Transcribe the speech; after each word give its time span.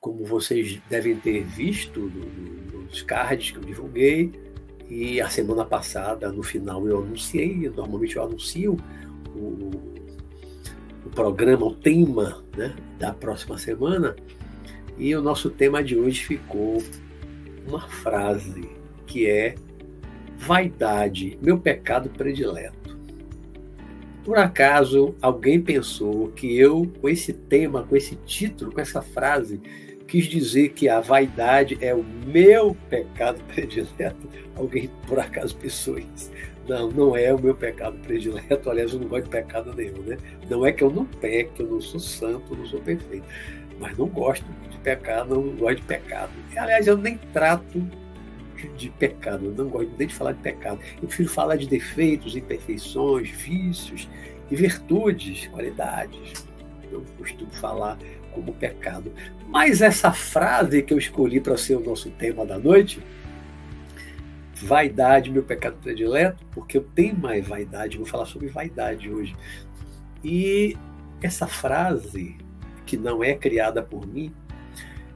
Como 0.00 0.24
vocês 0.24 0.80
devem 0.88 1.16
ter 1.16 1.44
visto 1.44 2.00
nos 2.72 3.02
cards 3.02 3.50
que 3.50 3.58
eu 3.58 3.64
divulguei, 3.64 4.32
e 4.88 5.20
a 5.20 5.28
semana 5.28 5.64
passada, 5.64 6.32
no 6.32 6.42
final, 6.42 6.88
eu 6.88 7.02
anunciei, 7.02 7.68
normalmente 7.68 8.16
eu 8.16 8.22
anuncio 8.22 8.76
o, 9.34 9.70
o 11.04 11.10
programa, 11.14 11.66
o 11.66 11.74
tema 11.74 12.42
né, 12.56 12.74
da 12.98 13.12
próxima 13.12 13.58
semana, 13.58 14.16
e 14.96 15.14
o 15.14 15.20
nosso 15.20 15.50
tema 15.50 15.84
de 15.84 15.96
hoje 15.96 16.24
ficou 16.24 16.82
uma 17.66 17.86
frase 17.86 18.68
que 19.06 19.26
é 19.26 19.54
vaidade, 20.48 21.38
meu 21.42 21.58
pecado 21.58 22.08
predileto. 22.08 22.96
Por 24.24 24.38
acaso 24.38 25.14
alguém 25.20 25.60
pensou 25.60 26.28
que 26.28 26.58
eu, 26.58 26.90
com 27.02 27.06
esse 27.06 27.34
tema, 27.34 27.82
com 27.82 27.94
esse 27.94 28.16
título, 28.24 28.72
com 28.72 28.80
essa 28.80 29.02
frase, 29.02 29.60
quis 30.06 30.24
dizer 30.24 30.70
que 30.70 30.88
a 30.88 31.00
vaidade 31.00 31.76
é 31.82 31.94
o 31.94 32.02
meu 32.02 32.74
pecado 32.88 33.44
predileto. 33.54 34.26
Alguém 34.56 34.90
por 35.06 35.18
acaso 35.18 35.54
pensou 35.54 35.98
isso? 35.98 36.30
Não, 36.66 36.90
não 36.90 37.14
é 37.14 37.32
o 37.32 37.38
meu 37.38 37.54
pecado 37.54 37.98
predileto. 37.98 38.70
Aliás, 38.70 38.94
eu 38.94 39.00
não 39.00 39.08
gosto 39.08 39.24
de 39.24 39.30
pecado 39.30 39.74
nenhum, 39.74 40.00
né? 40.00 40.16
Não 40.48 40.64
é 40.64 40.72
que 40.72 40.82
eu 40.82 40.90
não 40.90 41.04
peque, 41.04 41.60
eu 41.60 41.66
não 41.66 41.80
sou 41.82 42.00
santo, 42.00 42.54
eu 42.54 42.56
não 42.56 42.64
sou 42.64 42.80
perfeito. 42.80 43.26
Mas 43.78 43.98
não 43.98 44.06
gosto 44.06 44.46
de 44.70 44.78
pecado, 44.78 45.34
não 45.34 45.56
gosto 45.56 45.76
de 45.76 45.82
pecado. 45.82 46.32
Aliás, 46.56 46.86
eu 46.86 46.96
nem 46.96 47.18
trato 47.34 47.86
de, 48.66 48.90
pecado, 48.90 49.46
eu 49.46 49.52
não 49.52 49.68
gosto 49.68 49.92
nem 49.96 50.08
de 50.08 50.14
falar 50.14 50.32
de 50.32 50.40
pecado. 50.40 50.80
Eu 51.00 51.06
prefiro 51.06 51.28
falar 51.28 51.56
de 51.56 51.66
defeitos, 51.66 52.36
imperfeições, 52.36 53.30
vícios 53.30 54.08
e 54.50 54.56
virtudes, 54.56 55.46
qualidades. 55.48 56.46
Eu 56.90 57.04
costumo 57.16 57.50
falar 57.52 57.98
como 58.32 58.52
pecado. 58.54 59.12
Mas 59.46 59.82
essa 59.82 60.12
frase 60.12 60.82
que 60.82 60.92
eu 60.92 60.98
escolhi 60.98 61.40
para 61.40 61.56
ser 61.56 61.76
o 61.76 61.80
nosso 61.80 62.10
tema 62.10 62.44
da 62.44 62.58
noite, 62.58 63.02
vaidade, 64.54 65.30
meu 65.30 65.42
pecado 65.42 65.76
predileto, 65.80 66.44
porque 66.52 66.78
eu 66.78 66.82
tenho 66.94 67.16
mais 67.16 67.46
vaidade, 67.46 67.96
vou 67.96 68.06
falar 68.06 68.26
sobre 68.26 68.48
vaidade 68.48 69.10
hoje. 69.10 69.36
E 70.22 70.76
essa 71.22 71.46
frase, 71.46 72.36
que 72.84 72.96
não 72.96 73.22
é 73.22 73.34
criada 73.34 73.82
por 73.82 74.06
mim, 74.06 74.32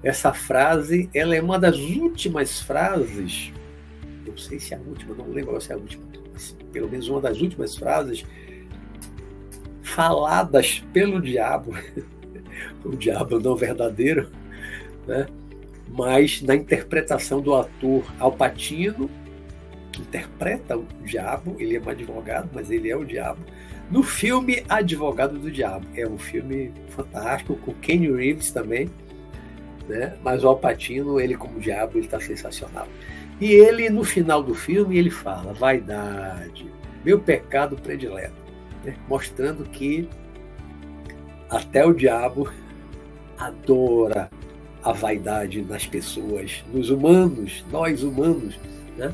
essa 0.02 0.32
frase, 0.32 1.08
ela 1.14 1.34
é 1.34 1.40
uma 1.40 1.58
das 1.58 1.78
últimas 1.78 2.60
frases, 2.60 3.52
não 4.26 4.36
sei 4.36 4.58
se 4.58 4.74
é 4.74 4.76
a 4.76 4.80
última, 4.80 5.14
não 5.14 5.28
lembro 5.28 5.60
se 5.60 5.70
é 5.70 5.74
a 5.74 5.78
última, 5.78 6.04
mas 6.32 6.56
pelo 6.72 6.90
menos 6.90 7.08
uma 7.08 7.20
das 7.20 7.40
últimas 7.40 7.76
frases 7.76 8.24
faladas 9.82 10.82
pelo 10.92 11.20
diabo 11.20 11.74
o 12.84 12.96
diabo 12.96 13.38
não 13.38 13.56
verdadeiro, 13.56 14.28
né? 15.06 15.26
mas 15.88 16.40
na 16.42 16.54
interpretação 16.54 17.40
do 17.40 17.54
ator 17.54 18.04
Alpatino, 18.18 19.10
que 19.92 20.00
interpreta 20.00 20.76
o 20.76 20.86
diabo, 21.04 21.56
ele 21.58 21.76
é 21.76 21.80
um 21.80 21.88
advogado, 21.88 22.48
mas 22.52 22.70
ele 22.70 22.90
é 22.90 22.96
o 22.96 23.04
diabo, 23.04 23.44
no 23.90 24.02
filme 24.02 24.64
Advogado 24.70 25.38
do 25.38 25.50
Diabo. 25.50 25.86
É 25.94 26.08
um 26.08 26.16
filme 26.16 26.72
fantástico, 26.88 27.56
com 27.56 27.74
Kenny 27.74 28.10
Reeves 28.10 28.50
também, 28.50 28.88
né? 29.88 30.16
mas 30.22 30.44
o 30.44 30.48
Alpatino, 30.48 31.20
ele 31.20 31.36
como 31.36 31.60
diabo, 31.60 31.98
ele 31.98 32.06
está 32.06 32.20
sensacional. 32.20 32.88
E 33.40 33.52
ele, 33.52 33.90
no 33.90 34.04
final 34.04 34.42
do 34.42 34.54
filme, 34.54 34.98
ele 34.98 35.10
fala, 35.10 35.52
vaidade, 35.52 36.66
meu 37.04 37.18
pecado 37.18 37.76
predileto, 37.76 38.34
né? 38.84 38.94
mostrando 39.08 39.64
que 39.64 40.08
até 41.50 41.84
o 41.84 41.92
diabo 41.92 42.50
adora 43.38 44.30
a 44.82 44.92
vaidade 44.92 45.62
nas 45.62 45.86
pessoas, 45.86 46.64
nos 46.72 46.90
humanos, 46.90 47.64
nós 47.70 48.02
humanos. 48.02 48.58
Né? 48.96 49.12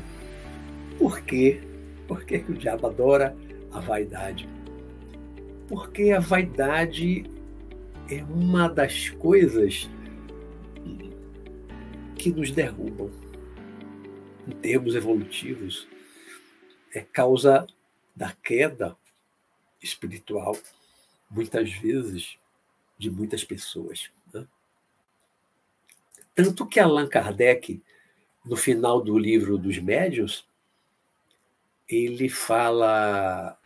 Por 0.97 1.21
quê? 1.21 1.61
Por 2.07 2.23
que, 2.23 2.39
que 2.39 2.51
o 2.51 2.55
diabo 2.55 2.87
adora 2.87 3.35
a 3.71 3.79
vaidade? 3.79 4.47
Porque 5.67 6.11
a 6.11 6.19
vaidade 6.19 7.25
é 8.09 8.23
uma 8.23 8.67
das 8.67 9.09
coisas 9.09 9.87
que 12.19 12.29
nos 12.31 12.51
derrubam. 12.51 13.09
Em 14.45 14.51
termos 14.51 14.93
evolutivos, 14.93 15.87
é 16.93 17.01
causa 17.01 17.65
da 18.15 18.33
queda 18.43 18.95
espiritual, 19.81 20.57
muitas 21.31 21.71
vezes, 21.71 22.37
de 22.97 23.09
muitas 23.09 23.43
pessoas. 23.45 24.11
Né? 24.33 24.45
Tanto 26.35 26.65
que 26.65 26.79
Allan 26.79 27.07
Kardec, 27.07 27.81
no 28.45 28.57
final 28.57 29.01
do 29.01 29.17
livro 29.17 29.57
dos 29.57 29.77
médios, 29.79 30.45
ele 31.87 32.27
fala 32.27 33.57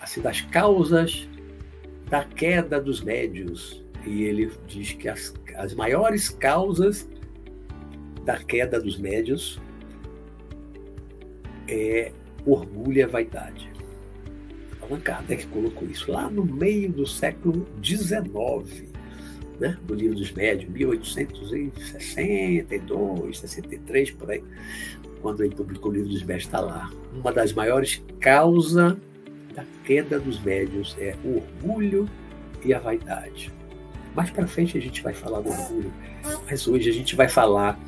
assim, 0.00 0.22
das 0.22 0.40
causas 0.40 1.28
da 2.08 2.24
queda 2.24 2.80
dos 2.80 3.02
médios. 3.02 3.84
E 4.06 4.22
ele 4.22 4.50
diz 4.66 4.92
que 4.92 5.08
as, 5.08 5.34
as 5.56 5.74
maiores 5.74 6.28
causas 6.28 7.06
da 8.26 8.36
queda 8.38 8.78
dos 8.80 8.98
médios 8.98 9.60
é 11.68 12.12
orgulho 12.44 12.98
e 12.98 13.02
a 13.02 13.06
vaidade. 13.06 13.70
Allan 14.82 15.00
Kardec 15.00 15.46
colocou 15.46 15.88
isso 15.88 16.10
lá 16.10 16.28
no 16.28 16.44
meio 16.44 16.92
do 16.92 17.06
século 17.06 17.66
XIX, 17.82 18.90
né? 19.60 19.78
no 19.88 19.94
livro 19.94 20.16
dos 20.16 20.32
médios, 20.32 20.68
1862, 20.70 23.38
63, 23.38 24.10
por 24.10 24.30
aí, 24.30 24.44
quando 25.22 25.42
ele 25.44 25.54
publicou 25.54 25.92
o 25.92 25.94
livro 25.94 26.10
dos 26.10 26.22
médios, 26.22 26.44
está 26.46 26.60
lá. 26.60 26.90
Uma 27.14 27.32
das 27.32 27.52
maiores 27.52 28.02
causas 28.20 28.96
da 29.54 29.64
queda 29.84 30.18
dos 30.18 30.40
médios 30.40 30.96
é 30.98 31.14
o 31.24 31.36
orgulho 31.36 32.10
e 32.64 32.74
a 32.74 32.80
vaidade. 32.80 33.52
Mais 34.14 34.30
para 34.30 34.48
frente 34.48 34.78
a 34.78 34.80
gente 34.80 35.02
vai 35.02 35.14
falar 35.14 35.40
do 35.40 35.48
orgulho, 35.48 35.92
mas 36.48 36.66
hoje 36.66 36.90
a 36.90 36.92
gente 36.92 37.14
vai 37.14 37.28
falar 37.28 37.78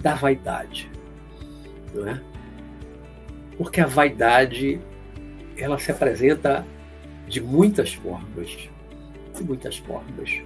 da 0.00 0.14
vaidade, 0.14 0.90
não 1.94 2.08
é? 2.08 2.22
Porque 3.56 3.80
a 3.80 3.86
vaidade 3.86 4.80
ela 5.56 5.78
se 5.78 5.90
apresenta 5.90 6.66
de 7.28 7.40
muitas 7.40 7.94
formas. 7.94 8.68
De 9.34 9.44
muitas 9.44 9.78
formas. 9.78 10.42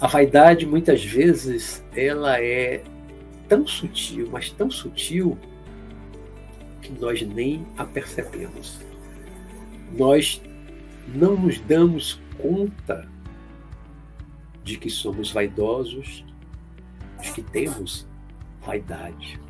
A 0.00 0.06
vaidade, 0.06 0.64
muitas 0.64 1.04
vezes, 1.04 1.84
ela 1.94 2.40
é 2.40 2.82
tão 3.48 3.66
sutil, 3.66 4.28
mas 4.30 4.50
tão 4.50 4.70
sutil, 4.70 5.36
que 6.80 6.92
nós 6.92 7.20
nem 7.22 7.66
a 7.76 7.84
percebemos. 7.84 8.80
Nós 9.92 10.40
não 11.14 11.36
nos 11.36 11.58
damos 11.60 12.20
conta 12.38 13.08
de 14.62 14.76
que 14.76 14.90
somos 14.90 15.32
vaidosos, 15.32 16.24
de 17.20 17.32
que 17.32 17.42
temos 17.42 18.07
vaidade. 18.68 19.40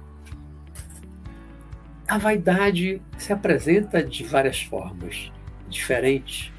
A 2.06 2.18
vaidade 2.18 3.02
se 3.18 3.32
apresenta 3.32 4.02
de 4.02 4.22
várias 4.22 4.62
formas 4.62 5.32
diferentes. 5.68 6.52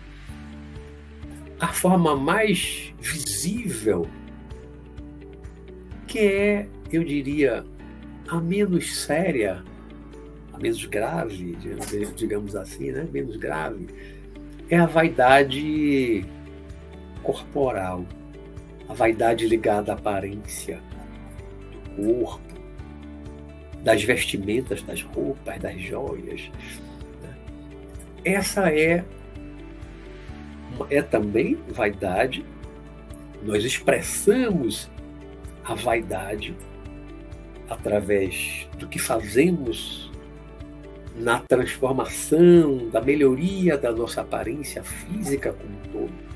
A 1.58 1.70
forma 1.70 2.18
mais 2.18 2.94
visível, 3.00 4.08
que 6.06 6.20
é, 6.20 6.68
eu 6.92 7.04
diria, 7.04 7.66
a 8.28 8.42
menos 8.42 9.04
séria, 9.04 9.64
a 10.54 10.58
menos 10.58 10.84
grave, 10.86 11.58
digamos 12.16 12.56
assim, 12.58 12.92
né? 12.92 13.08
menos 13.12 13.38
grave, 13.38 13.88
é 14.70 14.78
a 14.78 14.86
vaidade 14.86 16.26
corporal, 17.24 18.06
a 18.88 18.94
vaidade 18.94 19.48
ligada 19.48 19.94
à 19.94 19.96
aparência 19.96 20.82
do 21.96 22.14
corpo, 22.14 22.49
das 23.84 24.04
vestimentas, 24.04 24.82
das 24.82 25.02
roupas, 25.02 25.60
das 25.60 25.80
joias. 25.82 26.50
Né? 27.22 27.38
Essa 28.26 28.72
é, 28.72 29.04
é 30.90 31.02
também 31.02 31.58
vaidade. 31.70 32.46
Nós 33.44 33.64
expressamos 33.64 34.90
a 35.64 35.74
vaidade 35.76 36.56
através 37.70 38.68
do 38.78 38.88
que 38.88 39.00
fazemos 39.00 40.10
na 41.16 41.40
transformação, 41.40 42.90
da 42.90 43.02
melhoria 43.02 43.78
da 43.78 43.92
nossa 43.92 44.22
aparência 44.22 44.84
física 44.84 45.54
como 45.54 45.70
um 45.70 45.92
todo, 45.92 46.30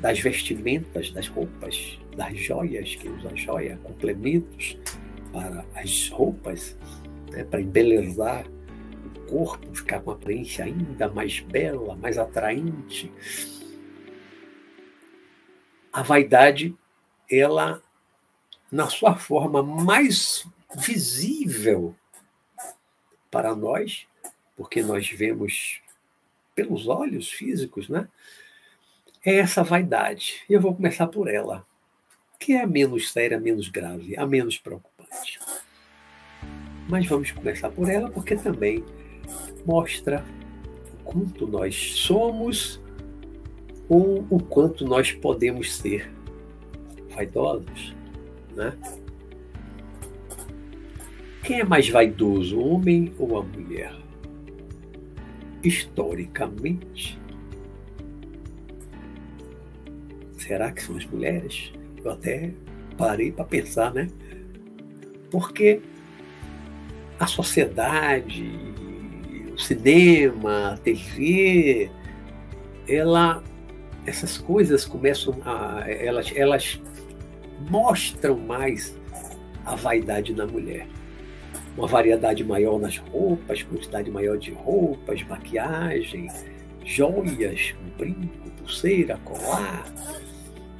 das 0.00 0.20
vestimentas, 0.20 1.10
das 1.10 1.26
roupas, 1.28 1.98
das 2.16 2.36
joias, 2.36 2.94
que 2.94 3.08
usa 3.08 3.34
joia, 3.34 3.78
complementos, 3.82 4.76
para 5.32 5.64
as 5.74 6.08
roupas, 6.10 6.76
né, 7.30 7.44
para 7.44 7.60
embelezar 7.60 8.46
o 8.46 9.20
corpo, 9.30 9.74
ficar 9.74 10.00
com 10.00 10.10
a 10.10 10.14
aparência 10.14 10.64
ainda 10.64 11.08
mais 11.08 11.40
bela, 11.40 11.96
mais 11.96 12.18
atraente. 12.18 13.10
A 15.92 16.02
vaidade, 16.02 16.76
ela, 17.30 17.82
na 18.70 18.88
sua 18.88 19.16
forma 19.16 19.62
mais 19.62 20.46
visível 20.76 21.94
para 23.30 23.54
nós, 23.54 24.06
porque 24.56 24.82
nós 24.82 25.08
vemos 25.10 25.80
pelos 26.54 26.86
olhos 26.86 27.30
físicos, 27.30 27.88
né? 27.88 28.08
É 29.24 29.36
essa 29.36 29.62
vaidade. 29.62 30.42
E 30.48 30.52
eu 30.52 30.60
vou 30.60 30.74
começar 30.74 31.06
por 31.06 31.28
ela, 31.28 31.66
que 32.38 32.52
é 32.52 32.62
a 32.62 32.66
menos 32.66 33.12
séria, 33.12 33.36
a 33.36 33.40
menos 33.40 33.68
grave, 33.68 34.16
a 34.16 34.26
menos 34.26 34.58
preocupante. 34.58 34.91
Mas 36.88 37.06
vamos 37.06 37.30
começar 37.30 37.70
por 37.70 37.88
ela 37.88 38.10
porque 38.10 38.36
também 38.36 38.84
mostra 39.64 40.24
o 40.92 41.04
quanto 41.04 41.46
nós 41.46 41.74
somos 41.94 42.80
ou 43.88 44.26
o 44.30 44.40
quanto 44.40 44.84
nós 44.84 45.12
podemos 45.12 45.74
ser 45.74 46.10
vaidosos, 47.10 47.94
né? 48.54 48.76
Quem 51.42 51.60
é 51.60 51.64
mais 51.64 51.88
vaidoso, 51.88 52.56
o 52.56 52.74
homem 52.74 53.12
ou 53.18 53.38
a 53.38 53.42
mulher? 53.42 53.94
Historicamente, 55.62 57.18
será 60.38 60.72
que 60.72 60.82
são 60.82 60.96
as 60.96 61.04
mulheres? 61.06 61.72
Eu 62.04 62.12
até 62.12 62.52
parei 62.96 63.32
para 63.32 63.44
pensar, 63.44 63.92
né? 63.92 64.08
Porque 65.32 65.80
a 67.18 67.26
sociedade, 67.26 68.48
o 69.52 69.58
cinema, 69.58 70.74
a 70.74 70.76
TV, 70.76 71.90
ela, 72.86 73.42
essas 74.06 74.38
coisas 74.38 74.84
começam 74.84 75.34
a, 75.44 75.82
elas, 75.88 76.32
elas 76.36 76.80
mostram 77.68 78.36
mais 78.38 78.96
a 79.64 79.74
vaidade 79.74 80.32
da 80.32 80.46
mulher 80.46 80.86
uma 81.76 81.86
variedade 81.86 82.44
maior 82.44 82.78
nas 82.78 82.98
roupas, 82.98 83.62
quantidade 83.62 84.10
maior 84.10 84.36
de 84.36 84.52
roupas, 84.52 85.22
maquiagem, 85.22 86.28
joias, 86.84 87.74
brinco, 87.96 88.50
pulseira, 88.58 89.18
colar. 89.24 89.84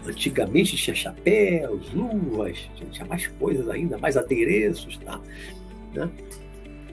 Antigamente 0.07 0.77
tinha 0.77 0.95
chapéus, 0.95 1.93
luvas, 1.93 2.69
tinha 2.91 3.07
mais 3.07 3.27
coisas 3.27 3.69
ainda, 3.69 3.97
mais 3.99 4.17
adereços, 4.17 4.97
tá? 4.99 5.21
Né? 5.95 6.11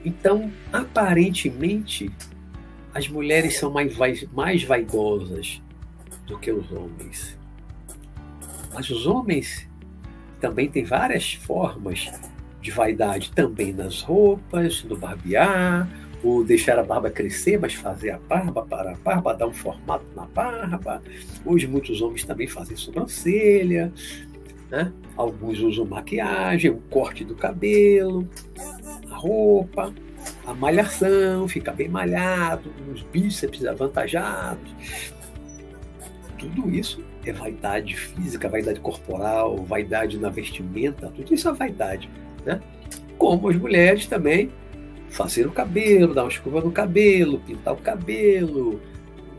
Então, 0.04 0.50
aparentemente, 0.72 2.10
as 2.94 3.08
mulheres 3.08 3.58
são 3.58 3.70
mais, 3.70 3.96
mais 4.32 4.62
vaidosas 4.62 5.60
do 6.26 6.38
que 6.38 6.50
os 6.50 6.70
homens. 6.72 7.38
Mas 8.72 8.88
os 8.88 9.06
homens 9.06 9.68
também 10.40 10.70
têm 10.70 10.84
várias 10.84 11.34
formas 11.34 12.10
de 12.60 12.70
vaidade 12.70 13.32
também 13.32 13.72
nas 13.72 14.02
roupas, 14.02 14.84
no 14.84 14.96
barbear, 14.96 15.88
ou 16.22 16.44
deixar 16.44 16.78
a 16.78 16.82
barba 16.82 17.10
crescer, 17.10 17.58
mas 17.58 17.74
fazer 17.74 18.10
a 18.10 18.18
barba 18.18 18.62
para 18.62 18.92
a 18.92 18.96
barba, 18.96 19.34
dar 19.34 19.46
um 19.46 19.52
formato 19.52 20.04
na 20.14 20.26
barba. 20.26 21.02
Hoje 21.44 21.66
muitos 21.66 22.02
homens 22.02 22.24
também 22.24 22.46
fazem 22.46 22.76
sobrancelha, 22.76 23.92
né? 24.70 24.92
alguns 25.16 25.60
usam 25.60 25.84
maquiagem, 25.84 26.70
o 26.70 26.78
corte 26.90 27.24
do 27.24 27.34
cabelo, 27.34 28.28
a 29.10 29.14
roupa, 29.14 29.92
a 30.46 30.54
malhação, 30.54 31.48
fica 31.48 31.72
bem 31.72 31.88
malhado, 31.88 32.72
os 32.92 33.02
bíceps 33.02 33.64
avantajados. 33.64 34.70
Tudo 36.38 36.70
isso 36.70 37.04
é 37.24 37.32
vaidade 37.32 37.96
física, 37.96 38.48
vaidade 38.48 38.80
corporal, 38.80 39.56
vaidade 39.58 40.18
na 40.18 40.30
vestimenta, 40.30 41.08
tudo 41.14 41.34
isso 41.34 41.48
é 41.48 41.52
vaidade. 41.52 42.08
Né? 42.44 42.60
Como 43.18 43.48
as 43.48 43.56
mulheres 43.56 44.06
também 44.06 44.50
fazer 45.10 45.46
o 45.46 45.52
cabelo, 45.52 46.14
dar 46.14 46.22
uma 46.22 46.30
escova 46.30 46.60
no 46.60 46.70
cabelo, 46.70 47.40
pintar 47.40 47.74
o 47.74 47.78
cabelo, 47.78 48.80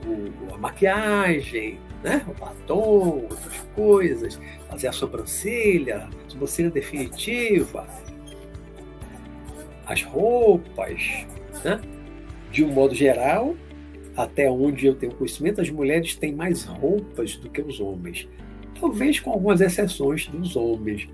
o, 0.05 0.53
a 0.53 0.57
maquiagem, 0.57 1.79
né? 2.03 2.23
o 2.27 2.33
batom, 2.33 3.27
outras 3.29 3.65
coisas, 3.75 4.39
fazer 4.69 4.87
a 4.87 4.91
sobrancelha, 4.91 6.09
a 6.25 6.29
sobrancelha 6.29 6.69
definitiva, 6.69 7.87
as 9.85 10.03
roupas. 10.03 11.25
Né? 11.63 11.79
De 12.51 12.63
um 12.63 12.71
modo 12.71 12.93
geral, 12.93 13.55
até 14.15 14.49
onde 14.49 14.87
eu 14.87 14.95
tenho 14.95 15.13
conhecimento, 15.13 15.61
as 15.61 15.69
mulheres 15.69 16.15
têm 16.15 16.33
mais 16.33 16.65
roupas 16.65 17.35
do 17.37 17.49
que 17.49 17.61
os 17.61 17.79
homens. 17.79 18.27
Talvez 18.79 19.19
com 19.19 19.31
algumas 19.31 19.61
exceções 19.61 20.27
dos 20.27 20.55
homens. 20.55 21.07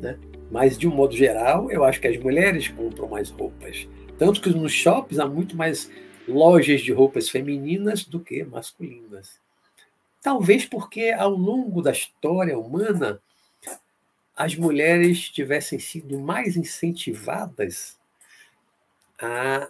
Né? 0.00 0.16
Mas, 0.50 0.78
de 0.78 0.86
um 0.86 0.94
modo 0.94 1.16
geral, 1.16 1.70
eu 1.70 1.82
acho 1.84 2.00
que 2.00 2.06
as 2.06 2.16
mulheres 2.18 2.68
compram 2.68 3.08
mais 3.08 3.30
roupas. 3.30 3.88
Tanto 4.18 4.40
que 4.40 4.50
nos 4.50 4.72
shoppings 4.72 5.18
há 5.18 5.26
muito 5.26 5.56
mais 5.56 5.90
lojas 6.26 6.80
de 6.80 6.92
roupas 6.92 7.28
femininas 7.28 8.04
do 8.04 8.20
que 8.20 8.44
masculinas. 8.44 9.38
Talvez 10.22 10.64
porque, 10.64 11.10
ao 11.10 11.30
longo 11.30 11.82
da 11.82 11.92
história 11.92 12.58
humana, 12.58 13.20
as 14.36 14.54
mulheres 14.56 15.28
tivessem 15.28 15.78
sido 15.78 16.18
mais 16.18 16.56
incentivadas 16.56 17.98
a, 19.20 19.68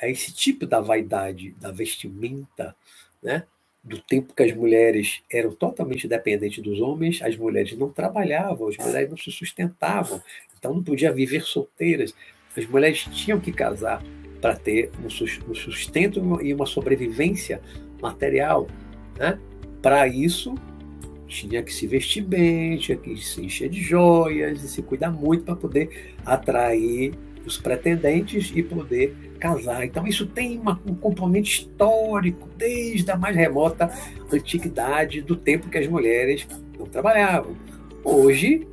a 0.00 0.08
esse 0.08 0.32
tipo 0.32 0.66
da 0.66 0.80
vaidade, 0.80 1.50
da 1.52 1.70
vestimenta, 1.70 2.74
né? 3.22 3.44
do 3.82 4.00
tempo 4.00 4.34
que 4.34 4.42
as 4.42 4.52
mulheres 4.52 5.22
eram 5.30 5.54
totalmente 5.54 6.08
dependentes 6.08 6.62
dos 6.62 6.80
homens, 6.80 7.22
as 7.22 7.36
mulheres 7.36 7.76
não 7.78 7.88
trabalhavam, 7.88 8.68
as 8.68 8.76
mulheres 8.76 9.08
não 9.08 9.16
se 9.16 9.30
sustentavam, 9.30 10.20
então 10.58 10.74
não 10.74 10.82
podia 10.82 11.12
viver 11.12 11.42
solteiras. 11.42 12.12
As 12.56 12.66
mulheres 12.66 13.06
tinham 13.12 13.38
que 13.38 13.52
casar 13.52 14.02
para 14.40 14.54
ter 14.54 14.90
um 15.04 15.10
sustento 15.54 16.40
e 16.42 16.54
uma 16.54 16.66
sobrevivência 16.66 17.60
material. 18.00 18.66
Né? 19.18 19.38
Para 19.82 20.06
isso, 20.06 20.54
tinha 21.26 21.62
que 21.62 21.72
se 21.72 21.86
vestir 21.86 22.22
bem, 22.22 22.76
tinha 22.78 22.96
que 22.96 23.16
se 23.16 23.44
encher 23.44 23.68
de 23.68 23.80
joias 23.80 24.62
e 24.62 24.68
se 24.68 24.82
cuidar 24.82 25.10
muito 25.10 25.44
para 25.44 25.56
poder 25.56 26.14
atrair 26.24 27.14
os 27.44 27.58
pretendentes 27.58 28.52
e 28.54 28.62
poder 28.62 29.14
casar. 29.38 29.84
Então, 29.84 30.06
isso 30.06 30.26
tem 30.26 30.58
uma, 30.58 30.80
um 30.86 30.94
componente 30.94 31.60
histórico, 31.60 32.48
desde 32.56 33.10
a 33.10 33.16
mais 33.16 33.36
remota 33.36 33.90
antiguidade, 34.32 35.20
do 35.22 35.36
tempo 35.36 35.68
que 35.68 35.78
as 35.78 35.86
mulheres 35.86 36.46
não 36.78 36.86
trabalhavam. 36.86 37.56
Hoje, 38.02 38.66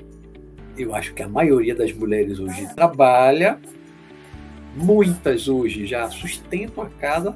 eu 0.78 0.94
acho 0.96 1.14
que 1.14 1.22
a 1.22 1.28
maioria 1.28 1.76
das 1.76 1.92
mulheres 1.94 2.40
hoje 2.40 2.68
trabalha, 2.76 3.60
muitas 4.76 5.48
hoje 5.48 5.86
já 5.86 6.10
sustentam 6.10 6.84
a 6.84 6.90
casa, 6.90 7.36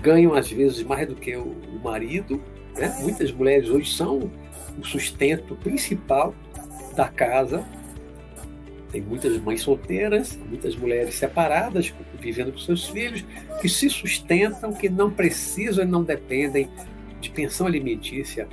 ganham 0.00 0.34
às 0.34 0.50
vezes 0.50 0.82
mais 0.82 1.06
do 1.06 1.14
que 1.14 1.36
o, 1.36 1.54
marido. 1.82 2.40
Né? 2.76 2.96
Muitas 3.00 3.30
mulheres 3.32 3.68
hoje 3.68 3.92
são 3.92 4.30
o 4.78 4.84
sustento 4.84 5.54
principal 5.56 6.34
da 6.96 7.08
casa 7.08 7.64
tem 8.94 9.02
muitas 9.02 9.36
mães 9.38 9.60
solteiras, 9.60 10.38
muitas 10.48 10.76
mulheres 10.76 11.16
separadas, 11.16 11.92
vivendo 12.20 12.52
com 12.52 12.58
seus 12.58 12.86
filhos, 12.88 13.24
que 13.60 13.68
se 13.68 13.90
sustentam, 13.90 14.72
que 14.72 14.88
não 14.88 15.10
precisam 15.10 15.82
e 15.82 15.86
não 15.88 16.04
dependem 16.04 16.70
de 17.20 17.28
pensão 17.28 17.66
alimentícia 17.66 18.46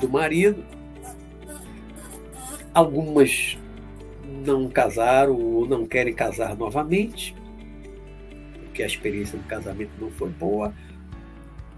do 0.00 0.08
marido. 0.08 0.64
Algumas 2.78 3.58
não 4.46 4.68
casaram 4.68 5.34
ou 5.34 5.66
não 5.66 5.84
querem 5.84 6.14
casar 6.14 6.56
novamente, 6.56 7.34
porque 8.62 8.84
a 8.84 8.86
experiência 8.86 9.36
do 9.36 9.44
casamento 9.48 9.90
não 10.00 10.12
foi 10.12 10.28
boa. 10.28 10.72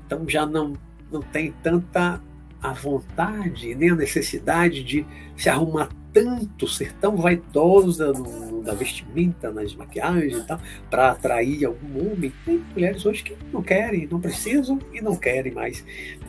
Então 0.05 0.29
já 0.29 0.45
não, 0.45 0.75
não 1.11 1.23
tem 1.23 1.53
tanta 1.63 2.21
a 2.63 2.73
vontade 2.75 3.75
nem 3.75 3.93
a 3.93 3.95
necessidade 3.95 4.85
de 4.85 5.07
se 5.39 5.49
arrumar 5.49 5.89
tanto, 6.13 6.69
ser 6.69 6.93
tão 6.97 7.17
vaidosa 7.17 8.13
no, 8.13 8.63
na 8.63 8.75
vestimenta, 8.75 9.51
nas 9.51 9.75
maquiagens 9.75 10.37
e 10.37 10.47
tal, 10.47 10.61
para 10.91 11.13
atrair 11.13 11.65
algum 11.65 12.13
homem. 12.13 12.31
Tem 12.45 12.63
mulheres 12.75 13.07
hoje 13.07 13.23
que 13.23 13.35
não 13.51 13.63
querem, 13.63 14.07
não 14.07 14.21
precisam 14.21 14.79
e 14.93 15.01
não 15.01 15.17
querem 15.17 15.51
mais 15.51 15.83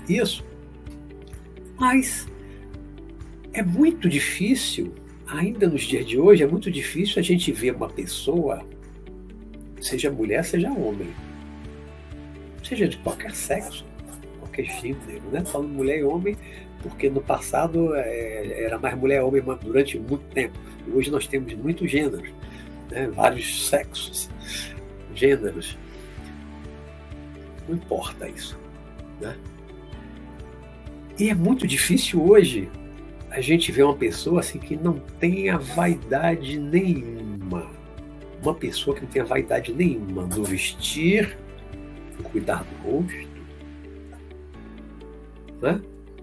isso. 0.07 0.45
Mas 1.77 2.30
é 3.53 3.61
muito 3.61 4.07
difícil, 4.07 4.93
ainda 5.27 5.67
nos 5.67 5.83
dias 5.83 6.05
de 6.05 6.17
hoje, 6.17 6.43
é 6.43 6.47
muito 6.47 6.71
difícil 6.71 7.19
a 7.19 7.21
gente 7.21 7.51
ver 7.51 7.75
uma 7.75 7.89
pessoa, 7.89 8.65
seja 9.81 10.09
mulher, 10.09 10.43
seja 10.43 10.71
homem, 10.71 11.09
seja 12.63 12.87
de 12.87 12.97
qualquer 12.97 13.35
sexo, 13.35 13.85
qualquer 14.39 14.65
gênero, 14.65 15.23
né? 15.31 15.43
Falando 15.43 15.69
mulher 15.69 15.99
e 15.99 16.03
homem, 16.03 16.37
porque 16.81 17.09
no 17.09 17.21
passado 17.21 17.93
é, 17.95 18.63
era 18.63 18.79
mais 18.79 18.97
mulher 18.97 19.17
e 19.17 19.23
homem 19.23 19.43
durante 19.61 19.99
muito 19.99 20.23
tempo. 20.33 20.57
Hoje 20.93 21.11
nós 21.11 21.27
temos 21.27 21.53
muitos 21.53 21.91
gêneros, 21.91 22.29
né? 22.89 23.09
vários 23.09 23.67
sexos. 23.67 24.29
gêneros. 25.13 25.77
Não 27.67 27.75
importa 27.75 28.27
isso. 28.29 28.57
Né? 29.19 29.35
E 31.19 31.29
é 31.29 31.35
muito 31.35 31.67
difícil 31.67 32.23
hoje 32.23 32.69
a 33.31 33.41
gente 33.41 33.71
ver 33.71 33.83
uma 33.83 33.95
pessoa 33.95 34.41
assim 34.41 34.59
que 34.59 34.75
não 34.75 34.99
tenha 35.19 35.57
vaidade 35.57 36.59
nenhuma. 36.59 37.71
Uma 38.43 38.53
pessoa 38.53 38.95
que 38.95 39.03
não 39.03 39.09
tenha 39.09 39.25
vaidade 39.25 39.73
nenhuma 39.73 40.27
no 40.27 40.43
vestir, 40.43 41.37
no 42.17 42.23
cuidar 42.23 42.63
do 42.63 42.91
rosto, 42.91 43.31
né? 45.61 45.81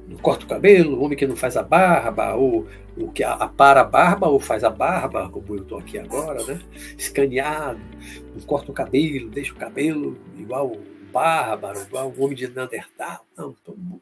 no 0.09 0.19
corta 0.19 0.45
o 0.45 0.49
cabelo, 0.49 0.97
o 0.97 1.05
homem 1.05 1.17
que 1.17 1.27
não 1.27 1.37
faz 1.37 1.57
a 1.57 1.63
barba, 1.63 2.35
ou 2.35 2.67
o 2.97 3.13
que 3.13 3.23
apara 3.23 3.83
a 3.83 3.85
barba 3.85 4.27
ou 4.27 4.41
faz 4.41 4.65
a 4.65 4.71
barba, 4.71 5.29
como 5.29 5.47
eu 5.55 5.63
estou 5.63 5.79
aqui 5.79 5.99
agora, 5.99 6.43
né? 6.45 6.61
Escaneado, 6.97 7.81
não 8.35 8.41
corta 8.43 8.71
o 8.71 8.75
cabelo, 8.75 9.29
deixa 9.29 9.53
o 9.53 9.57
cabelo 9.57 10.19
igual 10.37 10.77
bárbaro, 11.13 11.81
igual 11.83 12.13
um 12.17 12.25
homem 12.25 12.37
de 12.37 12.49
Neandertal. 12.49 13.25
Não, 13.37 13.55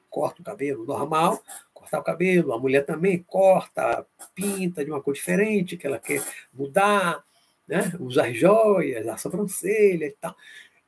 corta 0.08 0.40
o 0.40 0.44
cabelo 0.44 0.84
normal, 0.84 1.40
cortar 1.86 2.00
o 2.00 2.02
cabelo, 2.02 2.52
a 2.52 2.58
mulher 2.58 2.84
também 2.84 3.24
corta, 3.26 4.04
pinta 4.34 4.84
de 4.84 4.90
uma 4.90 5.00
cor 5.00 5.14
diferente, 5.14 5.76
que 5.76 5.86
ela 5.86 5.98
quer 5.98 6.22
mudar, 6.52 7.22
né? 7.66 7.92
usar 8.00 8.32
joias, 8.32 9.06
a 9.06 9.16
sobrancelha 9.16 10.06
e 10.06 10.16
tal. 10.20 10.34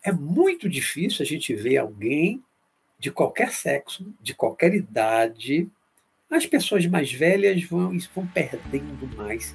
É 0.02 0.12
muito 0.12 0.68
difícil 0.68 1.22
a 1.22 1.26
gente 1.26 1.54
ver 1.54 1.78
alguém 1.78 2.42
de 2.98 3.10
qualquer 3.10 3.52
sexo, 3.52 4.12
de 4.20 4.34
qualquer 4.34 4.74
idade. 4.74 5.68
As 6.28 6.46
pessoas 6.46 6.84
mais 6.86 7.12
velhas 7.12 7.62
vão, 7.62 7.96
vão 8.14 8.26
perdendo 8.26 9.08
mais 9.16 9.54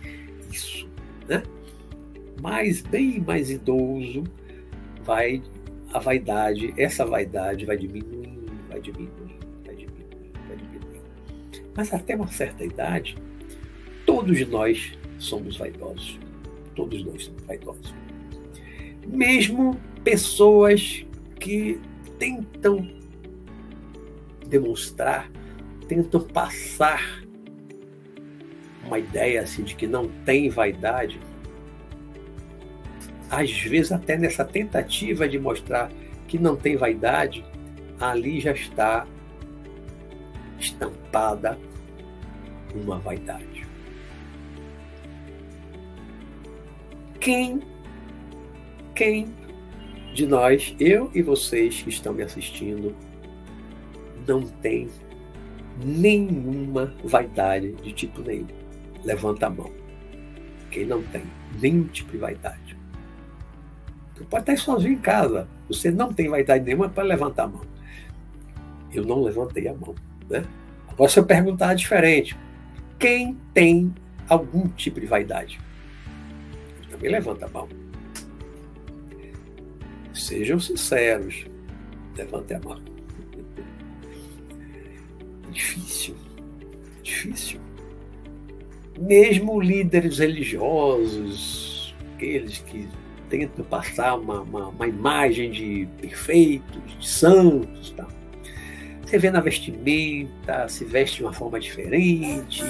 isso. 0.50 0.90
Né? 1.28 1.44
Mas 2.42 2.82
bem 2.82 3.20
mais 3.20 3.50
idoso 3.50 4.24
vai 5.02 5.44
a 5.94 6.00
vaidade, 6.00 6.74
essa 6.76 7.06
vaidade 7.06 7.66
vai 7.66 7.78
diminuindo, 7.78 8.52
vai 8.68 8.82
diminuindo. 8.82 9.43
Mas 11.76 11.94
até 11.94 12.16
uma 12.16 12.28
certa 12.28 12.64
idade, 12.64 13.18
todos 14.06 14.48
nós 14.48 14.98
somos 15.18 15.58
vaidosos. 15.58 16.20
Todos 16.76 17.04
nós 17.04 17.26
somos 17.26 17.44
vaidosos. 17.44 17.94
Mesmo 19.06 19.80
pessoas 20.04 21.06
que 21.40 21.80
tentam 22.18 22.88
demonstrar, 24.48 25.30
tentam 25.88 26.22
passar 26.22 27.24
uma 28.86 29.00
ideia 29.00 29.42
assim 29.42 29.64
de 29.64 29.76
que 29.76 29.88
não 29.88 30.08
tem 30.26 30.50
vaidade, 30.50 31.20
às 33.30 33.52
vezes 33.52 33.92
até 33.92 34.18
nessa 34.18 34.46
tentativa 34.46 35.28
de 35.28 35.40
mostrar 35.40 35.92
que 36.28 36.38
não 36.38 36.56
tem 36.56 36.76
vaidade, 36.76 37.44
ali 38.00 38.40
já 38.40 38.52
está 38.52 39.08
estampada 40.64 41.60
uma 42.74 42.98
vaidade. 43.00 43.66
Quem, 47.20 47.62
quem 48.96 49.34
de 50.14 50.26
nós, 50.26 50.76
eu 50.80 51.10
e 51.14 51.22
vocês 51.22 51.82
que 51.82 51.90
estão 51.90 52.14
me 52.14 52.24
assistindo, 52.24 52.96
não 54.28 54.42
tem 54.42 54.90
nenhuma 55.84 56.94
vaidade 57.04 57.72
de 57.74 57.92
tipo 57.94 58.22
nenhum? 58.22 58.48
Levanta 59.04 59.48
a 59.48 59.50
mão. 59.50 59.72
Quem 60.70 60.86
não 60.86 61.02
tem 61.04 61.24
nenhum 61.62 61.86
tipo 61.86 62.12
de 62.12 62.18
vaidade. 62.18 62.78
Você 64.16 64.24
pode 64.26 64.52
estar 64.52 64.58
sozinho 64.58 64.94
em 64.94 65.00
casa. 65.00 65.48
Você 65.68 65.92
não 65.92 66.14
tem 66.14 66.30
vaidade 66.30 66.64
nenhuma 66.64 66.90
para 66.90 67.04
levantar 67.04 67.44
a 67.44 67.48
mão. 67.48 67.62
Eu 68.92 69.04
não 69.04 69.24
levantei 69.24 69.68
a 69.68 69.74
mão. 69.74 69.96
Né? 70.34 70.44
Agora, 70.88 71.10
se 71.10 71.20
eu 71.20 71.26
perguntar 71.26 71.76
diferente, 71.76 72.36
quem 72.98 73.38
tem 73.54 73.94
algum 74.28 74.68
tipo 74.70 75.00
de 75.00 75.06
vaidade? 75.06 75.60
Também 76.90 77.12
levanta 77.12 77.46
a 77.46 77.50
mão. 77.50 77.70
Sejam 80.14 80.60
sinceros. 80.60 81.46
Levante 82.16 82.54
a 82.54 82.60
mão. 82.60 82.82
Difícil. 85.52 86.16
Difícil. 87.04 87.60
Mesmo 89.00 89.60
líderes 89.60 90.20
religiosos, 90.20 91.96
aqueles 92.14 92.60
que 92.60 92.88
tenta 93.30 93.64
passar 93.64 94.16
uma, 94.16 94.42
uma, 94.42 94.68
uma 94.70 94.88
imagem 94.88 95.52
de 95.52 95.88
perfeitos, 96.00 97.00
de 97.00 97.08
santos. 97.08 97.92
Tá? 97.92 98.08
Você 99.14 99.20
vê 99.20 99.30
na 99.30 99.42
vestimenta, 99.42 100.68
se 100.68 100.84
veste 100.84 101.18
de 101.18 101.24
uma 101.24 101.32
forma 101.32 101.60
diferente, 101.60 102.64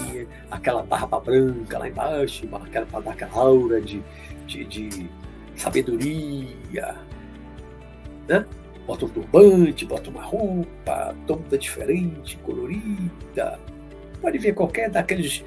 aquela 0.51 0.83
barba 0.83 1.17
branca 1.17 1.79
lá 1.79 1.87
embaixo, 1.87 2.45
aquela, 2.51 2.85
aquela 3.09 3.31
aura 3.31 3.79
de, 3.79 4.03
de, 4.45 4.65
de 4.65 5.09
sabedoria. 5.55 6.97
Né? 8.27 8.45
Bota 8.85 9.05
um 9.05 9.07
turbante, 9.07 9.85
bota 9.85 10.09
uma 10.09 10.21
roupa 10.21 11.15
toda 11.25 11.57
diferente, 11.57 12.35
colorida. 12.39 13.57
Pode 14.19 14.37
ver 14.37 14.53
qualquer 14.53 14.89
daqueles 14.89 15.45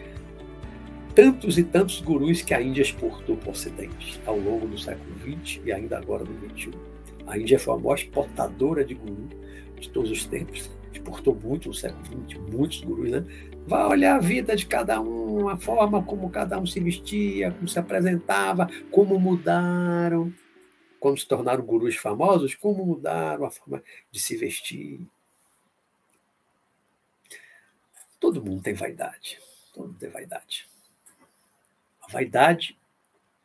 tantos 1.14 1.58
e 1.58 1.62
tantos 1.62 2.00
gurus 2.00 2.40
que 2.40 2.54
a 2.54 2.62
Índia 2.62 2.80
exportou 2.80 3.36
para 3.36 3.48
o 3.48 3.52
Ocidente 3.52 4.18
ao 4.24 4.38
longo 4.38 4.66
do 4.66 4.78
século 4.78 5.14
XX 5.18 5.60
e 5.62 5.72
ainda 5.72 5.98
agora 5.98 6.24
no 6.24 6.48
XXI. 6.56 6.70
A 7.26 7.36
Índia 7.36 7.58
foi 7.58 7.74
a 7.74 7.76
maior 7.76 7.96
exportadora 7.96 8.82
de 8.82 8.94
guru 8.94 9.28
de 9.78 9.90
todos 9.90 10.10
os 10.10 10.24
tempos. 10.24 10.74
Exportou 11.06 11.36
muito 11.36 11.68
no 11.68 11.74
século 11.74 12.04
XX, 12.04 12.40
muitos 12.50 12.80
gurus, 12.80 13.10
né? 13.12 13.24
Vai 13.64 13.86
olhar 13.86 14.16
a 14.16 14.18
vida 14.18 14.56
de 14.56 14.66
cada 14.66 15.00
um, 15.00 15.48
a 15.48 15.56
forma 15.56 16.02
como 16.02 16.28
cada 16.30 16.58
um 16.58 16.66
se 16.66 16.80
vestia, 16.80 17.52
como 17.52 17.68
se 17.68 17.78
apresentava, 17.78 18.68
como 18.90 19.16
mudaram, 19.16 20.34
quando 20.98 21.20
se 21.20 21.28
tornaram 21.28 21.64
gurus 21.64 21.94
famosos, 21.94 22.56
como 22.56 22.84
mudaram 22.84 23.44
a 23.44 23.50
forma 23.52 23.84
de 24.10 24.18
se 24.18 24.36
vestir. 24.36 25.00
Todo 28.18 28.44
mundo 28.44 28.62
tem 28.62 28.74
vaidade. 28.74 29.38
Todo 29.72 29.86
mundo 29.86 29.98
tem 30.00 30.10
vaidade. 30.10 30.68
A 32.02 32.10
vaidade 32.10 32.76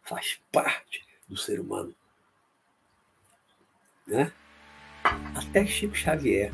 faz 0.02 0.42
parte 0.52 1.06
do 1.28 1.38
ser 1.38 1.60
humano. 1.60 1.94
Né? 4.08 4.34
Até 5.36 5.64
Chico 5.68 5.96
Xavier, 5.96 6.52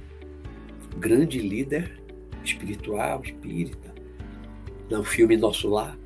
grande 0.97 1.39
líder 1.39 2.01
espiritual, 2.43 3.21
espírita, 3.23 3.93
no 4.89 5.03
filme 5.03 5.35
Nosso 5.35 5.69
Lar, 5.69 5.97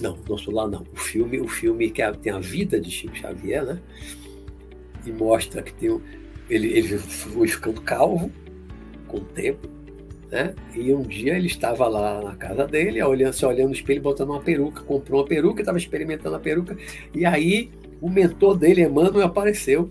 não, 0.00 0.18
Nosso 0.28 0.50
Lar 0.50 0.68
não, 0.68 0.84
o 0.92 0.96
filme, 0.96 1.40
o 1.40 1.48
filme 1.48 1.90
que 1.90 2.02
é, 2.02 2.12
tem 2.12 2.32
a 2.32 2.38
vida 2.38 2.80
de 2.80 2.90
Chico 2.90 3.16
Xavier, 3.16 3.64
né? 3.64 3.80
E 5.06 5.12
mostra 5.12 5.62
que 5.62 5.72
tem, 5.74 6.00
ele, 6.50 6.68
ele 6.76 6.98
foi 6.98 7.48
ficando 7.48 7.80
calvo 7.80 8.30
com 9.06 9.18
o 9.18 9.20
tempo, 9.20 9.68
né? 10.30 10.54
E 10.74 10.92
um 10.92 11.02
dia 11.02 11.36
ele 11.36 11.46
estava 11.46 11.86
lá 11.88 12.20
na 12.20 12.36
casa 12.36 12.66
dele, 12.66 13.02
olhando, 13.02 13.32
se 13.32 13.46
olhando 13.46 13.68
no 13.68 13.74
espelho, 13.74 14.02
botando 14.02 14.30
uma 14.30 14.40
peruca, 14.40 14.82
comprou 14.82 15.20
uma 15.20 15.26
peruca, 15.26 15.62
estava 15.62 15.78
experimentando 15.78 16.36
a 16.36 16.40
peruca, 16.40 16.76
e 17.14 17.24
aí 17.24 17.70
o 18.00 18.10
mentor 18.10 18.56
dele, 18.56 18.82
Emmanuel, 18.82 19.26
apareceu. 19.26 19.88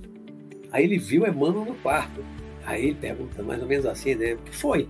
Aí 0.71 0.83
ele 0.83 0.97
viu 0.97 1.25
Emmanuel 1.25 1.65
no 1.65 1.75
quarto. 1.75 2.23
Aí 2.65 2.87
ele 2.87 2.95
pergunta 2.95 3.41
mais 3.43 3.61
ou 3.61 3.67
menos 3.67 3.85
assim, 3.85 4.15
né? 4.15 4.33
O 4.33 4.37
que 4.37 4.55
foi? 4.55 4.87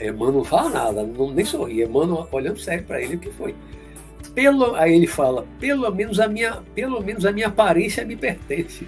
Emmanuel 0.00 0.32
não 0.32 0.44
fala 0.44 0.70
nada, 0.70 1.02
não, 1.04 1.30
nem 1.30 1.44
sorri. 1.44 1.82
Emmanuel 1.82 2.28
olhando 2.30 2.58
sério 2.58 2.84
para 2.84 3.02
ele, 3.02 3.16
o 3.16 3.18
que 3.18 3.30
foi? 3.32 3.54
Pelo, 4.34 4.74
aí 4.76 4.94
ele 4.94 5.06
fala, 5.06 5.44
pelo 5.58 5.90
menos 5.92 6.20
a 6.20 6.28
minha, 6.28 6.62
pelo 6.74 7.02
menos 7.02 7.26
a 7.26 7.32
minha 7.32 7.48
aparência 7.48 8.04
me 8.04 8.16
pertence 8.16 8.86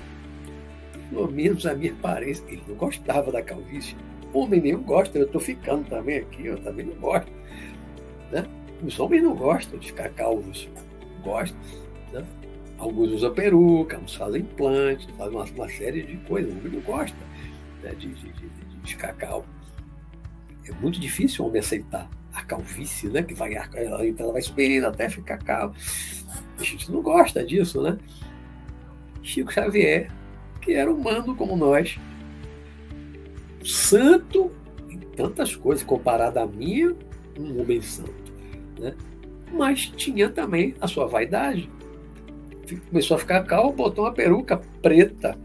pelo 1.11 1.31
menos 1.31 1.67
a 1.67 1.75
minha 1.75 1.93
aparência. 1.93 2.45
Ele 2.49 2.63
não 2.67 2.77
gostava 2.77 3.31
da 3.31 3.43
calvície. 3.43 3.97
Homem 4.33 4.61
nenhum 4.61 4.83
gosta, 4.83 5.19
eu 5.19 5.27
estou 5.27 5.41
ficando 5.41 5.89
também 5.89 6.19
aqui, 6.19 6.47
eu 6.47 6.59
também 6.63 6.87
não 6.87 6.95
gosto. 6.95 7.31
Né? 8.31 8.47
Os 8.83 8.99
homens 8.99 9.23
não 9.23 9.35
gostam 9.35 9.79
de 9.79 9.89
ficar 9.89 10.09
calvos. 10.11 10.69
Gostam. 11.23 11.59
Né? 12.13 12.25
Alguns 12.81 13.13
usam 13.13 13.33
peruca, 13.33 13.99
uns 13.99 14.15
fazem 14.15 14.41
implante, 14.41 15.07
fazem 15.13 15.37
uma, 15.37 15.45
uma 15.45 15.69
série 15.69 16.03
de 16.03 16.17
coisas. 16.27 16.53
O 16.53 16.69
não 16.69 16.81
gosta 16.81 17.17
né? 17.83 17.95
de, 17.95 18.09
de, 18.09 18.33
de, 18.33 18.49
de, 18.83 18.97
calvo. 18.97 19.47
É 20.67 20.73
muito 20.81 20.99
difícil 20.99 21.45
o 21.45 21.49
homem 21.49 21.61
aceitar 21.61 22.09
a 22.33 22.43
calvície, 22.43 23.09
né? 23.09 23.23
Que 23.23 23.35
vai, 23.35 23.55
ela, 23.55 24.05
ela 24.05 24.33
vai 24.33 24.43
subindo 24.43 24.87
até 24.87 25.09
ficar 25.09 25.39
calvo. 25.39 25.77
A 26.59 26.63
gente 26.63 26.91
não 26.91 27.03
gosta 27.03 27.45
disso, 27.45 27.83
né? 27.83 27.99
Chico 29.23 29.53
Xavier 29.53 30.11
que 30.61 30.75
era 30.75 30.93
humano 30.93 31.35
como 31.35 31.57
nós. 31.57 31.99
Santo 33.65 34.51
em 34.89 34.99
tantas 34.99 35.55
coisas, 35.55 35.85
comparado 35.85 36.39
a 36.39 36.47
mim, 36.47 36.95
um 37.39 37.61
homem 37.61 37.81
santo. 37.81 38.33
Né? 38.79 38.95
Mas 39.53 39.87
tinha 39.87 40.29
também 40.31 40.75
a 40.81 40.87
sua 40.87 41.07
vaidade. 41.07 41.69
Começou 42.77 43.17
a 43.17 43.21
ficar 43.21 43.45
calmo, 43.45 43.73
botou 43.73 44.05
uma 44.05 44.13
peruca 44.13 44.61
preta. 44.83 45.37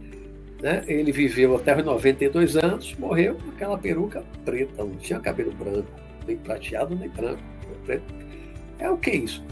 Né? 0.60 0.84
Ele 0.86 1.12
viveu 1.12 1.56
até 1.56 1.76
os 1.76 1.84
92 1.84 2.56
anos, 2.56 2.94
morreu 2.98 3.34
com 3.34 3.50
aquela 3.50 3.76
peruca 3.76 4.24
preta, 4.44 4.82
não 4.82 4.96
tinha 4.96 5.20
cabelo 5.20 5.52
branco, 5.52 5.88
nem 6.26 6.36
prateado, 6.36 6.94
nem 6.94 7.08
branco. 7.08 7.42
Preto. 7.84 8.14
É 8.78 8.90
o 8.90 8.96
que 8.96 9.10
isso? 9.10 9.44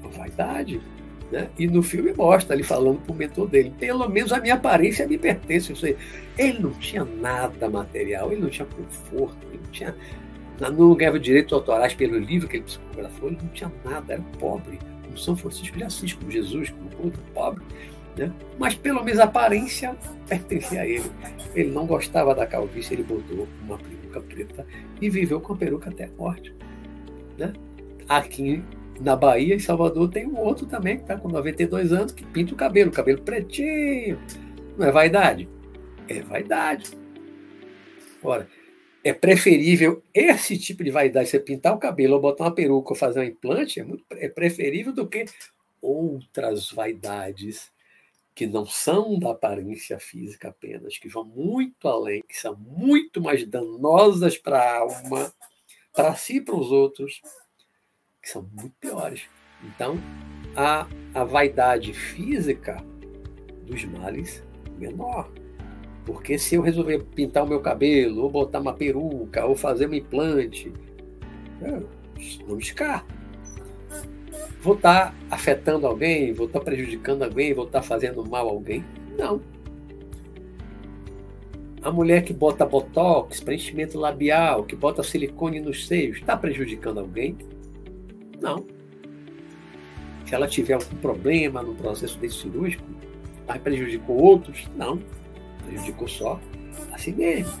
Uma 0.00 0.10
vaidade. 0.10 0.80
Né? 1.30 1.48
E 1.58 1.66
no 1.68 1.82
filme 1.82 2.12
mostra 2.12 2.56
ele 2.56 2.64
falando 2.64 3.00
para 3.00 3.12
o 3.12 3.14
mentor 3.14 3.48
dele: 3.48 3.72
pelo 3.78 4.08
menos 4.08 4.32
a 4.32 4.40
minha 4.40 4.54
aparência 4.54 5.06
me 5.06 5.16
pertence. 5.16 5.96
Ele 6.36 6.58
não 6.58 6.72
tinha 6.72 7.04
nada 7.04 7.68
material, 7.68 8.32
ele 8.32 8.40
não 8.40 8.50
tinha 8.50 8.66
conforto, 8.66 9.38
ele 9.48 9.60
não 9.62 9.70
tinha. 9.70 9.94
Não 10.58 10.94
ganhava 10.94 11.18
direitos 11.18 11.52
autorais 11.54 11.94
pelo 11.94 12.18
livro 12.18 12.46
que 12.46 12.56
ele 12.56 12.64
psicografou, 12.64 13.28
ele 13.28 13.38
não 13.40 13.48
tinha 13.48 13.72
nada, 13.84 14.12
era 14.12 14.22
pobre 14.38 14.78
como 15.10 15.18
São 15.18 15.36
Francisco 15.36 15.76
de 15.76 15.84
Assis, 15.84 16.12
como 16.12 16.30
Jesus, 16.30 16.70
como 16.70 17.04
outro 17.04 17.20
pobre, 17.34 17.64
né? 18.16 18.32
mas 18.58 18.74
pelo 18.74 19.02
menos 19.02 19.18
a 19.20 19.24
aparência 19.24 19.96
pertencia 20.28 20.82
a 20.82 20.86
ele. 20.86 21.10
Ele 21.54 21.70
não 21.70 21.86
gostava 21.86 22.34
da 22.34 22.46
calvície, 22.46 22.94
ele 22.94 23.02
botou 23.02 23.48
uma 23.62 23.76
peruca 23.76 24.20
preta 24.20 24.66
e 25.00 25.10
viveu 25.10 25.40
com 25.40 25.52
a 25.52 25.56
peruca 25.56 25.90
até 25.90 26.04
a 26.04 26.10
morte. 26.16 26.54
Né? 27.36 27.52
Aqui 28.08 28.62
na 29.00 29.16
Bahia, 29.16 29.54
em 29.54 29.58
Salvador, 29.58 30.08
tem 30.10 30.26
um 30.26 30.38
outro 30.38 30.66
também 30.66 30.96
que 30.96 31.02
está 31.02 31.16
com 31.16 31.28
92 31.28 31.92
anos 31.92 32.12
que 32.12 32.24
pinta 32.24 32.52
o 32.52 32.56
cabelo, 32.56 32.90
cabelo 32.90 33.22
pretinho. 33.22 34.18
Não 34.78 34.86
é 34.86 34.92
vaidade? 34.92 35.48
É 36.06 36.20
vaidade. 36.20 36.90
Ora, 38.22 38.46
é 39.02 39.12
preferível 39.12 40.02
esse 40.12 40.58
tipo 40.58 40.84
de 40.84 40.90
vaidade, 40.90 41.28
você 41.28 41.40
pintar 41.40 41.74
o 41.74 41.78
cabelo 41.78 42.14
ou 42.14 42.20
botar 42.20 42.44
uma 42.44 42.54
peruca 42.54 42.90
ou 42.90 42.96
fazer 42.96 43.20
um 43.20 43.24
implante, 43.24 43.80
é, 43.80 43.84
muito, 43.84 44.04
é 44.10 44.28
preferível 44.28 44.92
do 44.92 45.08
que 45.08 45.24
outras 45.80 46.70
vaidades 46.70 47.70
que 48.34 48.46
não 48.46 48.64
são 48.64 49.18
da 49.18 49.32
aparência 49.32 49.98
física 49.98 50.48
apenas, 50.48 50.98
que 50.98 51.08
vão 51.08 51.24
muito 51.24 51.88
além, 51.88 52.22
que 52.22 52.36
são 52.36 52.56
muito 52.56 53.20
mais 53.20 53.46
danosas 53.46 54.38
para 54.38 54.58
a 54.58 54.78
alma, 54.78 55.32
para 55.92 56.14
si 56.14 56.36
e 56.36 56.40
para 56.40 56.54
os 56.54 56.70
outros, 56.70 57.20
que 58.22 58.30
são 58.30 58.48
muito 58.52 58.74
piores. 58.80 59.22
Então, 59.62 59.98
a, 60.56 60.86
a 61.14 61.24
vaidade 61.24 61.92
física 61.92 62.82
dos 63.66 63.84
males 63.84 64.42
menor. 64.78 65.30
Porque 66.04 66.38
se 66.38 66.54
eu 66.54 66.62
resolver 66.62 67.02
pintar 67.14 67.44
o 67.44 67.48
meu 67.48 67.60
cabelo, 67.60 68.22
ou 68.22 68.30
botar 68.30 68.60
uma 68.60 68.72
peruca, 68.72 69.44
ou 69.44 69.54
fazer 69.54 69.88
um 69.88 69.94
implante, 69.94 70.72
não 72.46 72.56
descarto. 72.56 73.14
Vou 74.62 74.74
estar 74.74 75.14
afetando 75.30 75.86
alguém, 75.86 76.32
vou 76.32 76.46
estar 76.46 76.60
prejudicando 76.60 77.22
alguém, 77.22 77.54
vou 77.54 77.66
estar 77.66 77.82
fazendo 77.82 78.24
mal 78.26 78.48
a 78.48 78.50
alguém? 78.50 78.84
Não. 79.18 79.40
A 81.82 81.90
mulher 81.90 82.22
que 82.22 82.32
bota 82.32 82.66
botox, 82.66 83.40
preenchimento 83.40 83.98
labial, 83.98 84.64
que 84.64 84.76
bota 84.76 85.02
silicone 85.02 85.60
nos 85.60 85.86
seios, 85.86 86.18
está 86.18 86.36
prejudicando 86.36 87.00
alguém? 87.00 87.36
Não. 88.38 88.66
Se 90.26 90.34
ela 90.34 90.46
tiver 90.46 90.74
algum 90.74 90.96
problema 90.96 91.62
no 91.62 91.74
processo 91.74 92.18
desse 92.18 92.36
cirúrgico, 92.36 92.84
mas 93.46 93.60
prejudicou 93.62 94.16
outros? 94.16 94.68
Não 94.76 95.00
prejudicou 95.60 96.08
só 96.08 96.40
a 96.92 96.98
si 96.98 97.12
mesmo. 97.12 97.52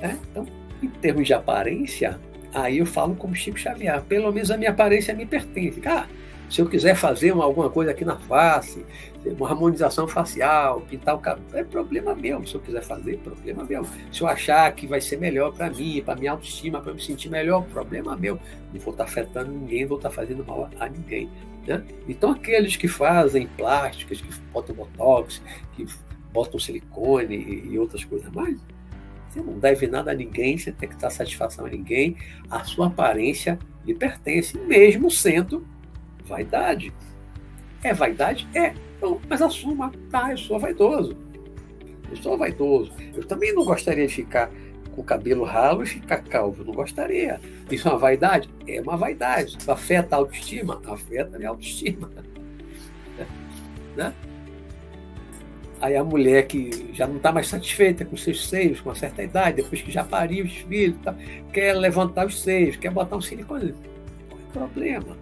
É? 0.00 0.16
Então, 0.30 0.46
em 0.82 0.88
termos 0.88 1.26
de 1.26 1.34
aparência, 1.34 2.20
aí 2.52 2.78
eu 2.78 2.86
falo 2.86 3.14
como 3.14 3.34
Chico 3.34 3.58
Xavier, 3.58 4.02
pelo 4.02 4.32
menos 4.32 4.50
a 4.50 4.56
minha 4.56 4.70
aparência 4.70 5.14
me 5.14 5.26
pertence. 5.26 5.80
Ah, 5.86 6.06
se 6.48 6.60
eu 6.60 6.66
quiser 6.68 6.94
fazer 6.94 7.32
uma, 7.32 7.44
alguma 7.44 7.68
coisa 7.68 7.90
aqui 7.90 8.04
na 8.04 8.16
face, 8.16 8.84
uma 9.24 9.48
harmonização 9.48 10.06
facial, 10.06 10.80
pintar 10.82 11.16
o 11.16 11.18
cabelo, 11.18 11.44
é 11.54 11.64
problema 11.64 12.14
meu. 12.14 12.46
Se 12.46 12.54
eu 12.54 12.60
quiser 12.60 12.82
fazer, 12.82 13.18
problema 13.18 13.64
meu. 13.64 13.84
Se 14.12 14.22
eu 14.22 14.28
achar 14.28 14.70
que 14.72 14.86
vai 14.86 15.00
ser 15.00 15.18
melhor 15.18 15.52
para 15.52 15.68
mim, 15.70 16.00
para 16.04 16.14
minha 16.14 16.30
autoestima, 16.30 16.80
para 16.80 16.92
me 16.92 17.02
sentir 17.02 17.28
melhor, 17.28 17.64
problema 17.64 18.16
meu. 18.16 18.38
Não 18.72 18.80
vou 18.80 18.92
estar 18.92 19.04
tá 19.04 19.10
afetando 19.10 19.50
ninguém, 19.50 19.86
vou 19.86 19.96
estar 19.96 20.10
tá 20.10 20.14
fazendo 20.14 20.44
mal 20.44 20.70
a 20.78 20.88
ninguém. 20.88 21.28
Né? 21.66 21.82
Então, 22.08 22.30
aqueles 22.30 22.76
que 22.76 22.86
fazem 22.86 23.48
plásticas, 23.48 24.20
que 24.20 24.32
botam 24.52 24.76
botox, 24.76 25.42
que 25.74 25.84
botam 26.36 26.60
silicone 26.60 27.64
e 27.64 27.78
outras 27.78 28.04
coisas 28.04 28.30
mais. 28.30 28.60
Você 29.30 29.40
não 29.40 29.58
deve 29.58 29.86
nada 29.86 30.10
a 30.10 30.14
ninguém, 30.14 30.58
você 30.58 30.70
tem 30.70 30.86
que 30.86 30.96
dar 30.96 31.08
satisfação 31.08 31.64
a 31.64 31.70
ninguém. 31.70 32.14
A 32.50 32.62
sua 32.62 32.88
aparência 32.88 33.58
lhe 33.86 33.94
pertence, 33.94 34.58
mesmo 34.58 35.10
sendo 35.10 35.66
vaidade. 36.26 36.92
É 37.82 37.94
vaidade? 37.94 38.46
É. 38.54 38.74
Então, 38.96 39.18
mas 39.26 39.40
assuma, 39.40 39.90
tá, 40.10 40.30
eu 40.30 40.36
sou 40.36 40.58
vaidoso. 40.58 41.16
Eu 42.10 42.16
sou 42.18 42.36
vaidoso. 42.36 42.92
Eu 43.14 43.26
também 43.26 43.54
não 43.54 43.64
gostaria 43.64 44.06
de 44.06 44.14
ficar 44.14 44.50
com 44.94 45.00
o 45.00 45.04
cabelo 45.04 45.44
ralo 45.44 45.84
e 45.84 45.86
ficar 45.86 46.22
calvo. 46.22 46.64
Não 46.64 46.74
gostaria. 46.74 47.40
Isso 47.70 47.88
é 47.88 47.90
uma 47.90 47.98
vaidade? 47.98 48.50
É 48.66 48.80
uma 48.82 48.96
vaidade. 48.96 49.56
Afeta 49.66 50.16
a 50.16 50.18
autoestima? 50.18 50.82
Afeta 50.86 51.36
a 51.36 51.38
minha 51.38 51.50
autoestima. 51.50 52.10
né? 53.96 54.12
Aí 55.80 55.94
a 55.94 56.02
mulher 56.02 56.46
que 56.46 56.90
já 56.94 57.06
não 57.06 57.16
está 57.16 57.30
mais 57.30 57.48
satisfeita 57.48 58.04
com 58.04 58.16
seus 58.16 58.48
seios, 58.48 58.80
com 58.80 58.88
uma 58.88 58.94
certa 58.94 59.22
idade, 59.22 59.62
depois 59.62 59.82
que 59.82 59.90
já 59.90 60.02
pariu 60.02 60.44
os 60.44 60.56
filhos, 60.56 60.96
tá, 61.02 61.14
quer 61.52 61.74
levantar 61.74 62.26
os 62.26 62.42
seios, 62.42 62.76
quer 62.76 62.90
botar 62.90 63.16
um 63.16 63.20
silicone. 63.20 63.74
Qual 64.28 64.40
é 64.40 64.44
o 64.44 64.52
problema? 64.52 65.16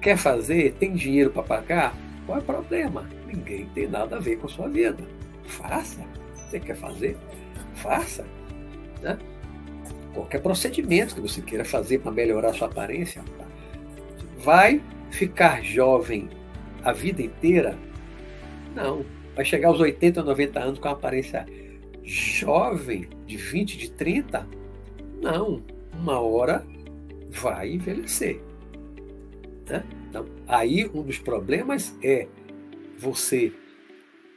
Quer 0.00 0.16
fazer? 0.18 0.72
Tem 0.74 0.92
dinheiro 0.92 1.30
para 1.30 1.42
pagar? 1.42 1.96
Qual 2.26 2.38
é 2.38 2.40
o 2.40 2.44
problema? 2.44 3.08
Ninguém 3.26 3.66
tem 3.74 3.88
nada 3.88 4.16
a 4.16 4.20
ver 4.20 4.36
com 4.36 4.46
a 4.46 4.50
sua 4.50 4.68
vida. 4.68 5.02
Faça. 5.44 6.00
Você 6.34 6.60
quer 6.60 6.76
fazer? 6.76 7.16
Faça. 7.76 8.26
Né? 9.00 9.18
Qualquer 10.12 10.42
procedimento 10.42 11.14
que 11.14 11.20
você 11.20 11.40
queira 11.40 11.64
fazer 11.64 12.00
para 12.00 12.12
melhorar 12.12 12.50
a 12.50 12.54
sua 12.54 12.68
aparência, 12.68 13.22
vai 14.38 14.82
ficar 15.10 15.62
jovem 15.64 16.28
a 16.84 16.92
vida 16.92 17.22
inteira? 17.22 17.78
Não 18.74 19.19
vai 19.34 19.44
chegar 19.44 19.68
aos 19.68 19.80
80, 19.80 20.22
90 20.22 20.60
anos 20.60 20.78
com 20.78 20.88
uma 20.88 20.94
aparência 20.94 21.46
jovem, 22.02 23.08
de 23.26 23.36
20, 23.36 23.78
de 23.78 23.90
30? 23.92 24.46
Não. 25.20 25.62
Uma 25.92 26.18
hora 26.20 26.66
vai 27.28 27.72
envelhecer. 27.72 28.40
Né? 29.68 29.84
Então, 30.08 30.26
aí 30.48 30.90
um 30.92 31.02
dos 31.02 31.18
problemas 31.18 31.96
é 32.02 32.26
você, 32.98 33.52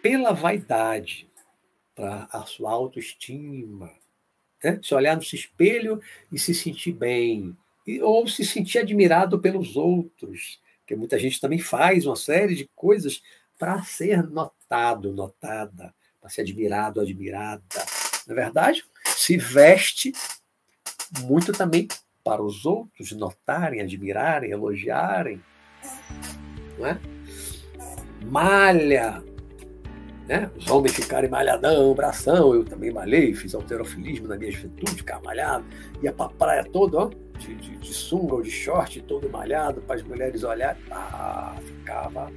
pela 0.01 0.32
vaidade, 0.34 1.29
para 1.95 2.27
a 2.32 2.43
sua 2.43 2.71
autoestima, 2.71 3.91
né? 4.63 4.79
se 4.82 4.93
olhar 4.93 5.15
no 5.15 5.23
espelho 5.23 6.01
e 6.32 6.38
se 6.38 6.53
sentir 6.53 6.93
bem, 6.93 7.56
e, 7.86 8.01
ou 8.01 8.27
se 8.27 8.45
sentir 8.45 8.79
admirado 8.79 9.39
pelos 9.39 9.75
outros, 9.75 10.62
porque 10.79 10.95
muita 10.95 11.17
gente 11.17 11.39
também 11.39 11.60
faz 11.60 12.06
uma 12.06 12.15
série 12.15 12.56
de 12.56 12.69
coisas 12.75 13.21
para 13.63 13.82
ser 13.82 14.30
notado, 14.30 15.13
notada, 15.13 15.95
para 16.19 16.30
ser 16.30 16.41
admirado, 16.41 16.99
admirada. 16.99 17.63
Na 18.28 18.34
é 18.34 18.36
verdade, 18.36 18.84
se 19.06 19.38
veste 19.38 20.12
muito 21.21 21.54
também 21.54 21.88
para 22.26 22.43
os 22.43 22.65
outros 22.65 23.13
notarem, 23.13 23.80
admirarem, 23.80 24.52
elogiarem. 24.52 25.41
Não 26.78 26.88
é? 26.88 26.99
Malha, 28.26 29.23
né? 30.28 30.52
Os 30.58 30.69
homens 30.69 30.93
ficarem 30.93 31.30
malhadão, 31.30 31.93
bração. 31.93 32.54
Eu 32.54 32.65
também 32.65 32.91
malhei, 32.91 33.34
fiz 33.34 33.56
alterofilismo 33.56 34.28
na 34.28 34.36
minha 34.36 34.52
juventude, 34.52 34.97
ficar 34.97 35.21
malhado. 35.21 35.63
Ia 36.02 36.12
para 36.12 36.26
a 36.26 36.34
praia 36.34 36.63
todo, 36.65 36.95
ó, 36.97 37.10
de, 37.39 37.56
de, 37.56 37.78
de 37.78 37.93
sunga 37.93 38.36
ou 38.36 38.41
de 38.41 38.52
short, 38.52 39.02
todo 39.04 39.30
malhado, 39.30 39.80
para 39.84 39.95
as 39.95 40.04
mulheres 40.04 40.43
olharem. 40.43 40.84
Ah, 40.91 41.56
ficava 41.65 42.30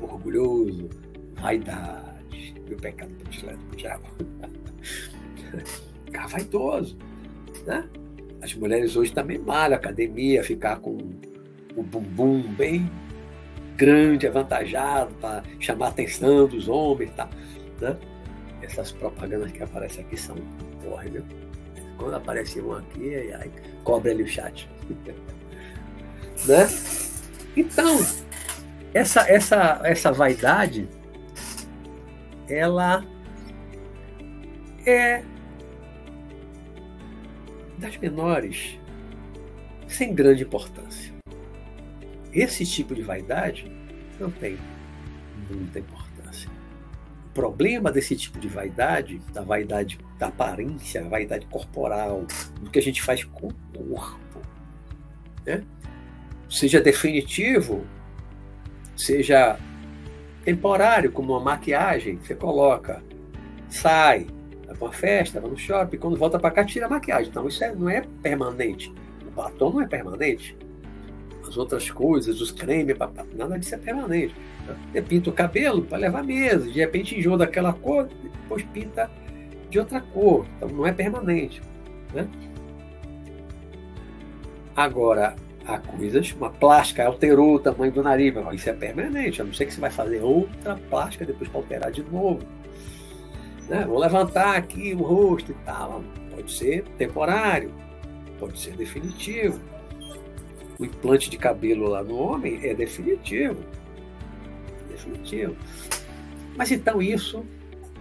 orgulhoso, 0.00 0.88
vaidade, 1.34 2.54
meu 2.68 2.76
pecado 2.78 3.12
predileto 3.14 3.58
do 3.58 3.76
diabo. 3.76 4.04
Ficar 6.04 6.26
vaidoso. 6.28 6.96
Né? 7.64 7.88
As 8.42 8.54
mulheres 8.54 8.96
hoje 8.96 9.12
também 9.12 9.38
malham 9.38 9.76
academia, 9.76 10.42
ficar 10.42 10.78
com 10.78 10.96
o 11.76 11.82
bumbum 11.82 12.42
bem 12.54 12.90
grande, 13.76 14.26
avantajado, 14.26 15.14
para 15.16 15.42
chamar 15.60 15.86
a 15.86 15.88
atenção 15.90 16.46
dos 16.46 16.68
homens. 16.68 17.10
Tá? 17.14 17.28
Né? 17.80 17.96
Essas 18.62 18.92
propagandas 18.92 19.52
que 19.52 19.62
aparecem 19.62 20.04
aqui 20.04 20.16
são 20.16 20.36
porra, 20.82 21.04
viu? 21.04 21.22
Quando 21.98 22.14
aparece 22.14 22.60
um 22.60 22.72
aqui, 22.72 23.14
aí, 23.14 23.32
aí 23.32 23.50
cobre 23.84 24.10
ali 24.10 24.22
o 24.22 24.28
chat. 24.28 24.68
né? 26.46 26.68
Então, 27.56 27.98
essa, 28.94 29.30
essa, 29.30 29.80
essa 29.84 30.12
vaidade, 30.12 30.88
ela 32.48 33.04
é 34.86 35.22
das 37.78 37.96
menores, 37.98 38.78
sem 39.86 40.14
grande 40.14 40.44
importância. 40.44 41.14
Esse 42.32 42.66
tipo 42.66 42.94
de 42.94 43.02
vaidade 43.02 43.70
Não 44.20 44.30
tem 44.30 44.58
muita 45.50 45.78
importância. 45.78 46.50
O 47.26 47.34
problema 47.34 47.92
desse 47.92 48.16
tipo 48.16 48.38
de 48.38 48.48
vaidade, 48.48 49.20
da 49.32 49.42
vaidade 49.42 49.98
da 50.18 50.28
aparência, 50.28 51.04
a 51.04 51.08
vaidade 51.08 51.46
corporal, 51.46 52.24
do 52.60 52.70
que 52.70 52.78
a 52.78 52.82
gente 52.82 53.02
faz 53.02 53.24
com 53.24 53.48
o 53.48 53.84
corpo, 53.84 54.40
né? 55.44 55.62
seja 56.48 56.80
definitivo, 56.80 57.86
seja 58.96 59.58
temporário, 60.44 61.10
como 61.10 61.32
uma 61.32 61.40
maquiagem, 61.40 62.18
você 62.22 62.34
coloca, 62.34 63.02
sai, 63.68 64.26
vai 64.64 64.76
para 64.76 64.86
uma 64.86 64.92
festa, 64.92 65.40
vai 65.40 65.50
no 65.50 65.58
shopping, 65.58 65.98
quando 65.98 66.16
volta 66.16 66.38
para 66.38 66.50
cá, 66.50 66.64
tira 66.64 66.86
a 66.86 66.88
maquiagem. 66.88 67.28
Então, 67.28 67.46
isso 67.48 67.62
é, 67.64 67.74
não 67.74 67.88
é 67.88 68.02
permanente. 68.22 68.94
O 69.26 69.30
batom 69.30 69.72
não 69.72 69.80
é 69.82 69.86
permanente. 69.86 70.56
As 71.46 71.56
outras 71.56 71.90
coisas, 71.90 72.40
os 72.40 72.50
cremes, 72.50 72.96
nada 73.34 73.58
disso 73.58 73.74
é 73.74 73.78
permanente. 73.78 74.34
Você 74.92 75.02
pinta 75.02 75.30
o 75.30 75.32
cabelo 75.32 75.82
para 75.82 75.98
levar 75.98 76.24
meses, 76.24 76.72
de 76.72 76.80
repente 76.80 77.18
enjoa 77.18 77.38
daquela 77.38 77.72
cor, 77.72 78.08
depois 78.22 78.62
pinta 78.64 79.10
de 79.68 79.78
outra 79.78 80.00
cor. 80.00 80.46
Então, 80.56 80.68
não 80.68 80.86
é 80.86 80.92
permanente. 80.92 81.60
Né? 82.14 82.28
Agora, 84.74 85.34
há 85.66 85.78
coisas, 85.78 86.32
uma 86.32 86.50
plástica 86.50 87.06
alterou 87.06 87.54
o 87.54 87.58
tamanho 87.58 87.92
do 87.92 88.02
nariz, 88.02 88.32
mas 88.34 88.60
isso 88.60 88.70
é 88.70 88.72
permanente, 88.72 89.42
a 89.42 89.44
não 89.44 89.52
ser 89.52 89.66
que 89.66 89.74
você 89.74 89.80
vai 89.80 89.90
fazer 89.90 90.22
outra 90.22 90.76
plástica 90.88 91.24
depois 91.24 91.48
para 91.48 91.60
alterar 91.60 91.90
de 91.90 92.02
novo 92.02 92.40
né? 93.68 93.84
vou 93.84 93.98
levantar 93.98 94.56
aqui 94.56 94.94
o 94.94 95.02
rosto 95.02 95.52
e 95.52 95.54
tal. 95.64 96.02
Pode 96.34 96.52
ser 96.52 96.84
temporário, 96.98 97.72
pode 98.38 98.58
ser 98.58 98.76
definitivo. 98.76 99.60
O 100.78 100.84
implante 100.84 101.30
de 101.30 101.38
cabelo 101.38 101.88
lá 101.88 102.02
no 102.02 102.16
homem 102.16 102.60
é 102.62 102.74
definitivo. 102.74 103.56
Definitivo. 104.88 105.56
Mas 106.56 106.70
então 106.70 107.00
isso 107.00 107.44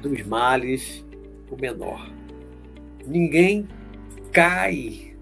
dos 0.02 0.22
males, 0.24 1.06
o 1.50 1.60
menor. 1.60 2.10
Ninguém 3.06 3.68
cai 4.32 5.15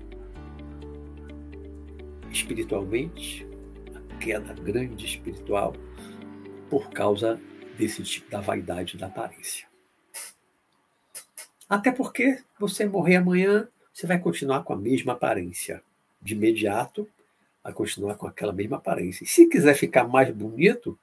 espiritualmente, 2.34 3.48
a 3.96 4.18
queda 4.18 4.54
grande 4.54 5.06
espiritual, 5.06 5.76
por 6.70 6.90
causa 6.90 7.40
desse 7.78 8.02
tipo 8.04 8.30
da 8.30 8.42
vaidade 8.42 8.98
da 8.98 9.08
aparência. 9.08 9.68
Até 11.70 11.92
porque 11.92 12.40
você 12.60 12.86
morrer 12.86 13.18
amanhã, 13.18 13.68
você 13.94 14.08
vai 14.08 14.20
continuar 14.20 14.64
com 14.64 14.74
a 14.74 14.78
mesma 14.78 15.14
aparência. 15.14 15.82
De 16.22 16.34
imediato, 16.34 17.08
vai 17.64 17.74
continuar 17.74 18.16
com 18.16 18.28
aquela 18.28 18.54
mesma 18.54 18.78
aparência. 18.78 19.24
E 19.24 19.28
se 19.28 19.48
quiser 19.48 19.76
ficar 19.76 20.08
mais 20.08 20.34
bonito, 20.34 20.98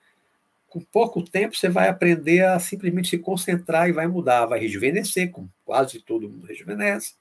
com 0.68 0.80
pouco 0.80 1.22
tempo 1.22 1.56
você 1.56 1.68
vai 1.68 1.88
aprender 1.88 2.44
a 2.44 2.58
simplesmente 2.58 3.10
se 3.10 3.18
concentrar 3.18 3.88
e 3.88 3.92
vai 3.92 4.06
mudar, 4.06 4.46
vai 4.46 4.60
rejuvenescer, 4.60 5.30
como 5.30 5.50
quase 5.64 6.00
todo 6.00 6.28
mundo 6.28 6.46
rejuvenesce. 6.46 7.14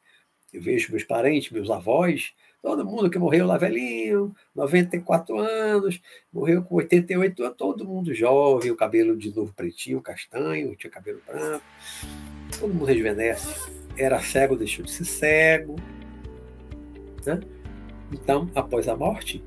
Eu 0.54 0.62
vejo 0.62 0.92
meus 0.92 1.04
parentes, 1.04 1.52
meus 1.52 1.70
avós, 1.70 2.34
todo 2.62 2.86
mundo 2.86 3.10
que 3.10 3.18
morreu 3.18 3.46
lá 3.46 3.58
velhinho, 3.58 4.34
94 4.56 5.38
anos, 5.38 6.02
morreu 6.32 6.62
com 6.64 6.76
88 6.76 7.44
anos, 7.44 7.58
todo 7.58 7.86
mundo 7.86 8.14
jovem, 8.14 8.72
o 8.72 8.76
cabelo 8.76 9.18
de 9.18 9.36
novo 9.36 9.54
pretinho, 9.54 10.02
castanho, 10.02 10.76
tinha 10.76 10.92
cabelo 10.92 11.22
branco 11.26 11.64
todo 12.60 12.74
mundo 12.74 12.86
rejuvenesce. 12.86 13.72
Era 13.98 14.20
cego, 14.22 14.56
deixou 14.56 14.86
de 14.86 14.92
ser 14.92 15.06
cego. 15.06 15.76
Né? 17.26 17.40
Então, 18.12 18.50
após 18.56 18.88
a 18.88 18.96
morte, 18.96 19.44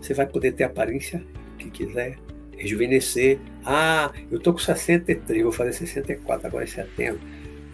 você 0.00 0.14
vai 0.14 0.26
poder 0.26 0.52
ter 0.52 0.64
a 0.64 0.66
aparência 0.66 1.24
que 1.58 1.70
quiser, 1.70 2.18
rejuvenescer. 2.56 3.38
Ah, 3.64 4.12
eu 4.30 4.38
tô 4.40 4.52
com 4.52 4.58
63, 4.58 5.42
vou 5.42 5.52
fazer 5.52 5.72
64 5.72 6.46
agora 6.46 6.64
em 6.64 6.68
setembro. 6.68 7.20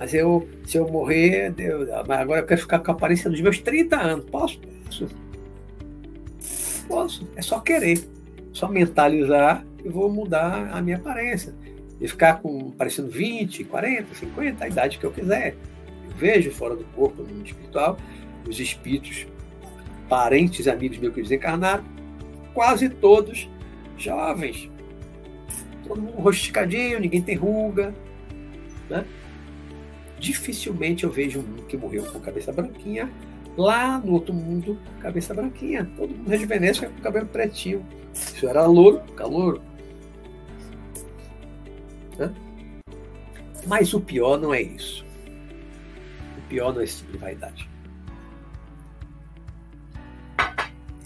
Mas 0.01 0.15
eu, 0.15 0.49
se 0.65 0.79
eu 0.79 0.89
morrer, 0.89 1.55
agora 2.09 2.41
eu 2.41 2.47
quero 2.47 2.63
ficar 2.63 2.79
com 2.79 2.91
a 2.91 2.95
aparência 2.95 3.29
dos 3.29 3.39
meus 3.43 3.59
30 3.59 4.01
anos. 4.01 4.25
Posso? 4.25 4.59
Posso. 4.87 5.09
Posso. 6.89 7.29
É 7.37 7.43
só 7.43 7.61
querer. 7.61 8.01
Só 8.51 8.67
mentalizar 8.67 9.63
e 9.85 9.91
vou 9.91 10.11
mudar 10.11 10.71
a 10.73 10.81
minha 10.81 10.97
aparência 10.97 11.55
e 12.01 12.09
ficar 12.09 12.41
com, 12.41 12.71
parecendo 12.71 13.11
20, 13.11 13.63
40, 13.65 14.15
50, 14.15 14.65
a 14.65 14.69
idade 14.69 14.99
que 14.99 15.05
eu 15.05 15.13
quiser. 15.13 15.55
Eu 16.09 16.17
vejo 16.17 16.51
fora 16.51 16.75
do 16.75 16.85
corpo, 16.85 17.23
no 17.23 17.29
mundo 17.29 17.47
espiritual, 17.47 17.99
os 18.49 18.59
espíritos, 18.59 19.27
parentes 20.09 20.67
amigos 20.67 20.97
meus 20.97 21.15
que 21.15 21.21
desencarnaram, 21.21 21.85
quase 22.55 22.89
todos 22.89 23.51
jovens. 23.99 24.71
Todo 25.87 26.01
mundo 26.01 26.23
rosticadinho, 26.23 27.01
ninguém 27.01 27.21
tem 27.21 27.37
ruga. 27.37 27.95
Né? 28.89 29.05
Dificilmente 30.21 31.05
eu 31.05 31.11
vejo 31.11 31.41
um 31.41 31.57
que 31.67 31.79
morreu 31.79 32.05
com 32.05 32.21
cabeça 32.21 32.53
branquinha, 32.53 33.11
lá 33.57 33.99
no 33.99 34.13
outro 34.13 34.35
mundo, 34.35 34.79
cabeça 35.01 35.33
branquinha. 35.33 35.91
Todo 35.97 36.15
mundo 36.15 36.29
rejuvenesce 36.29 36.87
com 36.87 37.01
cabelo 37.01 37.27
pretinho. 37.27 37.85
Isso 38.13 38.47
era 38.47 38.67
louro, 38.67 39.01
calor. 39.15 39.63
Né? 42.19 42.35
Mas 43.67 43.95
o 43.95 44.01
pior 44.01 44.39
não 44.39 44.53
é 44.53 44.61
isso. 44.61 45.07
O 46.37 46.49
pior 46.51 46.75
não 46.75 46.83
é 46.83 46.85
esse 46.85 46.99
tipo 46.99 47.13
de 47.13 47.19
vaidade. 47.19 47.71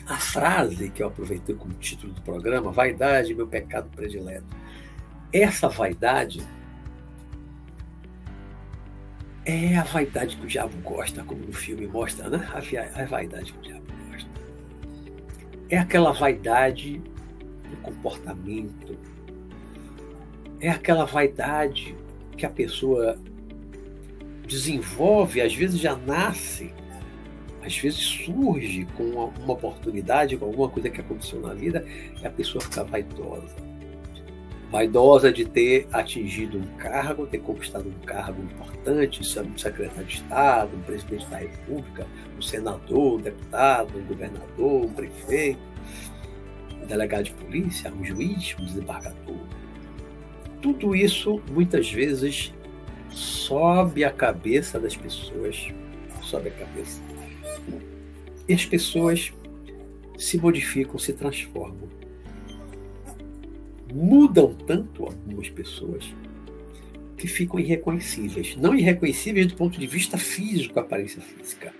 A 0.06 0.16
frase 0.16 0.90
que 0.90 1.04
eu 1.04 1.06
aproveitei 1.06 1.54
como 1.54 1.72
título 1.74 2.12
do 2.12 2.20
programa, 2.20 2.72
Vaidade, 2.72 3.32
meu 3.32 3.46
pecado 3.46 3.88
predileto. 3.94 4.44
Essa 5.32 5.68
vaidade 5.68 6.44
é 9.44 9.76
a 9.76 9.84
vaidade 9.84 10.36
que 10.36 10.44
o 10.44 10.48
diabo 10.48 10.76
gosta, 10.82 11.22
como 11.24 11.44
no 11.44 11.52
filme 11.52 11.86
mostra, 11.86 12.28
né? 12.30 12.48
A 12.94 13.04
vaidade 13.04 13.52
que 13.52 13.58
o 13.58 13.62
diabo 13.62 13.84
gosta. 14.10 14.30
É 15.68 15.78
aquela 15.78 16.12
vaidade 16.12 17.02
do 17.70 17.76
comportamento, 17.82 18.98
é 20.60 20.70
aquela 20.70 21.04
vaidade 21.04 21.94
que 22.36 22.46
a 22.46 22.50
pessoa 22.50 23.18
desenvolve, 24.46 25.40
às 25.40 25.54
vezes 25.54 25.78
já 25.78 25.94
nasce, 25.96 26.72
às 27.62 27.76
vezes 27.76 28.00
surge 28.00 28.86
com 28.96 29.04
uma, 29.04 29.24
uma 29.24 29.52
oportunidade, 29.54 30.36
com 30.36 30.46
alguma 30.46 30.68
coisa 30.68 30.88
que 30.88 31.00
aconteceu 31.00 31.40
na 31.40 31.54
vida, 31.54 31.84
e 32.20 32.26
a 32.26 32.30
pessoa 32.30 32.62
fica 32.62 32.84
vaidosa. 32.84 33.73
Vaidosa 34.74 35.32
de 35.32 35.44
ter 35.44 35.86
atingido 35.92 36.58
um 36.58 36.66
cargo, 36.76 37.26
ter 37.26 37.38
conquistado 37.38 37.88
um 37.88 38.06
cargo 38.06 38.42
importante, 38.42 39.20
um 39.20 39.58
secretário 39.58 40.04
de 40.04 40.14
Estado, 40.14 40.76
um 40.76 40.80
presidente 40.80 41.26
da 41.28 41.38
República, 41.38 42.06
um 42.36 42.42
senador, 42.42 43.14
um 43.14 43.22
deputado, 43.22 43.98
um 43.98 44.04
governador, 44.04 44.84
um 44.84 44.92
prefeito, 44.92 45.60
um 46.82 46.86
delegado 46.86 47.24
de 47.24 47.32
polícia, 47.32 47.92
um 47.92 48.04
juiz, 48.04 48.56
um 48.58 48.64
desembargador 48.64 49.24
tudo 50.64 50.96
isso 50.96 51.42
muitas 51.50 51.92
vezes 51.92 52.50
sobe 53.10 54.02
a 54.02 54.10
cabeça 54.10 54.80
das 54.80 54.96
pessoas, 54.96 55.68
sobe 56.22 56.48
a 56.48 56.52
cabeça. 56.52 57.02
E 58.48 58.54
as 58.54 58.64
pessoas 58.64 59.30
se 60.16 60.38
modificam, 60.38 60.98
se 60.98 61.12
transformam. 61.12 61.86
Mudam 63.94 64.52
tanto 64.66 65.04
algumas 65.04 65.48
pessoas 65.48 66.04
que 67.16 67.28
ficam 67.28 67.60
irreconhecíveis. 67.60 68.56
Não 68.56 68.74
irreconhecíveis 68.74 69.46
do 69.46 69.54
ponto 69.54 69.78
de 69.78 69.86
vista 69.86 70.18
físico, 70.18 70.80
aparência 70.80 71.22
física, 71.22 71.72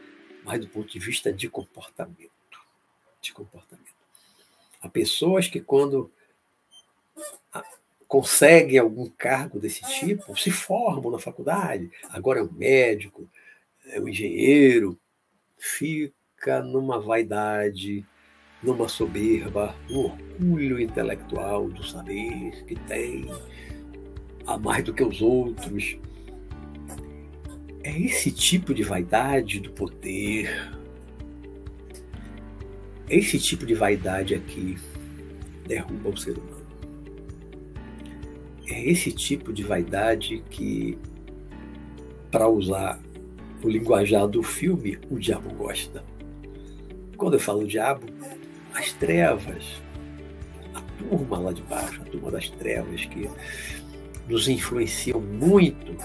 mas 0.45 0.61
do 0.61 0.69
ponto 0.69 0.93
de 0.93 1.01
vista 1.01 1.33
de 1.33 1.49
comportamento. 1.49 2.31
De 3.21 3.33
comportamento. 3.33 3.93
Há 4.81 4.89
pessoas 4.89 5.49
que 5.49 5.61
quando 5.61 6.09
conseguem 8.07 8.79
algum 8.79 9.11
cargo 9.11 9.59
desse 9.59 9.83
tipo, 9.99 10.39
se 10.39 10.53
formam 10.53 11.11
na 11.11 11.19
faculdade, 11.19 11.91
agora 12.11 12.39
é 12.39 12.43
um 12.45 12.53
médico, 12.53 13.29
é 13.87 14.01
um 14.01 14.09
engenheiro, 14.09 14.97
fica 15.59 16.63
numa 16.63 17.01
vaidade, 17.01 18.07
numa 18.65 18.89
soberba, 18.89 19.75
um 19.91 19.99
orgulho 19.99 20.81
intelectual 20.81 21.69
do 21.69 21.87
saber 21.87 22.65
que 22.67 22.75
tem, 22.75 23.31
a 24.47 24.59
mais 24.59 24.83
do 24.83 24.93
que 24.93 25.05
os 25.05 25.21
outros. 25.21 25.99
É 27.83 27.99
esse 28.01 28.31
tipo 28.31 28.73
de 28.73 28.83
vaidade 28.83 29.61
do 29.61 29.71
poder, 29.71 30.75
é 33.09 33.17
esse 33.17 33.39
tipo 33.39 33.67
de 33.67 33.75
vaidade 33.75 34.35
aqui 34.35 34.79
derruba 35.67 36.09
o 36.09 36.17
ser 36.17 36.39
humano. 36.39 36.65
É 38.67 38.91
esse 38.91 39.13
tipo 39.13 39.53
de 39.53 39.63
vaidade 39.63 40.43
que, 40.49 40.99
para 42.31 42.49
usar 42.49 42.99
o 43.63 43.69
linguajar 43.69 44.27
do 44.27 44.43
filme, 44.43 44.99
o 45.11 45.19
diabo 45.19 45.53
gosta. 45.55 46.03
Quando 47.17 47.35
eu 47.35 47.41
falo 47.41 47.67
diabo, 47.67 48.07
as 48.75 48.93
trevas, 48.93 49.65
turma 51.09 51.39
lá 51.39 51.53
de 51.53 51.63
baixo, 51.63 52.01
a 52.03 52.05
turma 52.11 52.31
das 52.31 52.49
trevas, 52.51 53.05
que 53.05 53.29
nos 54.29 54.49
influenciam 54.49 55.21
muito 55.21 55.97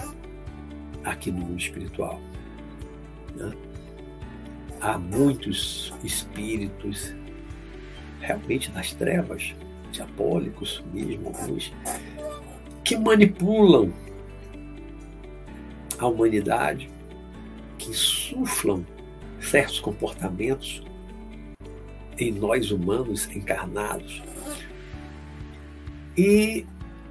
aqui 1.04 1.30
no 1.30 1.40
mundo 1.40 1.58
espiritual. 1.58 2.20
Né? 3.34 3.52
Há 4.80 4.98
muitos 4.98 5.92
espíritos 6.04 7.14
realmente 8.20 8.70
das 8.70 8.92
trevas, 8.92 9.54
diabólicos 9.90 10.82
mesmo, 10.92 11.28
alguns, 11.28 11.72
que 12.84 12.96
manipulam 12.96 13.92
a 15.98 16.06
humanidade, 16.06 16.88
que 17.78 17.90
insuflam 17.90 18.84
certos 19.40 19.80
comportamentos 19.80 20.82
em 22.20 22.32
nós 22.32 22.70
humanos 22.70 23.28
encarnados. 23.34 24.22
E 26.16 26.66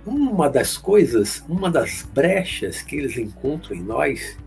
uma 0.06 0.50
das 0.50 0.78
coisas, 0.78 1.44
uma 1.48 1.70
das 1.70 2.04
brechas 2.14 2.82
que 2.82 2.96
eles 2.96 3.18
encontram 3.18 3.76
em 3.76 3.82
nós, 3.82 4.38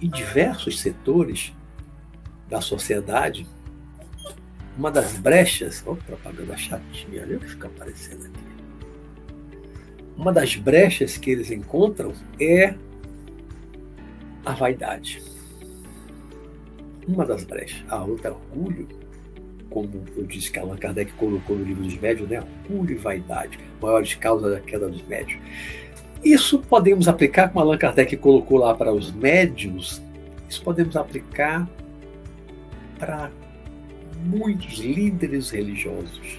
em 0.00 0.08
diversos 0.08 0.80
setores 0.80 1.52
da 2.48 2.60
sociedade, 2.60 3.46
uma 4.76 4.90
das 4.90 5.12
brechas, 5.16 5.82
oh, 5.86 5.94
propaganda 5.94 6.56
chatinha, 6.56 7.22
olha 7.22 7.36
o 7.36 7.40
que 7.40 7.48
fica 7.48 7.68
aparecendo 7.68 8.26
aqui. 8.26 8.44
Uma 10.16 10.32
das 10.32 10.56
brechas 10.56 11.16
que 11.16 11.30
eles 11.30 11.50
encontram 11.50 12.12
é 12.40 12.74
a 14.44 14.52
vaidade. 14.52 15.22
Uma 17.06 17.24
das 17.24 17.44
brechas. 17.44 17.84
A 17.88 18.02
outra 18.02 18.30
é 18.30 18.32
orgulho, 18.32 18.88
como 19.70 19.90
eu 20.16 20.24
disse 20.24 20.50
que 20.50 20.58
Allan 20.58 20.76
Kardec 20.76 21.12
colocou 21.14 21.56
no 21.56 21.64
livro 21.64 21.82
dos 21.82 21.98
médios, 21.98 22.28
né? 22.28 22.42
orgulho 22.68 22.92
e 22.92 22.98
vaidade, 22.98 23.58
maiores 23.80 24.14
causas 24.14 24.52
da 24.52 24.60
queda 24.60 24.88
dos 24.88 25.02
médios. 25.06 25.40
Isso 26.24 26.58
podemos 26.60 27.08
aplicar, 27.08 27.48
como 27.48 27.60
Allan 27.60 27.76
Kardec 27.76 28.16
colocou 28.16 28.58
lá 28.58 28.74
para 28.74 28.92
os 28.92 29.12
médios, 29.12 30.00
isso 30.48 30.62
podemos 30.62 30.96
aplicar 30.96 31.68
para 32.98 33.30
muitos 34.24 34.78
líderes 34.78 35.50
religiosos 35.50 36.38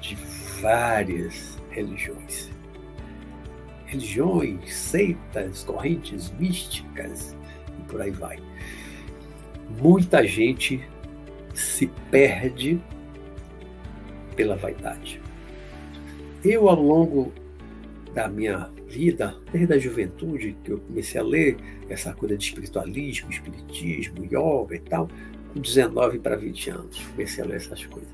de 0.00 0.16
várias 0.60 1.58
religiões. 1.70 2.50
Religiões, 3.86 4.74
seitas, 4.74 5.64
correntes 5.64 6.30
místicas 6.38 7.36
e 7.78 7.82
por 7.88 8.02
aí 8.02 8.10
vai. 8.10 8.49
Muita 9.78 10.26
gente 10.26 10.82
se 11.54 11.86
perde 12.10 12.80
pela 14.36 14.56
vaidade. 14.56 15.20
Eu, 16.44 16.68
ao 16.68 16.80
longo 16.80 17.32
da 18.14 18.28
minha 18.28 18.70
vida, 18.88 19.36
desde 19.52 19.74
a 19.74 19.78
juventude, 19.78 20.56
que 20.64 20.72
eu 20.72 20.80
comecei 20.80 21.20
a 21.20 21.24
ler 21.24 21.56
essa 21.88 22.12
coisa 22.12 22.36
de 22.36 22.44
espiritualismo, 22.44 23.30
espiritismo, 23.30 24.24
yoga 24.24 24.74
e 24.74 24.80
tal, 24.80 25.08
com 25.52 25.60
19 25.60 26.18
para 26.18 26.36
20 26.36 26.70
anos, 26.70 26.98
comecei 26.98 27.44
a 27.44 27.46
ler 27.46 27.56
essas 27.56 27.84
coisas. 27.86 28.10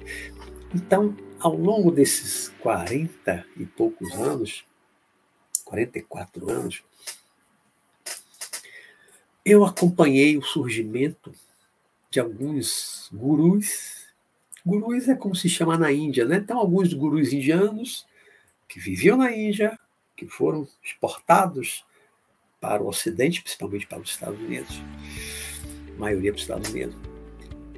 Então, 0.74 1.16
ao 1.38 1.56
longo 1.56 1.90
desses 1.90 2.48
40 2.60 3.46
e 3.56 3.64
poucos 3.64 4.12
anos, 4.14 4.64
44 5.64 6.50
anos, 6.50 6.82
eu 9.44 9.64
acompanhei 9.64 10.36
o 10.36 10.42
surgimento 10.42 11.32
de 12.16 12.20
alguns 12.20 13.10
gurus. 13.12 14.06
Gurus 14.64 15.06
é 15.06 15.14
como 15.14 15.36
se 15.36 15.50
chama 15.50 15.76
na 15.76 15.92
Índia, 15.92 16.24
né? 16.24 16.38
Então, 16.38 16.58
alguns 16.58 16.94
gurus 16.94 17.30
indianos 17.30 18.06
que 18.66 18.80
viviam 18.80 19.18
na 19.18 19.30
Índia, 19.30 19.78
que 20.16 20.26
foram 20.26 20.66
exportados 20.82 21.84
para 22.58 22.82
o 22.82 22.88
Ocidente, 22.88 23.42
principalmente 23.42 23.86
para 23.86 24.00
os 24.00 24.08
Estados 24.08 24.40
Unidos, 24.40 24.80
a 25.94 26.00
maioria 26.00 26.32
para 26.32 26.38
os 26.38 26.42
Estados 26.42 26.70
Unidos. 26.70 26.96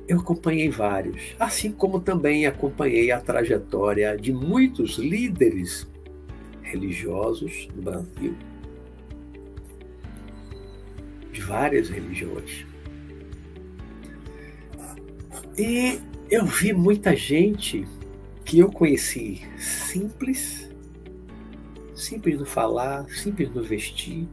Eu 0.06 0.20
acompanhei 0.20 0.70
vários, 0.70 1.34
assim 1.36 1.72
como 1.72 2.00
também 2.00 2.46
acompanhei 2.46 3.10
a 3.10 3.20
trajetória 3.20 4.16
de 4.16 4.32
muitos 4.32 4.98
líderes 4.98 5.84
religiosos 6.62 7.66
no 7.74 7.82
Brasil, 7.82 8.36
de 11.32 11.40
várias 11.40 11.88
religiões. 11.90 12.68
E 15.58 16.00
eu 16.30 16.46
vi 16.46 16.72
muita 16.72 17.16
gente 17.16 17.84
que 18.44 18.60
eu 18.60 18.70
conheci 18.70 19.42
simples, 19.58 20.70
simples 21.96 22.38
no 22.38 22.46
falar, 22.46 23.08
simples 23.08 23.52
no 23.52 23.62
vestir, 23.62 24.28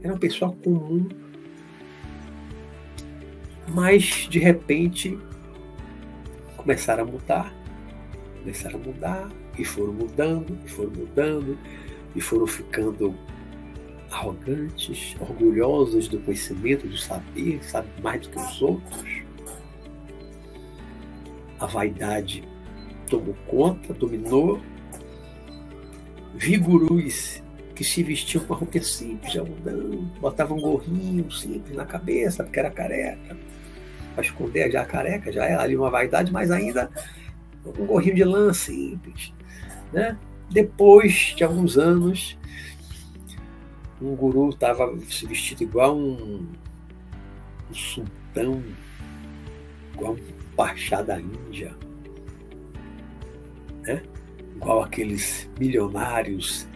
era 0.00 0.12
uma 0.12 0.18
pessoa 0.18 0.52
comum, 0.62 1.08
mas 3.66 4.28
de 4.30 4.38
repente 4.38 5.18
começaram 6.56 7.02
a 7.02 7.06
mudar, 7.06 7.52
começaram 8.38 8.78
a 8.78 8.82
mudar, 8.82 9.28
e 9.58 9.64
foram 9.64 9.92
mudando, 9.92 10.56
e 10.64 10.68
foram 10.68 10.90
mudando, 10.92 11.58
e 12.14 12.20
foram 12.20 12.46
ficando 12.46 13.12
arrogantes, 14.08 15.16
orgulhosos 15.18 16.06
do 16.06 16.20
conhecimento, 16.20 16.86
do 16.86 16.96
saber, 16.96 17.58
sabe 17.64 17.88
mais 18.00 18.22
do 18.22 18.30
que 18.30 18.38
os 18.38 18.62
outros. 18.62 19.29
A 21.60 21.66
vaidade 21.66 22.42
tomou 23.06 23.36
conta, 23.46 23.92
dominou. 23.92 24.60
Vi 26.34 26.56
gurus 26.56 27.42
que 27.74 27.84
se 27.84 28.02
vestiam 28.02 28.44
com 28.44 28.54
a 28.54 28.56
roupa 28.56 28.80
simples, 28.80 29.36
algodão, 29.36 30.10
botavam 30.20 30.56
um 30.56 30.60
gorrinho 30.60 31.30
simples 31.30 31.76
na 31.76 31.84
cabeça, 31.84 32.44
porque 32.44 32.58
era 32.58 32.70
careca, 32.70 33.36
para 34.14 34.24
esconder 34.24 34.70
já 34.70 34.84
careca, 34.84 35.32
já 35.32 35.44
era 35.44 35.62
ali 35.62 35.76
uma 35.76 35.90
vaidade, 35.90 36.32
mas 36.32 36.50
ainda 36.50 36.90
um 37.64 37.86
gorrinho 37.86 38.14
de 38.14 38.24
lã 38.24 38.52
simples. 38.52 39.32
Né? 39.92 40.16
Depois 40.50 41.34
de 41.36 41.44
alguns 41.44 41.78
anos, 41.78 42.38
um 44.00 44.14
guru 44.14 44.50
estava 44.50 44.94
se 45.08 45.26
vestido 45.26 45.62
igual 45.62 45.96
um, 45.96 46.46
um 47.70 47.74
sultão, 47.74 48.62
igual 49.94 50.14
um 50.14 50.39
pachá 50.60 51.00
da 51.00 51.18
Índia, 51.18 51.74
né? 53.80 54.02
igual 54.54 54.82
aqueles 54.82 55.48
milionários 55.58 56.68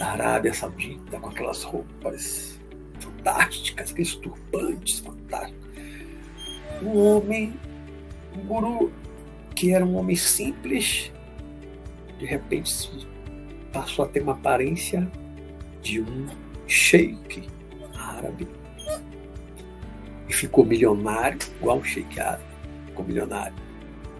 da 0.00 0.08
Arábia 0.08 0.52
Saudita, 0.52 1.20
com 1.20 1.28
aquelas 1.28 1.62
roupas 1.62 2.58
fantásticas, 2.98 3.92
aqueles 3.92 4.16
turbantes 4.16 4.98
fantásticos. 4.98 5.70
Um 6.82 6.98
homem, 6.98 7.54
um 8.36 8.46
guru 8.46 8.92
que 9.54 9.72
era 9.72 9.86
um 9.86 9.94
homem 9.94 10.16
simples, 10.16 11.12
de 12.18 12.26
repente 12.26 13.06
passou 13.72 14.06
a 14.06 14.08
ter 14.08 14.22
uma 14.22 14.32
aparência 14.32 15.08
de 15.80 16.00
um 16.00 16.26
sheik 16.66 17.48
árabe. 17.94 18.48
E 20.28 20.32
ficou 20.32 20.64
milionário, 20.64 21.38
igual 21.60 21.78
um 21.78 21.84
sheik 21.84 22.18
árabe. 22.18 22.49
Ficou 23.00 23.04
milionário. 23.04 23.54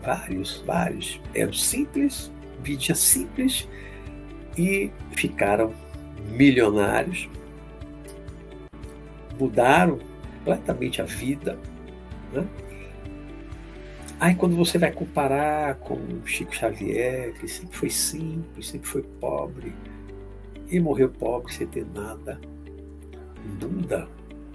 Vários, 0.03 0.63
vários. 0.67 1.21
Eram 1.35 1.53
simples, 1.53 2.31
vida 2.63 2.95
simples, 2.95 3.69
e 4.57 4.91
ficaram 5.13 5.75
milionários. 6.31 7.29
Mudaram 9.39 9.99
completamente 10.39 11.01
a 11.03 11.05
vida. 11.05 11.59
Né? 12.33 12.47
Aí 14.19 14.35
quando 14.35 14.57
você 14.57 14.79
vai 14.79 14.91
comparar 14.91 15.77
com 15.77 15.99
Chico 16.27 16.55
Xavier, 16.55 17.33
que 17.35 17.49
sempre 17.49 17.77
foi 17.77 17.91
simples, 17.91 18.69
sempre 18.69 18.89
foi 18.89 19.03
pobre, 19.03 19.73
e 20.69 20.79
morreu 20.79 21.09
pobre 21.09 21.53
sem 21.53 21.67
ter 21.67 21.87
nada, 21.95 22.39
Buda, 23.59 24.07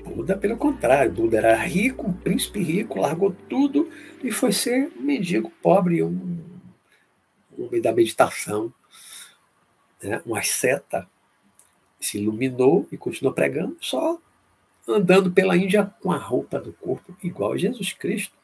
Buda 0.05 0.37
pelo 0.37 0.55
contrário, 0.55 1.11
Buda 1.11 1.37
era 1.37 1.55
rico, 1.55 2.07
um 2.07 2.13
príncipe 2.13 2.61
rico, 2.61 2.99
largou 2.99 3.35
tudo 3.49 3.89
e 4.23 4.31
foi 4.31 4.51
ser 4.51 4.91
um 4.97 5.01
mendigo 5.01 5.51
pobre, 5.61 6.03
um, 6.03 6.39
homem 7.57 7.81
da 7.81 7.91
meditação, 7.91 8.71
né? 10.01 10.21
uma 10.25 10.43
seta, 10.43 11.07
se 11.99 12.19
iluminou 12.19 12.87
e 12.91 12.97
continuou 12.97 13.33
pregando, 13.33 13.75
só 13.81 14.19
andando 14.87 15.31
pela 15.31 15.57
Índia 15.57 15.91
com 16.01 16.11
a 16.11 16.17
roupa 16.17 16.59
do 16.59 16.71
corpo 16.71 17.17
igual 17.23 17.53
a 17.53 17.57
Jesus 17.57 17.91
Cristo 17.91 18.35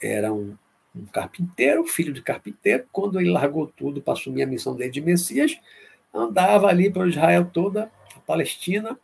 era 0.00 0.32
um, 0.32 0.56
um 0.94 1.06
carpinteiro, 1.06 1.84
filho 1.84 2.12
de 2.12 2.22
carpinteiro. 2.22 2.86
Quando 2.92 3.20
ele 3.20 3.30
largou 3.30 3.66
tudo 3.66 4.00
para 4.00 4.14
assumir 4.14 4.42
a 4.42 4.46
missão 4.46 4.74
dele 4.74 4.90
de 4.90 5.00
Messias, 5.00 5.58
andava 6.12 6.68
ali 6.68 6.90
para 6.90 7.08
Israel 7.08 7.50
toda, 7.52 7.90
a 8.14 8.20
Palestina, 8.20 8.98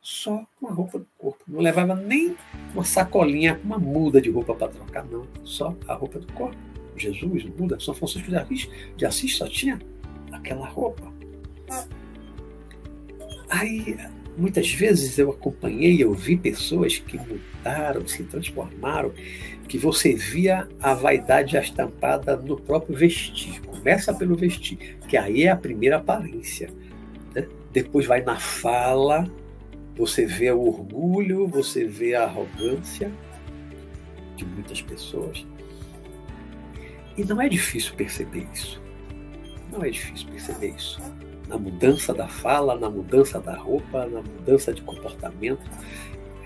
só 0.00 0.44
com 0.58 0.68
a 0.68 0.72
roupa 0.72 0.98
do 0.98 1.06
corpo. 1.18 1.44
Não 1.46 1.60
levava 1.60 1.94
nem 1.94 2.36
uma 2.72 2.84
sacolinha, 2.84 3.60
uma 3.62 3.78
muda 3.78 4.20
de 4.20 4.30
roupa 4.30 4.54
para 4.54 4.68
trocar, 4.68 5.04
não. 5.04 5.26
Só 5.44 5.76
a 5.86 5.94
roupa 5.94 6.18
do 6.18 6.32
corpo. 6.32 6.56
Jesus, 6.96 7.44
Buda, 7.44 7.78
São 7.80 7.94
Francisco 7.94 8.28
de 8.28 8.36
Assis, 8.36 8.68
de 8.96 9.06
Assis 9.06 9.36
só 9.36 9.46
tinha 9.46 9.78
aquela 10.32 10.66
roupa. 10.66 11.10
Aí, 13.48 13.96
muitas 14.36 14.70
vezes 14.70 15.18
eu 15.18 15.30
acompanhei, 15.30 16.02
eu 16.02 16.12
vi 16.12 16.36
pessoas 16.36 16.98
que 16.98 17.18
mudaram, 17.18 18.06
se 18.06 18.22
transformaram, 18.24 19.12
que 19.66 19.78
você 19.78 20.14
via 20.14 20.68
a 20.80 20.94
vaidade 20.94 21.56
estampada 21.56 22.36
no 22.36 22.60
próprio 22.60 22.96
vestir. 22.96 23.60
Começa 23.62 24.12
pelo 24.12 24.36
vestir, 24.36 24.98
que 25.08 25.16
aí 25.16 25.44
é 25.44 25.50
a 25.50 25.56
primeira 25.56 25.96
aparência. 25.96 26.70
Né? 27.34 27.46
Depois 27.72 28.06
vai 28.06 28.22
na 28.22 28.36
fala, 28.36 29.30
você 30.00 30.24
vê 30.24 30.50
o 30.50 30.62
orgulho, 30.62 31.46
você 31.46 31.84
vê 31.84 32.14
a 32.14 32.24
arrogância 32.24 33.12
de 34.34 34.46
muitas 34.46 34.80
pessoas. 34.80 35.46
E 37.18 37.22
não 37.22 37.38
é 37.38 37.50
difícil 37.50 37.94
perceber 37.96 38.48
isso. 38.50 38.80
Não 39.70 39.84
é 39.84 39.90
difícil 39.90 40.26
perceber 40.28 40.68
isso. 40.74 40.98
Na 41.46 41.58
mudança 41.58 42.14
da 42.14 42.26
fala, 42.26 42.78
na 42.78 42.88
mudança 42.88 43.38
da 43.40 43.54
roupa, 43.54 44.06
na 44.06 44.22
mudança 44.22 44.72
de 44.72 44.80
comportamento, 44.80 45.68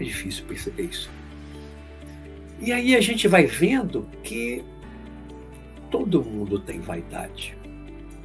é 0.00 0.02
difícil 0.02 0.44
perceber 0.46 0.86
isso. 0.86 1.08
E 2.58 2.72
aí 2.72 2.96
a 2.96 3.00
gente 3.00 3.28
vai 3.28 3.46
vendo 3.46 4.08
que 4.24 4.64
todo 5.92 6.24
mundo 6.24 6.58
tem 6.58 6.80
vaidade. 6.80 7.56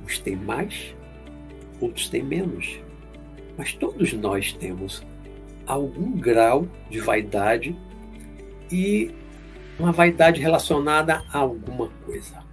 Uns 0.03 0.17
têm 0.17 0.35
mais, 0.35 0.95
outros 1.79 2.09
têm 2.09 2.23
menos. 2.23 2.79
Mas 3.55 3.73
todos 3.73 4.11
nós 4.13 4.53
temos 4.53 5.03
algum 5.69 6.11
grau 6.11 6.67
de 6.89 6.99
vaidade 6.99 7.77
e 8.71 9.13
uma 9.79 9.91
vaidade 9.91 10.41
relacionada 10.41 11.23
a 11.31 11.37
alguma 11.37 11.89
coisa. 12.05 12.43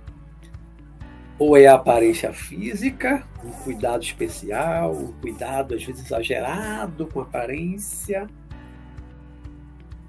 Ou 1.38 1.56
é 1.56 1.66
a 1.66 1.74
aparência 1.74 2.32
física, 2.32 3.26
um 3.42 3.50
cuidado 3.50 4.02
especial, 4.02 4.94
um 4.94 5.12
cuidado 5.14 5.74
às 5.74 5.82
vezes 5.82 6.04
exagerado 6.04 7.06
com 7.06 7.20
a 7.20 7.22
aparência, 7.22 8.26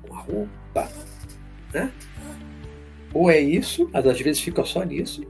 com 0.01 0.13
a 0.13 0.19
roupa, 0.19 0.89
né? 1.73 1.91
Ou 3.13 3.31
é 3.31 3.39
isso, 3.39 3.89
mas 3.91 4.05
às 4.05 4.19
vezes 4.19 4.41
fica 4.41 4.63
só 4.65 4.83
nisso. 4.83 5.25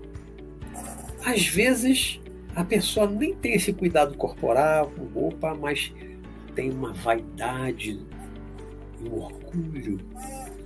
Às 1.24 1.48
vezes 1.48 2.20
a 2.56 2.64
pessoa 2.64 3.08
nem 3.08 3.36
tem 3.36 3.54
esse 3.54 3.72
cuidado 3.72 4.18
corporal, 4.18 4.92
com 4.92 5.06
roupa, 5.06 5.54
mas 5.54 5.94
tem 6.58 6.72
uma 6.72 6.92
vaidade, 6.92 8.00
um 9.00 9.14
orgulho 9.14 10.00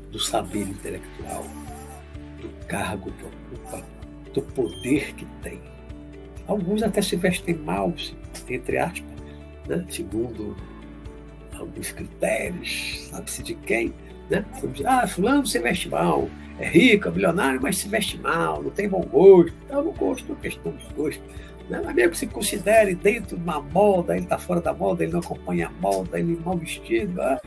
do 0.10 0.18
saber 0.18 0.62
intelectual, 0.62 1.46
do 2.42 2.50
cargo 2.66 3.12
que 3.12 3.26
ocupa, 3.26 3.86
do 4.34 4.42
poder 4.42 5.14
que 5.16 5.26
tem. 5.44 5.62
Alguns 6.48 6.82
até 6.82 7.02
se 7.02 7.18
vestem 7.18 7.56
mal, 7.56 7.94
entre 8.48 8.78
aspas, 8.78 9.12
né? 9.68 9.86
segundo 9.90 10.56
alguns 11.60 11.92
critérios, 11.92 13.10
sabe-se 13.10 13.44
de 13.44 13.56
quem. 13.56 13.94
Né? 14.30 14.46
Ah, 14.86 15.06
fulano 15.06 15.46
se 15.46 15.60
veste 15.60 15.90
mal, 15.90 16.30
é 16.58 16.70
rico, 16.70 17.10
é 17.10 17.12
bilionário, 17.12 17.60
mas 17.62 17.78
se 17.78 17.90
veste 17.90 18.18
mal, 18.18 18.64
não 18.64 18.72
tem 18.72 18.88
bom 18.88 19.02
gosto. 19.02 19.54
Então, 19.66 19.84
não 19.84 19.92
gosto, 19.92 20.32
é 20.32 20.36
questão 20.36 20.72
de 20.72 20.94
gosto. 20.94 21.22
Mas 21.70 21.96
mesmo 21.96 22.12
que 22.12 22.18
se 22.18 22.28
considere 22.28 22.96
dentro 22.96 23.38
de 23.38 23.44
uma 23.44 23.62
moda, 23.62 24.16
ele 24.16 24.24
está 24.24 24.38
fora 24.38 24.60
da 24.60 24.74
moda, 24.74 25.04
ele 25.04 25.14
não 25.14 25.20
acompanha 25.20 25.68
a 25.68 25.72
moda, 25.82 26.20
ele 26.20 26.40
mal 26.44 26.58
vestido. 26.58 27.22
Ah, 27.22 27.42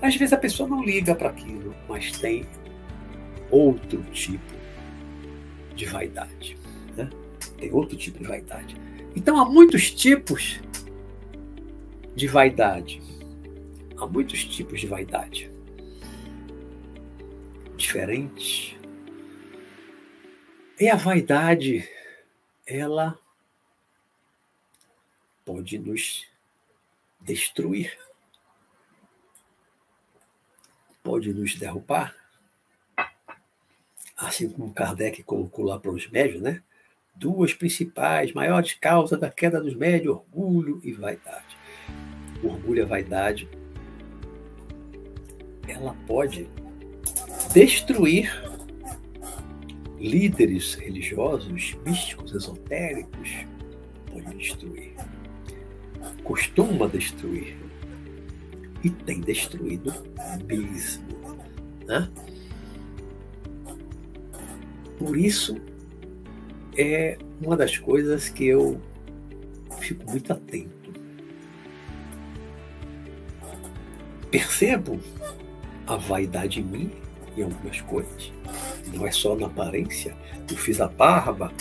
às 0.00 0.16
vezes 0.16 0.32
a 0.32 0.36
pessoa 0.36 0.68
não 0.68 0.84
liga 0.84 1.14
para 1.14 1.30
aquilo, 1.30 1.74
mas 1.88 2.12
tem 2.12 2.46
outro 3.50 4.02
tipo 4.12 4.54
de 5.74 5.86
vaidade. 5.86 6.56
Né? 6.96 7.08
Tem 7.56 7.72
outro 7.72 7.96
tipo 7.96 8.18
de 8.18 8.24
vaidade. 8.24 8.76
Então 9.14 9.38
há 9.38 9.44
muitos 9.44 9.90
tipos 9.90 10.60
de 12.14 12.26
vaidade. 12.26 13.00
Há 13.96 14.06
muitos 14.06 14.44
tipos 14.44 14.80
de 14.80 14.86
vaidade. 14.86 15.50
Diferentes. 17.76 18.76
E 20.80 20.88
a 20.88 20.94
vaidade, 20.94 21.88
ela 22.66 23.18
pode 25.48 25.78
nos 25.78 26.26
destruir 27.22 27.96
pode 31.02 31.32
nos 31.32 31.54
derrubar, 31.54 32.14
assim 34.14 34.50
como 34.50 34.74
Kardec 34.74 35.22
colocou 35.22 35.64
lá 35.64 35.80
para 35.80 35.90
os 35.90 36.06
médios, 36.10 36.42
né? 36.42 36.62
Duas 37.14 37.54
principais, 37.54 38.34
maiores 38.34 38.74
causas 38.74 39.18
da 39.18 39.30
queda 39.30 39.58
dos 39.58 39.74
médios, 39.74 40.16
orgulho 40.16 40.82
e 40.84 40.92
vaidade. 40.92 41.56
orgulho 42.44 42.80
e 42.80 42.82
a 42.82 42.86
vaidade, 42.86 43.48
ela 45.66 45.94
pode 46.06 46.46
destruir 47.54 48.30
líderes 49.98 50.74
religiosos, 50.74 51.72
místicos, 51.86 52.34
esotéricos, 52.34 53.30
pode 54.12 54.36
destruir. 54.36 54.94
Costuma 56.24 56.86
destruir 56.86 57.56
e 58.82 58.90
tem 58.90 59.20
destruído 59.20 59.92
mesmo. 60.46 61.04
Né? 61.86 62.08
Por 64.98 65.16
isso, 65.16 65.56
é 66.76 67.18
uma 67.40 67.56
das 67.56 67.78
coisas 67.78 68.28
que 68.28 68.46
eu 68.46 68.80
fico 69.80 70.10
muito 70.10 70.32
atento. 70.32 70.92
Percebo 74.30 75.00
a 75.86 75.96
vaidade 75.96 76.60
em 76.60 76.64
mim 76.64 76.90
em 77.36 77.42
algumas 77.44 77.80
coisas. 77.82 78.32
Não 78.92 79.06
é 79.06 79.10
só 79.10 79.34
na 79.36 79.46
aparência. 79.46 80.16
Eu 80.50 80.56
fiz 80.56 80.80
a 80.80 80.88
barba, 80.88 81.52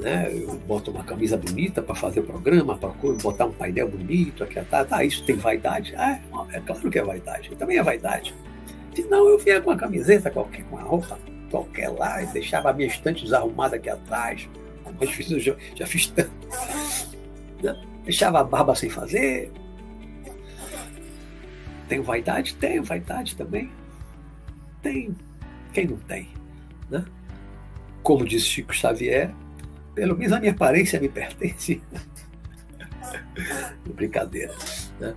né? 0.00 0.30
Eu 0.32 0.54
boto 0.66 0.90
uma 0.90 1.04
camisa 1.04 1.36
bonita 1.36 1.82
para 1.82 1.94
fazer 1.94 2.20
o 2.20 2.24
programa, 2.24 2.76
para 2.76 2.88
botar 3.22 3.46
um 3.46 3.52
painel 3.52 3.88
bonito, 3.88 4.42
aqui, 4.42 4.60
tá, 4.62 4.84
tá, 4.84 5.04
isso 5.04 5.22
tem 5.24 5.36
vaidade? 5.36 5.94
Ah, 5.96 6.18
é 6.52 6.60
claro 6.60 6.90
que 6.90 6.98
é 6.98 7.02
vaidade, 7.02 7.50
também 7.56 7.78
é 7.78 7.82
vaidade. 7.82 8.34
Se 8.94 9.02
não, 9.04 9.28
eu 9.28 9.38
vinha 9.38 9.60
com 9.60 9.70
uma 9.70 9.76
camiseta 9.76 10.30
qualquer, 10.30 10.64
com 10.64 10.76
uma 10.76 10.84
roupa 10.84 11.18
qualquer 11.50 11.88
lá, 11.90 12.22
e 12.22 12.26
deixava 12.26 12.70
a 12.70 12.72
minha 12.72 12.88
estante 12.88 13.24
desarrumada 13.24 13.76
aqui 13.76 13.90
atrás, 13.90 14.48
mas 14.98 15.10
fiz, 15.10 15.42
já, 15.42 15.54
já 15.74 15.86
fiz 15.86 16.06
tanto. 16.08 16.30
Né? 17.62 17.86
Deixava 18.04 18.40
a 18.40 18.44
barba 18.44 18.74
sem 18.74 18.88
fazer. 18.88 19.52
Tenho 21.88 22.02
vaidade? 22.02 22.54
Tenho 22.54 22.82
vaidade 22.82 23.36
também. 23.36 23.70
Tem. 24.82 25.14
Quem 25.72 25.86
não 25.86 25.96
tem? 25.98 26.28
Né? 26.88 27.04
Como 28.02 28.24
disse 28.24 28.46
Chico 28.46 28.74
Xavier, 28.74 29.32
pelo 29.94 30.16
menos 30.16 30.32
a 30.32 30.40
minha 30.40 30.52
aparência 30.52 31.00
me 31.00 31.08
pertence. 31.08 31.80
Brincadeira. 33.94 34.54
Né? 34.98 35.14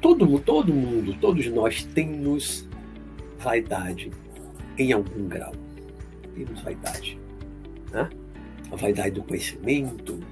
Todo, 0.00 0.38
todo 0.40 0.72
mundo, 0.72 1.14
todos 1.14 1.46
nós 1.48 1.82
temos 1.82 2.68
vaidade 3.38 4.10
em 4.76 4.92
algum 4.92 5.28
grau. 5.28 5.52
Temos 6.34 6.60
vaidade. 6.62 7.18
Né? 7.90 8.08
A 8.70 8.76
vaidade 8.76 9.12
do 9.12 9.22
conhecimento, 9.22 10.14
do, 10.14 10.26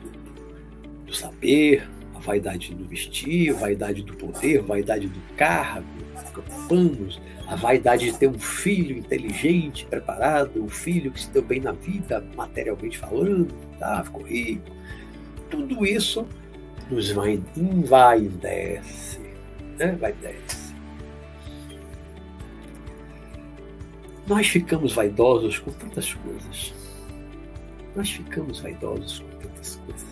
do 1.06 1.14
saber, 1.14 1.88
a 2.14 2.18
vaidade 2.18 2.74
do 2.74 2.84
vestir, 2.84 3.50
a 3.50 3.58
vaidade 3.58 4.02
do 4.02 4.14
poder, 4.14 4.60
a 4.60 4.62
vaidade 4.62 5.08
do 5.08 5.20
cargo, 5.36 5.86
ocupamos, 6.28 7.20
a 7.46 7.54
vaidade 7.54 8.10
de 8.10 8.18
ter 8.18 8.28
um 8.28 8.38
filho 8.38 8.98
inteligente, 8.98 9.86
preparado, 9.86 10.62
um 10.62 10.68
filho 10.68 11.12
que 11.12 11.20
se 11.20 11.30
deu 11.30 11.42
bem 11.42 11.60
na 11.60 11.72
vida, 11.72 12.24
materialmente 12.36 12.98
falando, 12.98 13.54
tá? 13.78 14.02
ficou 14.02 14.22
rico. 14.22 14.72
Tudo 15.48 15.86
isso 15.86 16.26
nos 16.90 17.10
vai, 17.10 17.40
envaidece, 17.56 19.20
né? 19.78 19.92
Vaidece. 19.92 20.74
Nós 24.26 24.48
ficamos 24.48 24.92
vaidosos 24.92 25.60
com 25.60 25.70
tantas 25.70 26.12
coisas. 26.14 26.74
Nós 27.94 28.10
ficamos 28.10 28.58
vaidosos 28.58 29.20
com 29.20 29.38
tantas 29.38 29.76
coisas. 29.76 30.06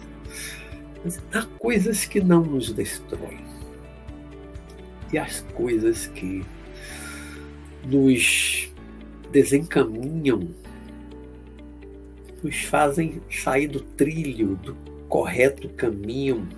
Mas 1.05 1.23
há 1.33 1.45
coisas 1.59 2.05
que 2.05 2.21
não 2.21 2.45
nos 2.45 2.73
destroem. 2.73 3.45
E 5.13 5.19
as 5.19 5.41
coisas 5.53 6.07
que 6.07 6.45
nos 7.85 8.73
desencaminham, 9.31 10.55
nos 12.43 12.63
fazem 12.65 13.23
sair 13.31 13.69
do 13.69 13.81
trilho, 13.81 14.57
do 14.57 14.75
correto 15.09 15.69
caminho 15.71 16.49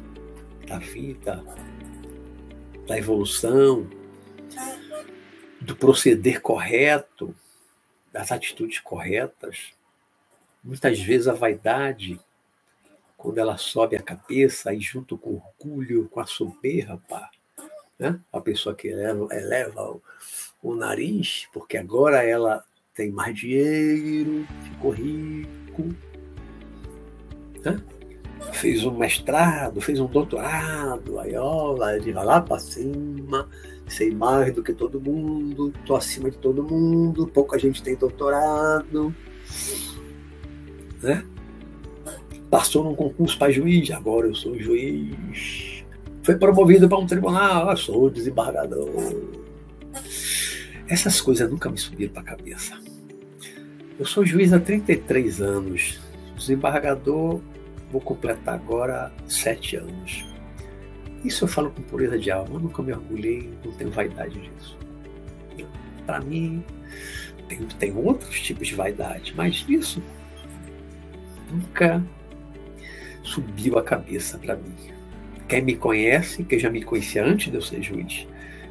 da 0.66 0.78
vida, 0.78 1.44
da 2.86 2.98
evolução, 2.98 3.88
do 5.60 5.76
proceder 5.76 6.40
correto, 6.40 7.34
das 8.12 8.32
atitudes 8.32 8.80
corretas, 8.80 9.76
Muitas 10.66 10.98
vezes 10.98 11.28
a 11.28 11.32
vaidade, 11.32 12.18
quando 13.16 13.38
ela 13.38 13.56
sobe 13.56 13.94
a 13.94 14.02
cabeça 14.02 14.74
e 14.74 14.80
junto 14.80 15.16
com 15.16 15.30
o 15.30 15.36
orgulho, 15.36 16.08
com 16.08 16.18
a 16.18 16.26
soberba, 16.26 17.30
né? 17.96 18.20
a 18.32 18.40
pessoa 18.40 18.74
que 18.74 18.88
eleva, 18.88 19.28
eleva 19.32 19.96
o, 20.70 20.74
nariz, 20.74 21.48
porque 21.52 21.76
agora 21.76 22.22
ela 22.22 22.64
tem 22.94 23.10
mais 23.10 23.36
dinheiro, 23.38 24.46
ficou 24.62 24.90
rico, 24.90 25.94
né? 27.64 27.80
fez 28.52 28.84
um 28.84 28.96
mestrado, 28.96 29.80
fez 29.80 30.00
um 30.00 30.06
doutorado, 30.06 31.18
aí 31.18 31.36
ó, 31.36 31.74
vai 31.74 32.00
lá 32.12 32.40
para 32.40 32.58
cima, 32.58 33.48
sei 33.86 34.10
mais 34.10 34.54
do 34.54 34.62
que 34.62 34.72
todo 34.72 35.00
mundo, 35.00 35.72
tô 35.84 35.94
acima 35.94 36.30
de 36.30 36.38
todo 36.38 36.62
mundo, 36.62 37.26
pouca 37.26 37.58
gente 37.58 37.82
tem 37.82 37.96
doutorado, 37.96 39.14
né? 41.02 41.24
Passou 42.50 42.84
num 42.84 42.94
concurso 42.94 43.38
para 43.38 43.52
juiz, 43.52 43.90
agora 43.90 44.28
eu 44.28 44.34
sou 44.34 44.56
juiz. 44.58 45.84
Foi 46.22 46.36
promovido 46.36 46.88
para 46.88 46.98
um 46.98 47.06
tribunal, 47.06 47.70
eu 47.70 47.76
sou 47.76 48.08
desembargador. 48.08 49.45
Essas 50.88 51.20
coisas 51.20 51.50
nunca 51.50 51.68
me 51.68 51.78
subiram 51.78 52.12
para 52.12 52.22
a 52.22 52.36
cabeça. 52.36 52.80
Eu 53.98 54.06
sou 54.06 54.24
juiz 54.24 54.52
há 54.52 54.60
33 54.60 55.40
anos, 55.40 56.00
desembargador 56.36 57.40
vou 57.90 58.00
completar 58.00 58.54
agora 58.54 59.12
sete 59.26 59.76
anos. 59.76 60.24
Isso 61.24 61.44
eu 61.44 61.48
falo 61.48 61.70
com 61.70 61.82
pureza 61.82 62.18
de 62.18 62.30
alma, 62.30 62.54
eu 62.54 62.60
nunca 62.60 62.82
me 62.82 62.92
orgulhei, 62.92 63.50
não 63.64 63.72
tenho 63.72 63.90
vaidade 63.90 64.38
disso. 64.38 64.78
Para 66.04 66.20
mim, 66.20 66.62
tem, 67.48 67.58
tem 67.66 67.96
outros 67.96 68.40
tipos 68.40 68.68
de 68.68 68.74
vaidade, 68.74 69.34
mas 69.36 69.64
isso 69.68 70.02
nunca 71.50 72.04
subiu 73.22 73.78
a 73.78 73.82
cabeça 73.82 74.38
para 74.38 74.56
mim. 74.56 74.74
Quem 75.48 75.62
me 75.62 75.76
conhece, 75.76 76.44
quem 76.44 76.58
já 76.58 76.70
me 76.70 76.82
conhecia 76.82 77.24
antes 77.24 77.50
de 77.50 77.56
eu 77.56 77.62
ser 77.62 77.82
juiz, 77.82 78.26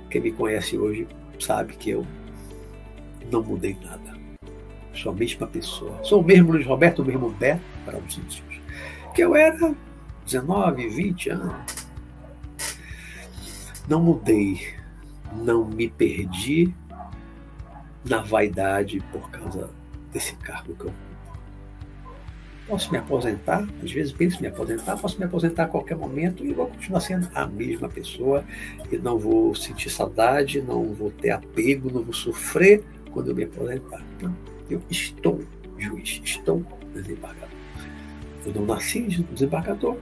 quem 0.10 0.22
me 0.22 0.32
conhece 0.32 0.78
hoje 0.78 1.08
sabe 1.44 1.74
que 1.74 1.90
eu 1.90 2.06
não 3.32 3.44
mudei 3.44 3.78
nada. 3.84 4.16
Sou 4.94 5.12
a 5.12 5.16
mesma 5.16 5.46
pessoa. 5.48 6.04
Sou 6.04 6.22
o 6.22 6.24
mesmo 6.24 6.52
Luiz 6.52 6.66
Roberto, 6.66 7.02
o 7.02 7.06
mesmo 7.06 7.30
Beto, 7.32 7.62
para 7.84 7.98
os 7.98 8.18
índios 8.18 8.46
que 9.16 9.22
eu 9.22 9.34
era 9.34 9.74
19, 10.26 10.90
20 10.90 11.30
anos. 11.30 11.56
Não 13.88 14.02
mudei, 14.02 14.60
não 15.34 15.64
me 15.64 15.90
perdi 15.90 16.76
na 18.04 18.22
vaidade 18.22 19.00
por 19.12 19.30
causa 19.32 19.70
desse 20.12 20.36
cargo 20.36 20.76
que 20.76 20.86
eu. 20.86 20.94
Posso 22.68 22.92
me 22.92 22.98
aposentar, 22.98 23.68
às 23.84 23.92
vezes 23.92 24.12
penso 24.12 24.40
em 24.40 24.42
me 24.42 24.48
aposentar, 24.48 24.98
posso 24.98 25.20
me 25.20 25.26
aposentar 25.26 25.66
a 25.66 25.68
qualquer 25.68 25.96
momento 25.96 26.44
e 26.44 26.52
vou 26.52 26.66
continuar 26.66 27.00
sendo 27.00 27.30
a 27.36 27.46
mesma 27.46 27.88
pessoa 27.88 28.44
e 28.92 28.98
não 28.98 29.20
vou 29.20 29.54
sentir 29.54 29.92
saudade, 29.92 30.62
não 30.62 30.92
vou 30.94 31.12
ter 31.12 31.30
apego, 31.30 31.92
não 31.94 32.02
vou 32.02 32.14
sofrer 32.14 32.84
quando 33.12 33.30
eu 33.30 33.36
me 33.36 33.44
aposentar. 33.44 34.04
Então, 34.18 34.36
eu 34.68 34.82
estou 34.90 35.42
juiz, 35.78 36.22
estou 36.24 36.66
desembargador. 36.94 37.50
Eu 38.46 38.54
não 38.54 38.66
nasci 38.66 39.02
desembargador. 39.32 39.98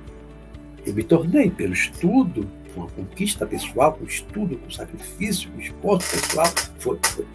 Eu 0.86 0.94
me 0.94 1.04
tornei 1.04 1.50
pelo 1.50 1.74
estudo, 1.74 2.50
com 2.74 2.84
a 2.84 2.88
conquista 2.88 3.46
pessoal, 3.46 3.94
com 3.94 4.06
estudo, 4.06 4.58
com 4.58 4.70
sacrifício, 4.70 5.52
com 5.52 5.60
esforço 5.60 6.12
pessoal. 6.12 6.48
Foi, 6.80 7.00
foi. 7.04 7.26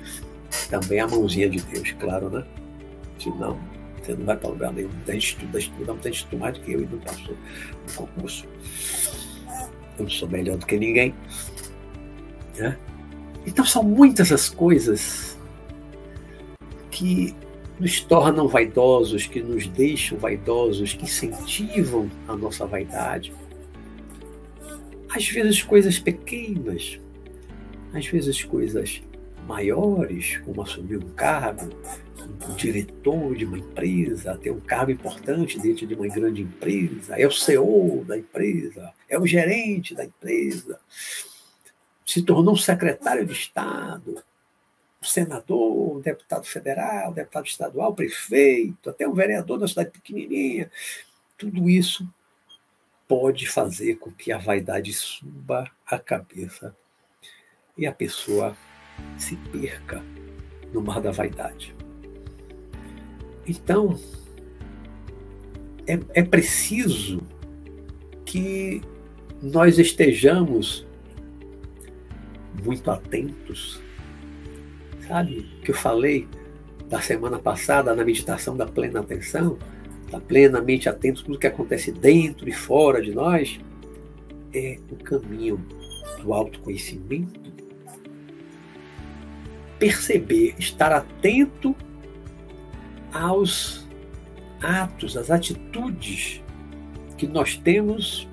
Também 0.70 1.00
a 1.00 1.06
mãozinha 1.06 1.48
de 1.48 1.60
Deus, 1.60 1.92
claro, 1.92 2.28
né? 2.28 2.44
Senão, 3.18 3.58
você 4.08 4.14
não 4.14 4.24
vai 4.24 4.36
para 4.36 4.48
lugar 4.48 4.72
nenhum. 4.72 4.90
Tem 5.04 5.18
estudo, 5.18 5.58
estuda, 5.58 5.92
não 5.92 5.98
tem 5.98 6.12
estudo 6.12 6.38
mais 6.38 6.56
do 6.56 6.64
que 6.64 6.72
eu 6.72 6.82
e 6.82 6.86
não 6.86 6.98
passou 6.98 7.36
no 7.86 7.94
concurso. 7.94 8.46
Eu 9.98 10.04
não 10.04 10.10
sou 10.10 10.28
melhor 10.28 10.56
do 10.56 10.64
que 10.64 10.78
ninguém. 10.78 11.14
Né? 12.56 12.78
Então 13.46 13.64
são 13.64 13.82
muitas 13.82 14.32
as 14.32 14.48
coisas 14.48 15.36
que 16.90 17.34
nos 17.78 18.00
tornam 18.00 18.48
vaidosos, 18.48 19.26
que 19.26 19.42
nos 19.42 19.66
deixam 19.68 20.18
vaidosos, 20.18 20.94
que 20.94 21.04
incentivam 21.04 22.10
a 22.26 22.34
nossa 22.34 22.66
vaidade. 22.66 23.32
Às 25.10 25.28
vezes 25.28 25.62
coisas 25.62 25.98
pequenas, 25.98 26.98
às 27.92 28.06
vezes 28.06 28.42
coisas 28.42 29.02
maiores, 29.46 30.38
como 30.44 30.62
assumir 30.62 30.96
um 30.96 31.08
cargo, 31.10 31.70
um 32.28 32.54
diretor 32.54 33.34
de 33.34 33.44
uma 33.44 33.58
empresa, 33.58 34.38
ter 34.38 34.50
um 34.50 34.60
cargo 34.60 34.90
importante 34.90 35.58
dentro 35.58 35.86
de 35.86 35.94
uma 35.94 36.06
grande 36.08 36.42
empresa, 36.42 37.18
é 37.18 37.26
o 37.26 37.32
CEO 37.32 38.04
da 38.04 38.18
empresa, 38.18 38.92
é 39.08 39.18
o 39.18 39.26
gerente 39.26 39.94
da 39.94 40.04
empresa, 40.04 40.78
se 42.04 42.22
tornou 42.22 42.54
um 42.54 42.56
secretário 42.56 43.26
de 43.26 43.32
Estado, 43.32 44.22
um 45.00 45.04
senador, 45.04 45.96
um 45.96 46.00
deputado 46.00 46.46
federal, 46.46 47.10
um 47.10 47.14
deputado 47.14 47.46
estadual, 47.46 47.94
prefeito, 47.94 48.90
até 48.90 49.06
um 49.06 49.14
vereador 49.14 49.58
da 49.58 49.68
cidade 49.68 49.90
pequenininha. 49.90 50.70
Tudo 51.36 51.68
isso 51.68 52.08
pode 53.06 53.46
fazer 53.46 53.96
com 53.96 54.10
que 54.10 54.32
a 54.32 54.38
vaidade 54.38 54.92
suba 54.92 55.70
a 55.86 55.98
cabeça 55.98 56.76
e 57.76 57.86
a 57.86 57.92
pessoa 57.92 58.56
se 59.16 59.36
perca 59.36 60.02
no 60.72 60.82
mar 60.82 61.00
da 61.00 61.10
vaidade. 61.10 61.77
Então, 63.48 63.98
é, 65.86 65.98
é 66.14 66.22
preciso 66.22 67.22
que 68.24 68.82
nós 69.42 69.78
estejamos 69.78 70.86
muito 72.62 72.90
atentos 72.90 73.80
Sabe 75.08 75.48
que 75.64 75.70
eu 75.70 75.74
falei 75.74 76.28
da 76.86 77.00
semana 77.00 77.38
passada 77.38 77.96
na 77.96 78.04
meditação 78.04 78.54
da 78.54 78.66
plena 78.66 79.00
atenção, 79.00 79.58
da 80.10 80.20
plenamente 80.20 80.86
atento 80.86 81.22
a 81.22 81.24
tudo 81.24 81.38
que 81.38 81.46
acontece 81.46 81.90
dentro 81.90 82.46
e 82.46 82.52
fora 82.52 83.00
de 83.00 83.14
nós? 83.14 83.58
É 84.52 84.78
o 84.90 84.96
caminho 84.96 85.64
do 86.20 86.34
autoconhecimento. 86.34 87.40
Perceber, 89.78 90.54
estar 90.58 90.92
atento 90.92 91.74
aos 93.12 93.86
atos, 94.60 95.16
às 95.16 95.30
atitudes 95.30 96.42
que 97.16 97.26
nós 97.26 97.56
temos 97.56 98.28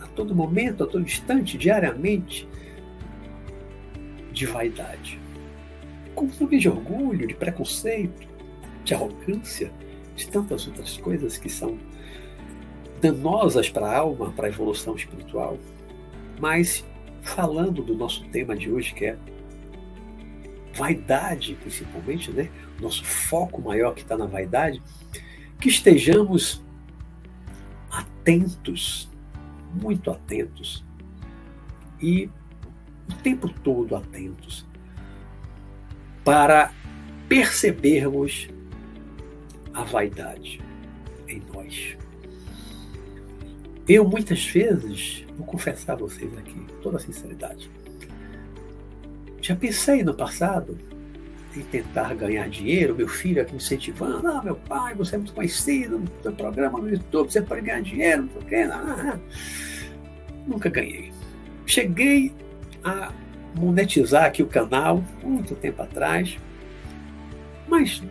a 0.00 0.06
todo 0.08 0.34
momento, 0.34 0.84
a 0.84 0.86
todo 0.86 1.02
instante, 1.02 1.58
diariamente, 1.58 2.48
de 4.32 4.46
vaidade 4.46 5.18
como 6.18 6.32
também 6.32 6.58
de 6.58 6.68
orgulho, 6.68 7.28
de 7.28 7.34
preconceito, 7.34 8.26
de 8.82 8.92
arrogância, 8.92 9.70
de 10.16 10.28
tantas 10.28 10.66
outras 10.66 10.96
coisas 10.96 11.38
que 11.38 11.48
são 11.48 11.78
danosas 13.00 13.70
para 13.70 13.86
a 13.86 13.98
alma, 13.98 14.32
para 14.32 14.46
a 14.46 14.50
evolução 14.50 14.96
espiritual. 14.96 15.56
Mas 16.40 16.84
falando 17.22 17.84
do 17.84 17.94
nosso 17.94 18.24
tema 18.30 18.56
de 18.56 18.68
hoje, 18.68 18.92
que 18.94 19.06
é 19.06 19.16
vaidade, 20.74 21.56
principalmente, 21.60 22.32
né? 22.32 22.50
Nosso 22.80 23.04
foco 23.04 23.60
maior 23.60 23.94
que 23.94 24.02
está 24.02 24.16
na 24.16 24.26
vaidade, 24.26 24.82
que 25.60 25.68
estejamos 25.68 26.62
atentos, 27.90 29.08
muito 29.74 30.10
atentos 30.10 30.84
e 32.00 32.30
o 33.10 33.14
tempo 33.22 33.48
todo 33.48 33.96
atentos 33.96 34.66
para 36.24 36.72
percebermos 37.28 38.48
a 39.72 39.82
vaidade 39.82 40.60
em 41.26 41.42
nós. 41.52 41.96
Eu 43.88 44.06
muitas 44.06 44.44
vezes, 44.44 45.24
vou 45.36 45.46
confessar 45.46 45.94
a 45.94 45.96
vocês 45.96 46.36
aqui, 46.36 46.66
toda 46.82 46.98
sinceridade, 46.98 47.70
já 49.40 49.56
pensei 49.56 50.02
no 50.02 50.12
passado 50.12 50.78
tentar 51.64 52.14
ganhar 52.14 52.48
dinheiro, 52.48 52.94
meu 52.94 53.08
filho 53.08 53.42
aqui 53.42 53.54
incentivando, 53.54 54.26
ah, 54.26 54.42
meu 54.42 54.56
pai, 54.56 54.94
você 54.94 55.14
é 55.14 55.18
muito 55.18 55.32
conhecido 55.32 56.02
seu 56.22 56.32
programa 56.32 56.78
no 56.78 56.90
YouTube, 56.90 57.30
você 57.30 57.42
pode 57.42 57.62
ganhar 57.62 57.80
dinheiro, 57.82 58.22
não 58.22 58.28
sei 58.30 58.42
o 58.42 58.44
quê. 58.44 58.64
Não, 58.64 59.20
Nunca 60.46 60.70
ganhei. 60.70 61.12
Cheguei 61.66 62.32
a 62.82 63.12
monetizar 63.54 64.24
aqui 64.24 64.42
o 64.42 64.46
canal 64.46 65.04
muito 65.22 65.54
tempo 65.54 65.82
atrás. 65.82 66.38
Mas 67.66 68.02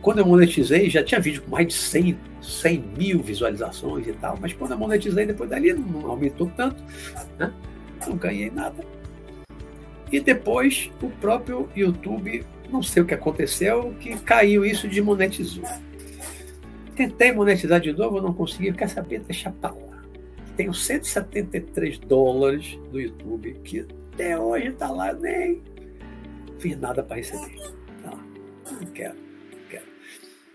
quando 0.00 0.18
eu 0.18 0.26
monetizei, 0.26 0.88
já 0.88 1.02
tinha 1.02 1.20
vídeo 1.20 1.42
com 1.42 1.50
mais 1.50 1.66
de 1.66 1.74
100, 1.74 2.18
100 2.40 2.84
mil 2.96 3.22
visualizações 3.22 4.06
e 4.06 4.12
tal. 4.12 4.38
Mas 4.40 4.52
quando 4.52 4.72
eu 4.72 4.78
monetizei, 4.78 5.26
depois 5.26 5.50
dali 5.50 5.72
não 5.72 6.08
aumentou 6.08 6.50
tanto, 6.56 6.82
né? 7.38 7.52
não 8.06 8.16
ganhei 8.16 8.50
nada. 8.50 8.84
E 10.10 10.20
depois 10.20 10.90
o 11.02 11.08
próprio 11.08 11.68
YouTube, 11.76 12.44
não 12.70 12.82
sei 12.82 13.02
o 13.02 13.06
que 13.06 13.14
aconteceu, 13.14 13.94
que 14.00 14.18
caiu 14.20 14.64
isso 14.64 14.88
de 14.88 15.02
monetizou. 15.02 15.64
Tentei 16.94 17.32
monetizar 17.32 17.80
de 17.80 17.92
novo, 17.92 18.20
não 18.20 18.32
consegui. 18.32 18.72
Quer 18.72 18.88
saber? 18.88 19.20
Deixa 19.20 19.50
pra 19.50 19.70
lá. 19.70 20.02
Tenho 20.56 20.74
173 20.74 21.98
dólares 21.98 22.78
no 22.92 23.00
YouTube, 23.00 23.54
que 23.64 23.86
até 24.12 24.38
hoje 24.38 24.68
está 24.68 24.90
lá, 24.90 25.12
nem 25.12 25.62
fiz 26.58 26.78
nada 26.78 27.02
para 27.02 27.16
receber. 27.16 27.58
Tá 28.02 28.10
Não 28.70 28.86
quero, 28.92 29.14
não 29.16 29.68
quero. 29.68 29.86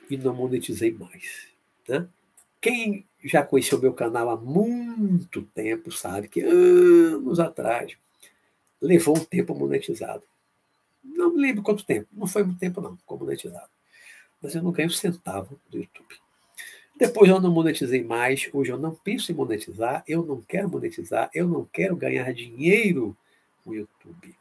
E 0.09 0.17
não 0.17 0.35
monetizei 0.35 0.91
mais. 0.91 1.47
Né? 1.89 2.07
Quem 2.61 3.05
já 3.23 3.43
conheceu 3.43 3.79
meu 3.79 3.93
canal 3.93 4.29
há 4.29 4.35
muito 4.35 5.41
tempo 5.41 5.91
sabe 5.91 6.27
que 6.27 6.41
anos 6.41 7.39
atrás 7.39 7.97
levou 8.79 9.17
um 9.17 9.23
tempo 9.23 9.55
monetizado. 9.55 10.23
Não 11.05 11.35
lembro 11.35 11.61
quanto 11.61 11.85
tempo, 11.85 12.07
não 12.11 12.27
foi 12.27 12.43
muito 12.43 12.59
tempo 12.59 12.81
não, 12.81 12.97
ficou 12.97 13.19
monetizado. 13.19 13.69
Mas 14.41 14.55
eu 14.55 14.63
não 14.63 14.71
ganho 14.71 14.87
um 14.87 14.91
centavo 14.91 15.59
do 15.69 15.77
YouTube. 15.77 16.15
Depois 16.97 17.29
eu 17.29 17.41
não 17.41 17.51
monetizei 17.51 18.03
mais, 18.03 18.49
hoje 18.53 18.71
eu 18.71 18.77
não 18.77 18.91
penso 18.95 19.31
em 19.31 19.35
monetizar, 19.35 20.03
eu 20.07 20.23
não 20.25 20.41
quero 20.41 20.69
monetizar, 20.69 21.29
eu 21.33 21.47
não 21.47 21.65
quero 21.65 21.95
ganhar 21.95 22.33
dinheiro 22.33 23.15
com 23.63 23.71
o 23.71 23.75
YouTube. 23.75 24.33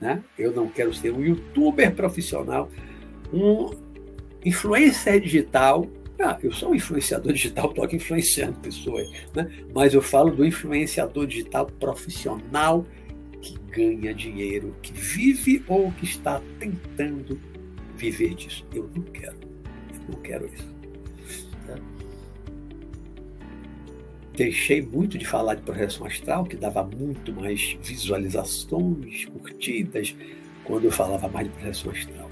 Né? 0.00 0.24
Eu 0.38 0.52
não 0.52 0.68
quero 0.68 0.94
ser 0.94 1.12
um 1.12 1.22
youtuber 1.22 1.94
profissional, 1.94 2.70
um 3.30 3.70
influencer 4.42 5.20
digital. 5.20 5.86
Ah, 6.18 6.38
eu 6.42 6.52
sou 6.52 6.70
um 6.70 6.74
influenciador 6.74 7.32
digital, 7.32 7.68
estou 7.68 7.84
aqui 7.84 7.96
influenciando 7.96 8.58
pessoas, 8.60 9.10
né? 9.34 9.50
mas 9.74 9.92
eu 9.92 10.00
falo 10.00 10.30
do 10.30 10.44
influenciador 10.46 11.26
digital 11.26 11.66
profissional 11.66 12.86
que 13.40 13.58
ganha 13.70 14.14
dinheiro, 14.14 14.74
que 14.82 14.92
vive 14.92 15.64
ou 15.66 15.90
que 15.92 16.04
está 16.04 16.40
tentando 16.58 17.40
viver 17.96 18.34
disso. 18.34 18.66
Eu 18.74 18.90
não 18.94 19.02
quero, 19.02 19.36
eu 19.92 20.14
não 20.14 20.22
quero 20.22 20.46
isso. 20.46 20.80
Deixei 24.40 24.80
muito 24.80 25.18
de 25.18 25.26
falar 25.26 25.54
de 25.54 25.62
projeção 25.62 26.06
astral, 26.06 26.44
que 26.44 26.56
dava 26.56 26.82
muito 26.82 27.30
mais 27.30 27.76
visualizações, 27.82 29.26
curtidas, 29.26 30.16
quando 30.64 30.84
eu 30.84 30.90
falava 30.90 31.28
mais 31.28 31.46
de 31.46 31.52
projeção 31.52 31.90
astral. 31.90 32.30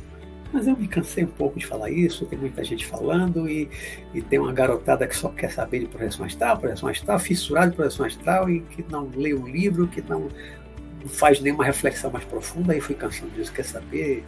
Mas 0.51 0.67
eu 0.67 0.75
me 0.75 0.89
cansei 0.89 1.25
um 1.25 1.29
pouco 1.29 1.59
de 1.59 1.67
falar 1.67 1.91
isso, 1.91 2.25
tem 2.25 2.39
muita 2.39 2.65
gente 2.65 2.87
falando 2.87 3.47
e, 3.47 3.69
e 4.15 4.23
tem 4.23 4.39
uma 4.39 4.53
garotada 4.53 5.07
que 5.07 5.15
só 5.15 5.29
quer 5.29 5.51
saber 5.51 5.81
de 5.81 5.87
projeção 5.87 6.25
astral, 6.25 6.57
projeção 6.57 6.89
astral, 6.89 7.19
fissurada 7.19 7.71
de 7.71 7.77
projeção 7.77 8.07
astral 8.07 8.49
e 8.49 8.61
que 8.61 8.83
não 8.91 9.11
lê 9.15 9.35
o 9.35 9.47
livro, 9.47 9.87
que 9.87 10.01
não, 10.01 10.29
não 11.01 11.09
faz 11.09 11.41
nenhuma 11.41 11.65
reflexão 11.65 12.11
mais 12.11 12.25
profunda, 12.25 12.73
aí 12.73 12.81
fui 12.81 12.95
cansando 12.95 13.31
disso, 13.33 13.53
quer 13.53 13.65
saber? 13.65 14.25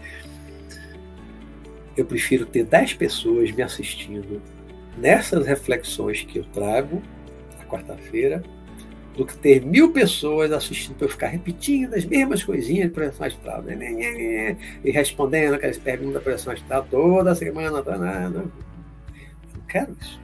Eu 1.97 2.05
prefiro 2.05 2.47
ter 2.47 2.65
10 2.65 2.95
pessoas 2.95 3.51
me 3.51 3.63
assistindo 3.63 4.41
nessas 4.97 5.47
reflexões 5.47 6.23
que 6.23 6.39
eu 6.39 6.45
trago 6.45 7.03
quarta-feira 7.71 8.43
do 9.17 9.25
que 9.25 9.37
ter 9.37 9.65
mil 9.65 9.93
pessoas 9.93 10.53
assistindo 10.53 10.97
para 10.97 11.07
eu 11.07 11.11
ficar 11.11 11.29
repetindo 11.29 11.95
as 11.95 12.05
mesmas 12.05 12.43
coisinhas 12.43 12.89
de 12.89 12.95
pressão 12.95 13.27
astral. 13.27 13.63
Né? 13.63 13.77
né, 13.77 13.91
né, 13.91 14.13
né 14.13 14.57
e 14.85 14.91
respondendo 14.91 15.55
aquelas 15.55 15.79
perguntas 15.79 16.15
da 16.15 16.21
pressão 16.21 16.53
astral 16.53 16.87
toda 16.91 17.35
semana. 17.35 17.83
Tá, 17.83 17.97
não, 17.97 18.31
não 18.31 18.53
quero 19.69 19.97
isso. 20.01 20.21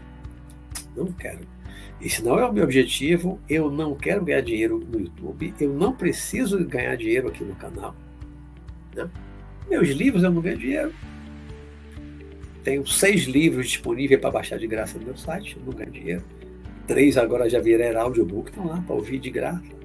Não 0.96 1.12
quero. 1.12 1.55
Esse 2.00 2.22
não 2.22 2.38
é 2.38 2.44
o 2.44 2.52
meu 2.52 2.64
objetivo. 2.64 3.40
Eu 3.48 3.70
não 3.70 3.94
quero 3.94 4.24
ganhar 4.24 4.42
dinheiro 4.42 4.78
no 4.78 5.00
YouTube. 5.00 5.54
Eu 5.60 5.72
não 5.72 5.92
preciso 5.92 6.64
ganhar 6.64 6.96
dinheiro 6.96 7.28
aqui 7.28 7.44
no 7.44 7.54
canal. 7.54 7.94
Né? 8.94 9.08
Meus 9.68 9.88
livros 9.88 10.22
eu 10.22 10.30
não 10.30 10.42
ganho 10.42 10.58
dinheiro. 10.58 10.92
Tenho 12.62 12.86
seis 12.86 13.24
livros 13.24 13.68
disponíveis 13.68 14.20
para 14.20 14.30
baixar 14.30 14.58
de 14.58 14.66
graça 14.66 14.98
no 14.98 15.04
meu 15.04 15.16
site. 15.16 15.56
Eu 15.56 15.62
não 15.64 15.72
ganho 15.72 15.90
dinheiro 15.90 16.24
Três 16.86 17.16
agora 17.16 17.50
já 17.50 17.58
viraram 17.58 18.00
audiobook, 18.00 18.50
estão 18.50 18.66
lá 18.66 18.80
para 18.86 18.94
ouvir 18.94 19.18
de 19.18 19.28
graça. 19.28 19.76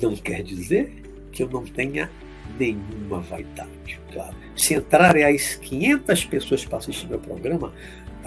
Não 0.00 0.16
quer 0.16 0.42
dizer 0.42 1.02
que 1.30 1.42
eu 1.42 1.48
não 1.48 1.64
tenha 1.64 2.10
nenhuma 2.58 3.20
vaidade, 3.20 4.00
claro. 4.12 4.34
Se 4.56 4.74
entrarem 4.74 5.24
as 5.24 5.56
500 5.56 6.24
pessoas 6.24 6.64
para 6.64 6.78
assistir 6.78 7.06
meu 7.08 7.18
programa, 7.18 7.74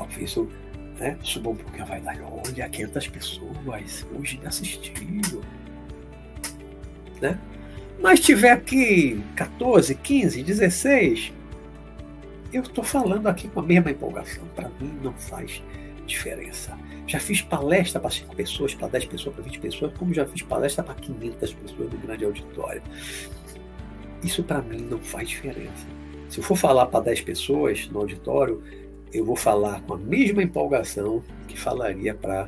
talvez 0.01 0.35
eu 0.35 0.49
né, 0.99 1.17
suba 1.23 1.51
um 1.51 1.55
pouquinho 1.55 1.83
a 1.83 1.85
vaidade. 1.85 2.19
Olha, 2.21 2.69
500 2.69 3.07
pessoas 3.07 4.05
hoje 4.17 4.39
me 4.39 4.47
assistiram. 4.47 5.41
Né? 7.21 7.39
Mas 7.99 8.19
tiver 8.19 8.51
aqui 8.51 9.23
14, 9.35 9.93
15, 9.93 10.43
16, 10.43 11.31
eu 12.51 12.63
estou 12.63 12.83
falando 12.83 13.27
aqui 13.27 13.47
com 13.47 13.59
a 13.59 13.63
mesma 13.63 13.91
empolgação. 13.91 14.43
Para 14.55 14.69
mim 14.79 14.91
não 15.03 15.13
faz 15.13 15.61
diferença. 16.07 16.77
Já 17.05 17.19
fiz 17.19 17.41
palestra 17.41 17.99
para 17.99 18.09
5 18.09 18.35
pessoas, 18.35 18.73
para 18.73 18.87
10 18.87 19.05
pessoas, 19.05 19.35
para 19.35 19.43
20 19.43 19.59
pessoas, 19.59 19.93
como 19.97 20.13
já 20.13 20.25
fiz 20.25 20.41
palestra 20.41 20.83
para 20.83 20.95
500 20.95 21.53
pessoas 21.53 21.91
no 21.91 21.97
grande 21.99 22.25
auditório. 22.25 22.81
Isso 24.23 24.43
para 24.43 24.61
mim 24.61 24.81
não 24.89 24.99
faz 24.99 25.29
diferença. 25.29 25.85
Se 26.29 26.39
eu 26.39 26.43
for 26.43 26.55
falar 26.55 26.87
para 26.87 27.01
10 27.01 27.21
pessoas 27.21 27.87
no 27.89 27.99
auditório, 27.99 28.63
eu 29.13 29.25
vou 29.25 29.35
falar 29.35 29.81
com 29.81 29.93
a 29.93 29.97
mesma 29.97 30.41
empolgação 30.41 31.23
que 31.47 31.59
falaria 31.59 32.13
para 32.13 32.47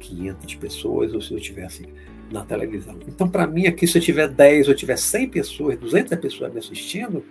500 0.00 0.54
pessoas 0.56 1.14
ou 1.14 1.20
se 1.20 1.32
eu 1.32 1.40
tivesse 1.40 1.88
na 2.30 2.44
televisão. 2.44 2.98
Então, 3.06 3.28
para 3.28 3.46
mim, 3.46 3.66
aqui, 3.66 3.86
se 3.86 3.98
eu 3.98 4.02
tiver 4.02 4.28
10 4.28 4.68
ou 4.68 4.74
tiver 4.74 4.96
100 4.96 5.28
pessoas, 5.28 5.78
200 5.78 6.18
pessoas 6.18 6.52
me 6.52 6.58
assistindo, 6.58 7.24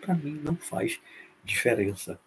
para 0.00 0.14
mim 0.14 0.40
não 0.42 0.56
faz 0.56 1.00
diferença. 1.44 2.18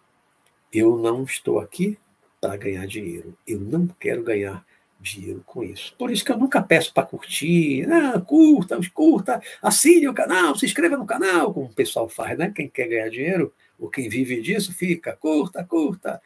Eu 0.72 0.96
não 0.98 1.24
estou 1.24 1.58
aqui 1.58 1.98
para 2.40 2.56
ganhar 2.56 2.86
dinheiro. 2.86 3.36
Eu 3.46 3.60
não 3.60 3.86
quero 3.86 4.22
ganhar 4.22 4.64
dinheiro 5.00 5.42
com 5.46 5.62
isso. 5.62 5.94
Por 5.98 6.10
isso 6.10 6.24
que 6.24 6.32
eu 6.32 6.38
nunca 6.38 6.62
peço 6.62 6.92
para 6.92 7.06
curtir, 7.06 7.86
ah, 7.90 8.20
curta, 8.20 8.78
curta, 8.92 9.40
assine 9.62 10.08
o 10.08 10.14
canal, 10.14 10.54
se 10.56 10.66
inscreva 10.66 10.96
no 10.96 11.06
canal, 11.06 11.52
como 11.52 11.66
o 11.66 11.74
pessoal 11.74 12.08
faz, 12.08 12.36
né? 12.38 12.52
Quem 12.54 12.68
quer 12.68 12.88
ganhar 12.88 13.08
dinheiro, 13.08 13.52
ou 13.78 13.88
quem 13.90 14.08
vive 14.08 14.40
disso, 14.40 14.72
fica, 14.72 15.16
curta, 15.16 15.64
curta, 15.64 16.20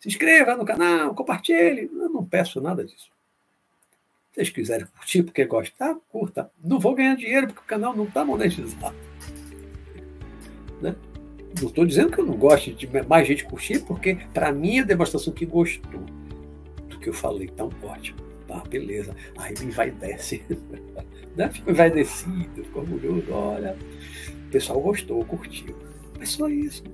se 0.00 0.08
inscreva 0.08 0.56
no 0.56 0.64
canal, 0.64 1.14
compartilhe. 1.14 1.90
Eu 1.92 2.08
não 2.08 2.24
peço 2.24 2.60
nada 2.60 2.84
disso. 2.84 3.10
Se 4.30 4.36
vocês 4.36 4.50
quiserem 4.50 4.86
curtir 4.86 5.22
porque 5.22 5.44
gostar, 5.44 5.94
curta. 6.08 6.50
Não 6.62 6.78
vou 6.78 6.94
ganhar 6.94 7.16
dinheiro 7.16 7.48
porque 7.48 7.60
o 7.60 7.64
canal 7.64 7.94
não 7.94 8.04
está 8.04 8.24
monetizado. 8.24 8.96
Né? 10.80 10.96
Não 11.60 11.68
estou 11.68 11.84
dizendo 11.84 12.12
que 12.12 12.18
eu 12.18 12.24
não 12.24 12.36
gosto 12.36 12.72
de 12.72 12.88
mais 13.06 13.28
gente 13.28 13.44
curtir, 13.44 13.80
porque 13.80 14.14
para 14.32 14.52
mim 14.52 14.78
é 14.78 14.80
a 14.80 14.84
demonstração 14.84 15.32
que 15.32 15.44
gostou 15.44 16.00
do 16.88 16.98
que 16.98 17.08
eu 17.08 17.14
falei. 17.14 17.50
Então, 17.52 17.70
ótimo. 17.82 18.18
Tá, 18.48 18.60
beleza. 18.68 19.14
Aí 19.36 19.54
me 19.60 19.70
vai 19.70 19.90
desce. 19.90 20.42
né? 21.36 21.50
Fico 21.50 21.70
envaidecido, 21.70 22.64
fico 22.64 22.80
orgulhoso. 22.80 23.30
Olha, 23.32 23.76
o 24.46 24.50
pessoal 24.50 24.80
gostou, 24.80 25.24
curtiu. 25.24 25.76
É 26.20 26.26
só 26.26 26.48
isso. 26.48 26.84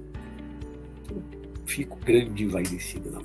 fico 1.66 1.98
grande 2.04 2.44
envaidecido, 2.44 3.10
não. 3.10 3.22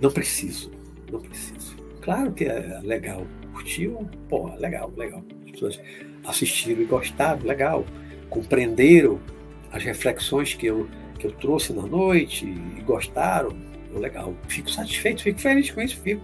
Não 0.00 0.10
preciso. 0.10 0.70
Não 1.12 1.20
preciso. 1.20 1.76
Claro 2.00 2.32
que 2.32 2.44
é 2.44 2.80
legal. 2.82 3.26
Curtiu? 3.52 4.08
Pô, 4.28 4.54
legal, 4.56 4.92
legal. 4.96 5.22
As 5.44 5.50
pessoas 5.50 5.80
assistiram 6.24 6.80
e 6.80 6.84
gostaram, 6.86 7.42
legal. 7.42 7.84
Compreenderam 8.30 9.20
as 9.70 9.82
reflexões 9.82 10.54
que 10.54 10.66
eu, 10.66 10.88
que 11.18 11.26
eu 11.26 11.32
trouxe 11.32 11.72
na 11.72 11.82
noite 11.82 12.46
e 12.46 12.80
gostaram, 12.80 13.54
legal. 13.92 14.34
Fico 14.48 14.70
satisfeito, 14.70 15.22
fico 15.22 15.38
feliz 15.40 15.70
com 15.70 15.82
isso, 15.82 16.00
fico. 16.00 16.22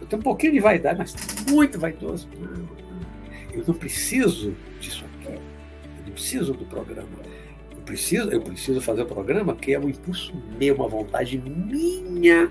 Eu 0.00 0.06
tenho 0.06 0.20
um 0.20 0.22
pouquinho 0.22 0.52
de 0.54 0.60
vaidade, 0.60 0.98
mas 0.98 1.14
muito 1.50 1.78
vaidoso. 1.78 2.28
Eu 3.52 3.64
não 3.66 3.74
preciso 3.74 4.54
disso 4.80 5.04
aqui. 5.04 5.34
Eu 5.34 6.06
não 6.06 6.12
preciso 6.12 6.54
do 6.54 6.64
programa. 6.64 7.08
Preciso, 7.86 8.28
eu 8.30 8.42
preciso 8.42 8.80
fazer 8.82 9.02
o 9.02 9.06
programa 9.06 9.56
que 9.56 9.72
é 9.72 9.78
um 9.78 9.88
impulso 9.88 10.34
meu, 10.58 10.74
uma 10.74 10.88
vontade 10.88 11.38
minha 11.38 12.50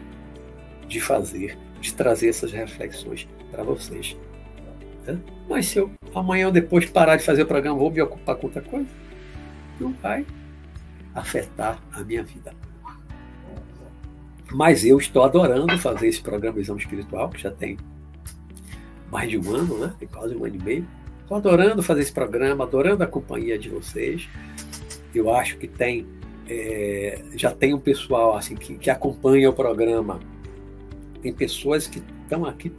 de 0.88 1.00
fazer, 1.00 1.58
de 1.80 1.94
trazer 1.94 2.30
essas 2.30 2.52
reflexões 2.52 3.28
para 3.52 3.64
vocês. 3.64 4.18
Mas 5.48 5.68
se 5.68 5.78
eu 5.78 5.92
amanhã 6.16 6.48
ou 6.48 6.52
depois 6.52 6.86
parar 6.86 7.18
de 7.18 7.24
fazer 7.24 7.44
o 7.44 7.46
programa, 7.46 7.78
vou 7.78 7.92
me 7.92 8.02
ocupar 8.02 8.36
com 8.38 8.48
outra 8.48 8.62
coisa? 8.62 8.88
não 9.80 9.94
vai 9.94 10.26
afetar 11.14 11.82
a 11.92 12.04
minha 12.04 12.24
vida. 12.24 12.54
Mas 14.52 14.86
eu 14.86 14.98
estou 14.98 15.24
adorando 15.24 15.78
fazer 15.78 16.08
esse 16.08 16.22
programa 16.22 16.58
Visão 16.58 16.78
Espiritual, 16.78 17.30
que 17.30 17.42
já 17.42 17.52
tem 17.52 17.78
mais 19.12 19.30
de 19.30 19.38
um 19.38 19.54
ano, 19.54 19.78
né? 19.80 19.94
Tem 20.00 20.08
quase 20.08 20.36
um 20.36 20.46
ano 20.46 20.56
e 20.56 20.64
meio. 20.64 20.88
Estou 21.22 21.38
adorando 21.38 21.82
fazer 21.82 22.02
esse 22.02 22.12
programa, 22.12 22.64
adorando 22.64 23.04
a 23.04 23.08
companhia 23.08 23.58
de 23.58 23.70
vocês. 23.70 24.30
Eu 25.18 25.34
acho 25.34 25.57
que 25.57 25.68
tem 25.68 26.05
é, 26.47 27.22
já 27.36 27.51
tem 27.51 27.74
um 27.74 27.80
pessoal 27.80 28.36
assim 28.38 28.55
que, 28.55 28.78
que 28.78 28.89
acompanha 28.89 29.49
o 29.49 29.53
programa. 29.53 30.20
Tem 31.22 31.34
pessoas 31.34 31.88
que 31.88 32.01
estão 32.24 32.45
aqui 32.45 32.72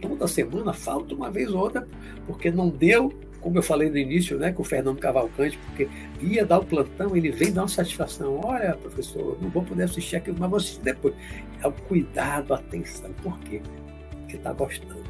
toda 0.00 0.28
semana, 0.28 0.72
falta 0.72 1.14
uma 1.14 1.30
vez 1.30 1.50
ou 1.50 1.60
outra, 1.60 1.86
porque 2.24 2.50
não 2.50 2.68
deu 2.68 3.12
como 3.40 3.58
eu 3.58 3.62
falei 3.62 3.88
no 3.88 3.96
início, 3.96 4.36
né, 4.38 4.52
com 4.52 4.62
o 4.62 4.64
Fernando 4.64 4.98
Cavalcante, 4.98 5.58
porque 5.58 5.88
ia 6.20 6.44
dar 6.44 6.58
o 6.58 6.64
plantão, 6.64 7.16
ele 7.16 7.30
vem 7.30 7.52
dar 7.52 7.62
uma 7.62 7.68
satisfação. 7.68 8.40
Olha, 8.44 8.74
professor, 8.74 9.38
não 9.40 9.48
vou 9.48 9.62
poder 9.62 9.84
assistir 9.84 10.16
aquilo, 10.16 10.36
mas 10.38 10.50
vou 10.50 10.56
assistir 10.58 10.82
depois. 10.82 11.14
É 11.62 11.66
o 11.66 11.72
cuidado, 11.72 12.52
a 12.52 12.56
atenção. 12.56 13.12
Por 13.22 13.38
quê? 13.40 13.62
Está 14.28 14.52
gostando. 14.52 15.04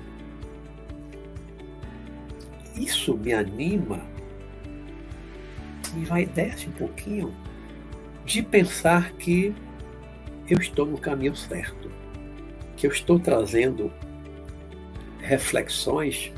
Isso 2.76 3.16
me 3.16 3.32
anima, 3.32 4.02
me 5.98 6.04
vai 6.04 6.24
desce 6.24 6.68
um 6.68 6.72
pouquinho 6.72 7.34
de 8.24 8.42
pensar 8.42 9.12
que 9.14 9.54
eu 10.48 10.58
estou 10.58 10.86
no 10.86 10.98
caminho 10.98 11.34
certo, 11.34 11.90
que 12.76 12.86
eu 12.86 12.90
estou 12.90 13.18
trazendo 13.18 13.92
reflexões 15.20 16.32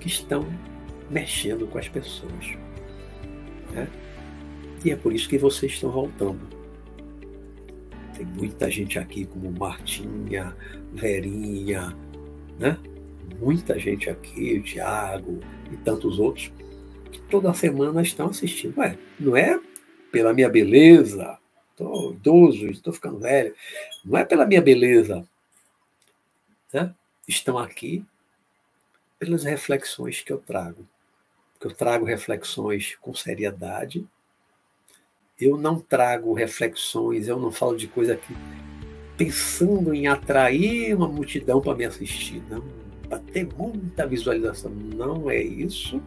que 0.00 0.08
estão 0.08 0.46
mexendo 1.10 1.66
com 1.66 1.78
as 1.78 1.88
pessoas. 1.88 2.56
Né? 3.72 3.88
E 4.84 4.90
é 4.90 4.96
por 4.96 5.12
isso 5.12 5.28
que 5.28 5.38
vocês 5.38 5.72
estão 5.72 5.90
voltando. 5.90 6.40
Tem 8.16 8.26
muita 8.26 8.70
gente 8.70 8.98
aqui, 8.98 9.26
como 9.26 9.52
Martinha, 9.52 10.56
Verinha, 10.92 11.94
né? 12.58 12.76
muita 13.38 13.78
gente 13.78 14.10
aqui, 14.10 14.58
o 14.58 14.62
Tiago 14.62 15.38
e 15.70 15.76
tantos 15.76 16.18
outros, 16.18 16.50
que 17.10 17.20
toda 17.22 17.52
semana 17.54 18.02
estão 18.02 18.28
assistindo. 18.28 18.78
Ué, 18.78 18.98
não 19.18 19.36
é 19.36 19.60
pela 20.10 20.32
minha 20.32 20.48
beleza, 20.48 21.38
estou 21.70 22.12
idoso, 22.12 22.66
estou 22.68 22.92
ficando 22.92 23.18
velho, 23.18 23.54
não 24.04 24.18
é 24.18 24.24
pela 24.24 24.46
minha 24.46 24.60
beleza. 24.60 25.26
Né? 26.72 26.94
Estão 27.26 27.58
aqui 27.58 28.04
pelas 29.18 29.44
reflexões 29.44 30.22
que 30.22 30.32
eu 30.32 30.38
trago. 30.38 30.86
Porque 31.52 31.66
eu 31.66 31.76
trago 31.76 32.04
reflexões 32.04 32.96
com 33.00 33.14
seriedade. 33.14 34.06
Eu 35.40 35.56
não 35.56 35.80
trago 35.80 36.32
reflexões, 36.32 37.28
eu 37.28 37.38
não 37.38 37.50
falo 37.50 37.76
de 37.76 37.86
coisa 37.86 38.16
que 38.16 38.32
pensando 39.16 39.92
em 39.92 40.06
atrair 40.06 40.94
uma 40.94 41.08
multidão 41.08 41.60
para 41.60 41.74
me 41.74 41.84
assistir, 41.84 42.40
não, 42.48 42.64
para 43.08 43.18
ter 43.18 43.46
muita 43.56 44.06
visualização. 44.06 44.70
Não 44.70 45.28
é 45.28 45.42
isso. 45.42 46.00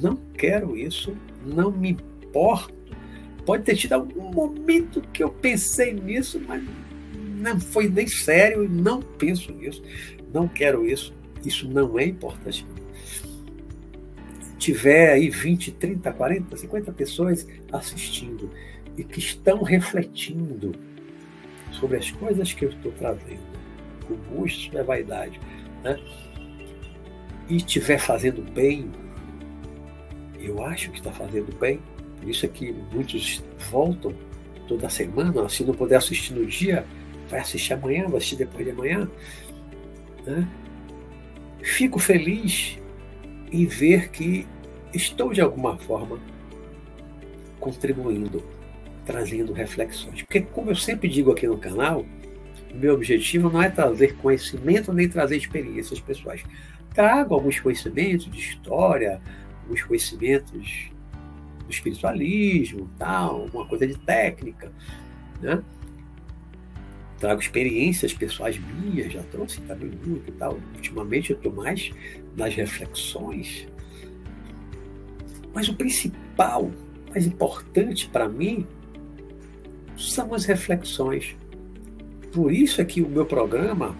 Não 0.00 0.16
quero 0.16 0.76
isso. 0.76 1.16
Não 1.44 1.70
me 1.70 1.90
importo. 1.90 2.74
Pode 3.44 3.64
ter 3.64 3.76
tido 3.76 3.94
algum 3.94 4.32
momento 4.32 5.00
que 5.12 5.22
eu 5.22 5.30
pensei 5.30 5.92
nisso, 5.92 6.40
mas 6.46 6.62
não 7.40 7.58
foi 7.58 7.88
nem 7.88 8.06
sério, 8.06 8.68
não 8.68 9.00
penso 9.00 9.50
nisso, 9.52 9.82
não 10.32 10.46
quero 10.46 10.86
isso. 10.86 11.12
Isso 11.44 11.66
não 11.68 11.98
é 11.98 12.04
importante. 12.04 12.66
Tiver 14.58 15.12
aí 15.12 15.30
20, 15.30 15.72
30, 15.72 16.12
40, 16.12 16.56
50 16.56 16.92
pessoas 16.92 17.46
assistindo 17.72 18.50
e 18.96 19.02
que 19.02 19.18
estão 19.18 19.62
refletindo 19.62 20.74
sobre 21.72 21.96
as 21.96 22.10
coisas 22.10 22.52
que 22.52 22.66
eu 22.66 22.68
estou 22.68 22.92
trazendo, 22.92 23.40
com 24.06 24.14
busto 24.14 24.70
da 24.72 24.82
vaidade, 24.82 25.40
né? 25.82 25.98
e 27.48 27.56
estiver 27.56 27.98
fazendo 27.98 28.42
bem, 28.52 28.90
eu 30.40 30.64
acho 30.64 30.90
que 30.90 30.98
está 30.98 31.12
fazendo 31.12 31.56
bem, 31.58 31.80
por 32.18 32.28
isso 32.28 32.44
é 32.46 32.48
que 32.48 32.72
muitos 32.92 33.42
voltam 33.70 34.14
toda 34.68 34.88
semana, 34.88 35.48
se 35.48 35.64
não 35.64 35.74
puder 35.74 35.96
assistir 35.96 36.34
no 36.34 36.46
dia, 36.46 36.84
vai 37.28 37.40
assistir 37.40 37.72
amanhã, 37.72 38.06
vai 38.06 38.18
assistir 38.18 38.36
depois 38.36 38.64
de 38.64 38.70
amanhã. 38.70 39.08
Né? 40.26 40.48
fico 41.62 41.98
feliz 41.98 42.78
em 43.52 43.66
ver 43.66 44.10
que 44.10 44.46
estou, 44.94 45.32
de 45.32 45.40
alguma 45.40 45.76
forma, 45.78 46.18
contribuindo, 47.58 48.42
trazendo 49.04 49.52
reflexões. 49.52 50.22
Porque, 50.22 50.40
como 50.40 50.70
eu 50.70 50.76
sempre 50.76 51.08
digo 51.08 51.30
aqui 51.32 51.46
no 51.46 51.58
canal, 51.58 52.04
meu 52.72 52.94
objetivo 52.94 53.50
não 53.50 53.62
é 53.62 53.68
trazer 53.68 54.16
conhecimento 54.16 54.92
nem 54.92 55.08
trazer 55.08 55.36
experiências 55.36 56.00
pessoais. 56.00 56.42
Trago 56.94 57.34
alguns 57.34 57.58
conhecimentos 57.60 58.30
de 58.30 58.38
história, 58.38 59.20
alguns 59.70 59.82
conhecimentos 59.84 60.90
do 61.64 61.70
espiritualismo, 61.70 62.90
tal, 62.98 63.42
alguma 63.42 63.66
coisa 63.66 63.86
de 63.86 63.96
técnica, 63.96 64.72
né? 65.40 65.62
trago 67.18 67.40
experiências 67.40 68.12
pessoais 68.12 68.58
minhas, 68.58 69.12
já 69.12 69.22
trouxe 69.24 69.60
também 69.62 69.90
muito 70.04 70.32
tal. 70.32 70.58
Ultimamente 70.74 71.30
eu 71.30 71.36
estou 71.36 71.52
mais 71.52 71.92
nas 72.36 72.54
reflexões. 72.54 73.68
Mas 75.54 75.68
o 75.68 75.74
principal, 75.74 76.70
mais 77.10 77.26
importante 77.26 78.08
para 78.08 78.28
mim, 78.28 78.66
são 79.96 80.34
as 80.34 80.46
reflexões. 80.46 81.36
Por 82.32 82.52
isso 82.52 82.80
é 82.80 82.84
que 82.84 83.02
o 83.02 83.08
meu 83.08 83.26
programa, 83.26 83.94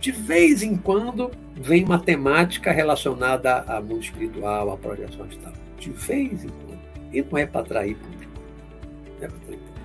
de 0.00 0.10
vez 0.10 0.62
em 0.62 0.76
quando, 0.76 1.30
vem 1.60 1.84
uma 1.84 1.98
temática 1.98 2.70
relacionada 2.72 3.62
ao 3.62 3.82
mundo 3.82 4.00
espiritual, 4.00 4.70
a 4.70 4.76
projeções 4.76 5.34
e 5.34 5.38
tal. 5.38 5.52
De 5.78 5.90
vez 5.90 6.44
em 6.44 6.48
quando. 6.48 6.78
E 7.12 7.22
não 7.22 7.38
é 7.38 7.46
para 7.46 7.60
atrair 7.60 7.96
público. 7.96 8.32
Não 9.18 9.24
é 9.24 9.28
para 9.28 9.36
atrair 9.36 9.58
público. 9.58 9.80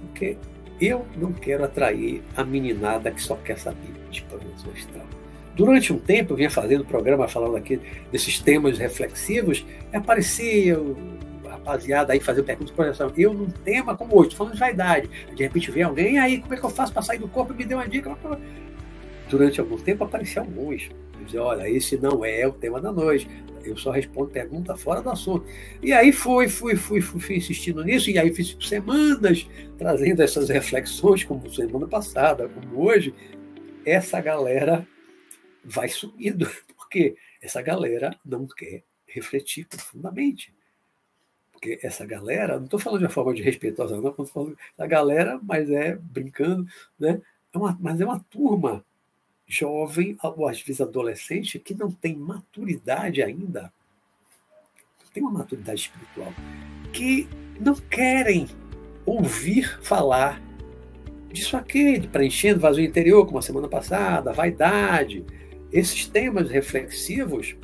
Porque 0.00 0.36
eu 0.80 1.06
não 1.16 1.32
quero 1.32 1.64
atrair 1.64 2.22
a 2.36 2.44
meninada 2.44 3.10
que 3.10 3.22
só 3.22 3.36
quer 3.36 3.58
saber 3.58 3.92
de 4.10 4.22
projeção 4.22 4.72
astral. 4.72 5.06
Durante 5.54 5.92
um 5.92 5.98
tempo 5.98 6.32
eu 6.32 6.36
vinha 6.36 6.50
fazendo 6.50 6.84
programa 6.84 7.28
falando 7.28 7.56
aqui 7.56 7.80
desses 8.10 8.40
temas 8.40 8.76
reflexivos, 8.76 9.64
e 9.92 9.96
aparecia 9.96 10.76
rapaziada 11.48 12.12
aí 12.12 12.20
fazendo 12.20 12.44
perguntas 12.44 12.70
de 12.70 12.76
projeção. 12.76 13.12
Eu 13.16 13.32
num 13.32 13.46
tema 13.46 13.96
como 13.96 14.18
hoje, 14.18 14.34
falando 14.34 14.54
de 14.54 14.60
vaidade. 14.60 15.08
De 15.34 15.42
repente 15.42 15.70
vem 15.70 15.82
alguém, 15.84 16.14
e 16.14 16.18
aí, 16.18 16.40
como 16.40 16.54
é 16.54 16.56
que 16.56 16.64
eu 16.64 16.70
faço 16.70 16.92
para 16.92 17.02
sair 17.02 17.18
do 17.18 17.28
corpo? 17.28 17.54
Me 17.54 17.64
deu 17.64 17.78
uma 17.78 17.88
dica. 17.88 18.16
Durante 19.28 19.60
algum 19.60 19.76
tempo 19.76 20.04
apareciam 20.04 20.44
alguns. 20.44 20.90
Dizer, 21.24 21.38
olha, 21.38 21.68
esse 21.68 21.96
não 21.96 22.24
é 22.24 22.46
o 22.46 22.52
tema 22.52 22.80
da 22.80 22.92
noite 22.92 23.26
eu 23.64 23.76
só 23.76 23.90
respondo 23.90 24.30
pergunta 24.30 24.76
fora 24.76 25.00
do 25.02 25.10
assunto. 25.10 25.46
E 25.82 25.92
aí 25.92 26.12
fui, 26.12 26.48
fui, 26.48 26.76
fui, 26.76 27.00
fui, 27.00 27.20
fui 27.20 27.36
insistindo 27.36 27.82
nisso, 27.82 28.10
e 28.10 28.18
aí 28.18 28.32
fiz 28.34 28.56
semanas 28.60 29.46
trazendo 29.78 30.22
essas 30.22 30.48
reflexões, 30.48 31.24
como 31.24 31.50
semana 31.50 31.86
passada, 31.86 32.48
como 32.48 32.84
hoje. 32.84 33.14
Essa 33.84 34.20
galera 34.20 34.86
vai 35.64 35.88
sumindo, 35.88 36.48
porque 36.76 37.16
essa 37.42 37.60
galera 37.62 38.16
não 38.24 38.46
quer 38.46 38.82
refletir 39.06 39.66
profundamente. 39.66 40.54
Porque 41.52 41.78
essa 41.82 42.04
galera, 42.04 42.56
não 42.56 42.64
estou 42.64 42.78
falando 42.78 43.00
de 43.00 43.06
uma 43.06 43.10
forma 43.10 43.34
de 43.34 43.42
respeitosa, 43.42 43.96
não, 44.00 44.10
estou 44.10 44.26
falando 44.26 44.58
da 44.76 44.86
galera, 44.86 45.40
mas 45.42 45.70
é 45.70 45.96
brincando, 45.96 46.66
né? 46.98 47.20
É 47.52 47.58
uma, 47.58 47.78
mas 47.80 48.00
é 48.00 48.04
uma 48.04 48.18
turma 48.18 48.84
jovem, 49.58 50.16
ou 50.22 50.48
às 50.48 50.60
vezes 50.60 50.80
adolescente, 50.80 51.58
que 51.58 51.74
não 51.74 51.90
tem 51.90 52.16
maturidade 52.16 53.22
ainda, 53.22 53.72
não 55.02 55.10
tem 55.12 55.22
uma 55.22 55.32
maturidade 55.32 55.80
espiritual, 55.80 56.32
que 56.92 57.28
não 57.60 57.74
querem 57.74 58.48
ouvir 59.06 59.78
falar 59.82 60.40
disso 61.32 61.56
aqui, 61.56 61.98
de 61.98 62.08
preenchendo 62.08 62.60
vazio 62.60 62.84
interior, 62.84 63.26
como 63.26 63.38
a 63.38 63.42
semana 63.42 63.68
passada, 63.68 64.32
vaidade, 64.32 65.24
esses 65.72 66.06
temas 66.06 66.48
reflexivos, 66.48 67.56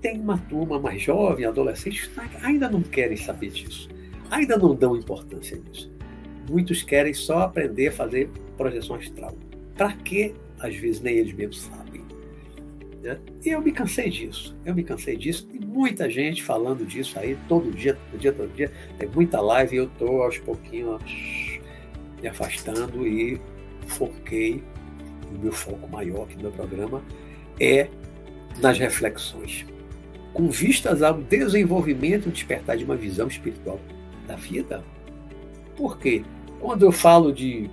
tem 0.00 0.20
uma 0.20 0.38
turma 0.38 0.80
mais 0.80 1.00
jovem, 1.00 1.44
adolescente, 1.44 2.08
que 2.08 2.44
ainda 2.44 2.68
não 2.68 2.82
querem 2.82 3.16
saber 3.16 3.50
disso, 3.50 3.88
ainda 4.30 4.56
não 4.56 4.74
dão 4.74 4.96
importância 4.96 5.56
nisso. 5.56 5.92
Muitos 6.48 6.82
querem 6.82 7.14
só 7.14 7.40
aprender 7.40 7.88
a 7.88 7.92
fazer 7.92 8.28
projeção 8.56 8.96
astral. 8.96 9.34
Para 9.74 9.92
que, 9.92 10.34
às 10.58 10.74
vezes, 10.74 11.00
nem 11.00 11.16
eles 11.16 11.32
mesmos 11.32 11.62
sabem. 11.62 12.02
Né? 13.02 13.18
E 13.44 13.48
eu 13.50 13.60
me 13.60 13.72
cansei 13.72 14.08
disso. 14.08 14.56
Eu 14.64 14.74
me 14.74 14.84
cansei 14.84 15.16
disso. 15.16 15.46
Tem 15.46 15.60
muita 15.60 16.08
gente 16.08 16.42
falando 16.42 16.86
disso 16.86 17.18
aí 17.18 17.36
todo 17.48 17.70
dia, 17.72 17.98
todo 18.10 18.20
dia, 18.20 18.32
todo 18.32 18.54
dia. 18.54 18.72
Tem 18.98 19.08
muita 19.08 19.40
live 19.40 19.74
e 19.74 19.78
eu 19.78 19.84
estou 19.84 20.22
aos 20.22 20.38
pouquinhos 20.38 21.02
me 22.20 22.28
afastando 22.28 23.06
e 23.06 23.40
foquei. 23.86 24.62
O 25.34 25.38
meu 25.38 25.52
foco 25.52 25.88
maior 25.88 26.24
aqui 26.24 26.36
no 26.36 26.42
meu 26.42 26.52
programa 26.52 27.02
é 27.58 27.88
nas 28.60 28.78
reflexões, 28.78 29.64
com 30.34 30.50
vistas 30.50 31.02
ao 31.02 31.14
desenvolvimento 31.14 32.28
e 32.28 32.32
despertar 32.32 32.76
de 32.76 32.84
uma 32.84 32.96
visão 32.96 33.26
espiritual 33.26 33.80
da 34.26 34.36
vida. 34.36 34.84
Por 35.74 35.98
quê? 35.98 36.22
Quando 36.60 36.84
eu 36.84 36.92
falo 36.92 37.32
de 37.32 37.70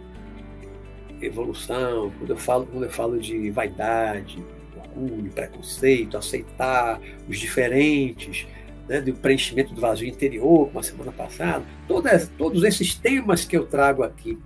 evolução, 1.22 2.12
quando 2.18 2.32
eu 2.32 2.38
falo, 2.38 2.66
quando 2.66 2.84
eu 2.84 2.90
falo 2.90 3.20
de 3.20 3.50
vaidade, 3.50 4.44
orgulho, 4.76 5.32
preconceito, 5.32 6.18
aceitar 6.18 7.00
os 7.28 7.38
diferentes, 7.40 8.48
né, 8.88 9.00
do 9.02 9.14
preenchimento 9.14 9.74
do 9.74 9.80
vazio 9.80 10.08
interior, 10.08 10.68
como 10.68 10.80
a 10.80 10.84
semana 10.84 11.12
passada, 11.12 11.64
todas, 11.88 12.28
todos 12.38 12.64
esses 12.64 12.96
temas 12.96 13.46
que 13.46 13.56
eu 13.56 13.66
trago 13.66 14.04
aqui 14.04 14.38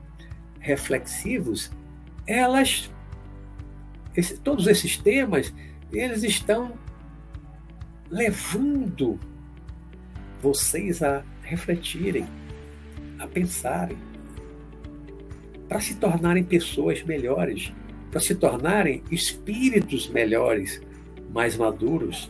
reflexivos, 0.60 1.72
elas, 2.28 2.92
esse, 4.16 4.38
todos 4.38 4.68
esses 4.68 4.98
temas, 4.98 5.54
eles 5.92 6.24
estão 6.24 6.74
levando 8.10 9.20
vocês 10.42 11.02
a 11.02 11.24
refletirem, 11.42 12.28
a 13.18 13.28
pensarem, 13.28 13.98
para 15.74 15.82
se 15.82 15.96
tornarem 15.96 16.44
pessoas 16.44 17.02
melhores, 17.02 17.74
para 18.12 18.20
se 18.20 18.36
tornarem 18.36 19.02
espíritos 19.10 20.08
melhores, 20.08 20.80
mais 21.34 21.58
maduros, 21.58 22.30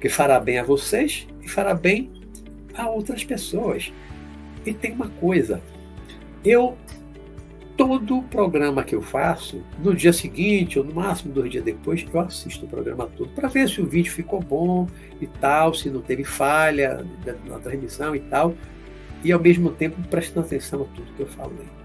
que 0.00 0.08
fará 0.08 0.40
bem 0.40 0.58
a 0.58 0.64
vocês 0.64 1.28
e 1.42 1.46
fará 1.46 1.74
bem 1.74 2.10
a 2.74 2.88
outras 2.88 3.22
pessoas. 3.22 3.92
E 4.64 4.72
tem 4.72 4.92
uma 4.92 5.10
coisa, 5.10 5.60
eu 6.42 6.74
todo 7.76 8.22
programa 8.22 8.82
que 8.82 8.94
eu 8.94 9.02
faço, 9.02 9.62
no 9.78 9.94
dia 9.94 10.14
seguinte 10.14 10.78
ou 10.78 10.84
no 10.84 10.94
máximo 10.94 11.34
dois 11.34 11.50
dias 11.50 11.62
depois, 11.62 12.02
eu 12.10 12.20
assisto 12.20 12.64
o 12.64 12.68
programa 12.68 13.10
todo 13.14 13.28
para 13.32 13.48
ver 13.48 13.68
se 13.68 13.82
o 13.82 13.86
vídeo 13.86 14.10
ficou 14.10 14.40
bom 14.40 14.86
e 15.20 15.26
tal, 15.26 15.74
se 15.74 15.90
não 15.90 16.00
teve 16.00 16.24
falha 16.24 17.06
na 17.46 17.58
transmissão 17.58 18.16
e 18.16 18.20
tal, 18.20 18.54
e 19.22 19.30
ao 19.32 19.38
mesmo 19.38 19.70
tempo 19.70 20.00
prestando 20.08 20.46
atenção 20.46 20.80
a 20.80 20.96
tudo 20.96 21.12
que 21.14 21.20
eu 21.20 21.26
falei. 21.26 21.79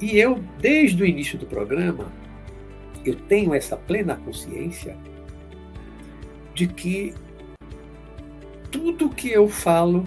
E 0.00 0.18
eu, 0.18 0.42
desde 0.60 1.02
o 1.02 1.06
início 1.06 1.38
do 1.38 1.46
programa, 1.46 2.12
eu 3.04 3.14
tenho 3.14 3.54
essa 3.54 3.76
plena 3.76 4.16
consciência 4.16 4.96
de 6.54 6.66
que 6.66 7.14
tudo 8.70 9.08
que 9.08 9.30
eu 9.30 9.48
falo, 9.48 10.04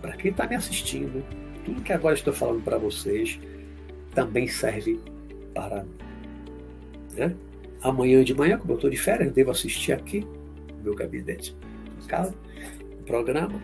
para 0.00 0.16
quem 0.16 0.30
está 0.30 0.46
me 0.46 0.54
assistindo, 0.54 1.24
tudo 1.64 1.82
que 1.82 1.92
agora 1.92 2.14
estou 2.14 2.32
falando 2.32 2.62
para 2.62 2.78
vocês, 2.78 3.38
também 4.14 4.46
serve 4.46 5.00
para 5.52 5.82
mim. 5.82 5.90
Né? 7.14 7.34
Amanhã 7.82 8.22
de 8.24 8.34
manhã, 8.34 8.58
como 8.58 8.72
eu 8.72 8.76
estou 8.76 8.90
de 8.90 8.96
férias, 8.96 9.28
eu 9.28 9.34
devo 9.34 9.50
assistir 9.50 9.92
aqui 9.92 10.26
no 10.78 10.84
meu 10.84 10.94
gabinete 10.94 11.56
em 12.02 12.06
casa, 12.06 12.34
o 13.00 13.02
programa, 13.04 13.60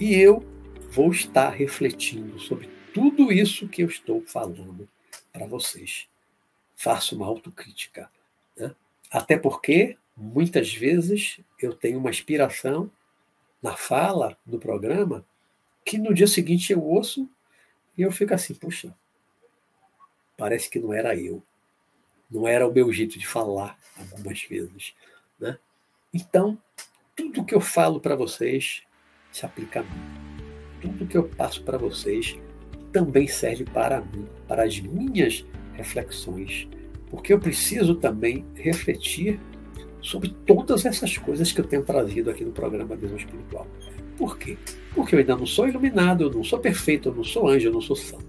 e 0.00 0.14
eu 0.14 0.42
vou 0.90 1.10
estar 1.10 1.50
refletindo 1.50 2.38
sobre 2.38 2.68
tudo 2.98 3.32
isso 3.32 3.68
que 3.68 3.84
eu 3.84 3.86
estou 3.86 4.24
falando 4.26 4.88
para 5.32 5.46
vocês. 5.46 6.08
Faço 6.74 7.14
uma 7.14 7.26
autocrítica. 7.26 8.10
Né? 8.56 8.74
Até 9.08 9.38
porque, 9.38 9.96
muitas 10.16 10.74
vezes, 10.74 11.38
eu 11.62 11.72
tenho 11.72 12.00
uma 12.00 12.10
inspiração 12.10 12.90
na 13.62 13.76
fala 13.76 14.36
do 14.44 14.58
programa 14.58 15.24
que 15.84 15.96
no 15.96 16.12
dia 16.12 16.26
seguinte 16.26 16.72
eu 16.72 16.82
ouço 16.82 17.30
e 17.96 18.02
eu 18.02 18.10
fico 18.10 18.34
assim, 18.34 18.52
puxa, 18.52 18.92
parece 20.36 20.68
que 20.68 20.80
não 20.80 20.92
era 20.92 21.14
eu. 21.14 21.40
Não 22.28 22.48
era 22.48 22.66
o 22.66 22.72
meu 22.72 22.92
jeito 22.92 23.16
de 23.16 23.28
falar 23.28 23.78
algumas 23.96 24.42
vezes. 24.42 24.92
Né? 25.38 25.56
Então, 26.12 26.60
tudo 27.14 27.44
que 27.44 27.54
eu 27.54 27.60
falo 27.60 28.00
para 28.00 28.16
vocês 28.16 28.82
se 29.30 29.46
aplica 29.46 29.80
a 29.80 29.82
mim. 29.84 30.80
Tudo 30.82 31.06
que 31.06 31.16
eu 31.16 31.28
passo 31.28 31.62
para 31.62 31.78
vocês 31.78 32.36
também 32.92 33.26
serve 33.26 33.64
para 33.64 34.00
mim, 34.00 34.26
para 34.46 34.64
as 34.64 34.80
minhas 34.80 35.44
reflexões. 35.74 36.68
Porque 37.10 37.32
eu 37.32 37.38
preciso 37.38 37.94
também 37.94 38.44
refletir 38.54 39.40
sobre 40.00 40.34
todas 40.46 40.84
essas 40.84 41.16
coisas 41.18 41.52
que 41.52 41.60
eu 41.60 41.64
tenho 41.64 41.82
trazido 41.82 42.30
aqui 42.30 42.44
no 42.44 42.52
programa 42.52 42.96
Visão 42.96 43.16
Espiritual. 43.16 43.66
Por 44.16 44.38
quê? 44.38 44.56
Porque 44.94 45.14
eu 45.14 45.18
ainda 45.20 45.36
não 45.36 45.46
sou 45.46 45.68
iluminado, 45.68 46.24
eu 46.24 46.30
não 46.30 46.42
sou 46.42 46.58
perfeito, 46.58 47.08
eu 47.08 47.14
não 47.14 47.24
sou 47.24 47.48
anjo, 47.48 47.68
eu 47.68 47.72
não 47.72 47.80
sou 47.80 47.96
santo. 47.96 48.26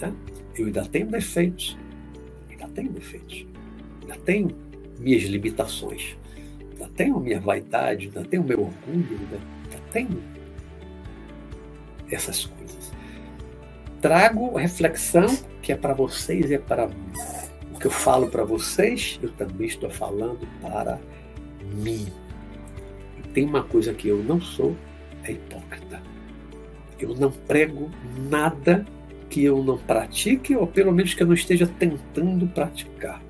Tá? 0.00 0.12
Eu 0.56 0.66
ainda 0.66 0.84
tenho 0.86 1.06
defeitos, 1.06 1.76
ainda 2.50 2.68
tenho 2.68 2.90
defeitos, 2.90 3.46
ainda 4.02 4.16
tenho 4.24 4.48
minhas 4.98 5.24
limitações, 5.24 6.16
ainda 6.72 6.88
tenho 6.94 7.20
minha 7.20 7.40
vaidade, 7.40 8.06
ainda 8.06 8.24
tenho 8.28 8.44
meu 8.44 8.60
orgulho, 8.60 9.18
ainda 9.20 9.80
tenho 9.92 10.33
essas 12.14 12.46
coisas. 12.46 12.92
Trago 14.00 14.56
reflexão 14.56 15.26
que 15.62 15.72
é 15.72 15.76
para 15.76 15.94
vocês 15.94 16.50
e 16.50 16.54
é 16.54 16.58
para 16.58 16.88
mim. 16.88 17.12
O 17.74 17.78
que 17.78 17.86
eu 17.86 17.90
falo 17.90 18.28
para 18.28 18.44
vocês, 18.44 19.18
eu 19.22 19.30
também 19.32 19.66
estou 19.66 19.90
falando 19.90 20.46
para 20.60 20.98
mim. 21.74 22.06
E 23.18 23.28
tem 23.28 23.44
uma 23.44 23.62
coisa 23.62 23.94
que 23.94 24.08
eu 24.08 24.22
não 24.22 24.40
sou, 24.40 24.76
é 25.22 25.32
hipócrita. 25.32 26.02
Eu 26.98 27.14
não 27.14 27.30
prego 27.30 27.90
nada 28.30 28.84
que 29.30 29.42
eu 29.42 29.64
não 29.64 29.78
pratique, 29.78 30.54
ou 30.54 30.66
pelo 30.66 30.92
menos 30.92 31.14
que 31.14 31.22
eu 31.22 31.26
não 31.26 31.34
esteja 31.34 31.66
tentando 31.66 32.46
praticar. 32.46 33.20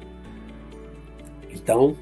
Então, 1.51 1.97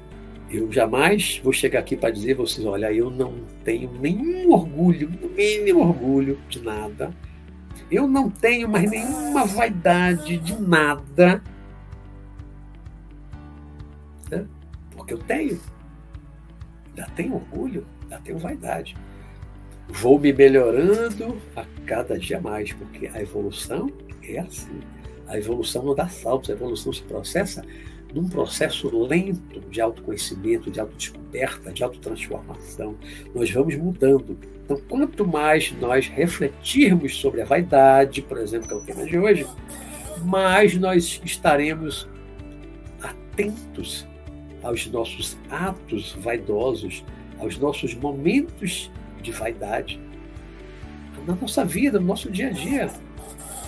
eu 0.53 0.71
jamais 0.71 1.41
vou 1.43 1.51
chegar 1.51 1.79
aqui 1.79 1.97
para 1.97 2.11
dizer 2.11 2.33
a 2.33 2.37
vocês: 2.37 2.65
olha, 2.65 2.91
eu 2.93 3.09
não 3.09 3.33
tenho 3.63 3.91
nenhum 3.99 4.51
orgulho, 4.51 5.09
mínimo 5.35 5.81
orgulho 5.81 6.39
de 6.47 6.61
nada. 6.61 7.11
Eu 7.89 8.07
não 8.07 8.29
tenho 8.29 8.69
mais 8.69 8.89
nenhuma 8.89 9.45
vaidade 9.45 10.37
de 10.37 10.59
nada. 10.59 11.43
Né? 14.29 14.45
Porque 14.95 15.13
eu 15.13 15.19
tenho. 15.19 15.59
Ainda 16.89 17.09
tenho 17.15 17.35
orgulho, 17.35 17.85
ainda 18.03 18.19
tenho 18.19 18.37
vaidade 18.37 18.95
vou 19.89 20.19
me 20.19 20.33
melhorando 20.33 21.37
a 21.55 21.65
cada 21.85 22.17
dia 22.17 22.39
mais, 22.39 22.73
porque 22.73 23.07
a 23.07 23.21
evolução 23.21 23.91
é 24.23 24.39
assim. 24.39 24.79
A 25.27 25.37
evolução 25.37 25.83
não 25.83 25.95
dá 25.95 26.07
saltos, 26.07 26.49
a 26.49 26.53
evolução 26.53 26.91
se 26.91 27.01
processa 27.03 27.63
num 28.13 28.27
processo 28.27 28.89
lento 29.05 29.59
de 29.69 29.81
autoconhecimento, 29.81 30.69
de 30.69 30.79
autodescoberta, 30.79 31.71
de 31.71 31.83
autotransformação. 31.83 32.95
Nós 33.33 33.49
vamos 33.49 33.75
mudando. 33.75 34.37
Então, 34.63 34.79
quanto 34.87 35.27
mais 35.27 35.73
nós 35.79 36.07
refletirmos 36.07 37.17
sobre 37.17 37.41
a 37.41 37.45
vaidade, 37.45 38.21
por 38.21 38.37
exemplo, 38.37 38.67
que 38.67 38.73
é 38.73 38.77
o 38.77 38.85
tema 38.85 39.05
de 39.05 39.17
hoje, 39.17 39.47
mais 40.23 40.75
nós 40.75 41.21
estaremos 41.25 42.07
atentos 43.01 44.07
aos 44.61 44.87
nossos 44.87 45.37
atos 45.49 46.15
vaidosos, 46.19 47.03
aos 47.39 47.57
nossos 47.57 47.93
momentos 47.95 48.91
de 49.21 49.31
vaidade 49.31 49.99
na 51.25 51.35
nossa 51.35 51.63
vida, 51.63 51.99
no 51.99 52.07
nosso 52.07 52.29
dia 52.29 52.47
a 52.47 52.51
dia. 52.51 52.89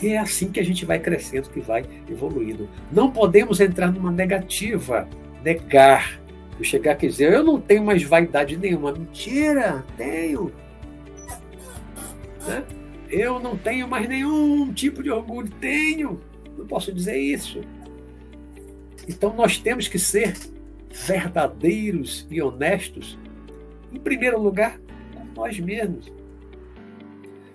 E 0.01 0.09
é 0.09 0.17
assim 0.17 0.51
que 0.51 0.59
a 0.59 0.63
gente 0.63 0.85
vai 0.85 0.99
crescendo, 0.99 1.49
que 1.49 1.59
vai 1.59 1.85
evoluindo. 2.09 2.69
Não 2.91 3.11
podemos 3.11 3.59
entrar 3.59 3.91
numa 3.91 4.11
negativa, 4.11 5.07
negar. 5.43 6.19
Eu 6.57 6.63
chegar 6.63 6.93
aqui 6.93 7.05
e 7.05 7.09
dizer, 7.09 7.33
eu 7.33 7.43
não 7.43 7.59
tenho 7.59 7.83
mais 7.83 8.03
vaidade 8.03 8.57
nenhuma. 8.57 8.91
Mentira, 8.91 9.83
tenho. 9.97 10.51
Né? 12.45 12.63
Eu 13.09 13.39
não 13.39 13.57
tenho 13.57 13.87
mais 13.87 14.07
nenhum 14.07 14.73
tipo 14.73 15.01
de 15.01 15.09
orgulho. 15.09 15.49
Tenho. 15.59 16.21
Não 16.57 16.65
posso 16.65 16.93
dizer 16.93 17.17
isso. 17.17 17.61
Então 19.07 19.33
nós 19.35 19.57
temos 19.57 19.87
que 19.87 19.99
ser 19.99 20.35
verdadeiros 20.89 22.25
e 22.29 22.41
honestos, 22.41 23.17
em 23.93 23.99
primeiro 23.99 24.41
lugar, 24.41 24.79
nós 25.35 25.59
mesmos. 25.59 26.11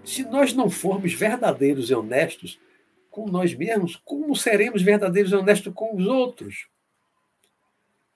Se 0.05 0.25
nós 0.25 0.53
não 0.53 0.71
formos 0.71 1.13
verdadeiros 1.13 1.91
e 1.91 1.95
honestos 1.95 2.59
com 3.11 3.27
nós 3.29 3.55
mesmos, 3.55 3.97
como 3.97 4.35
seremos 4.35 4.83
verdadeiros 4.83 5.33
e 5.33 5.37
honestos 5.37 5.73
com 5.75 5.97
os 5.97 6.07
outros? 6.07 6.69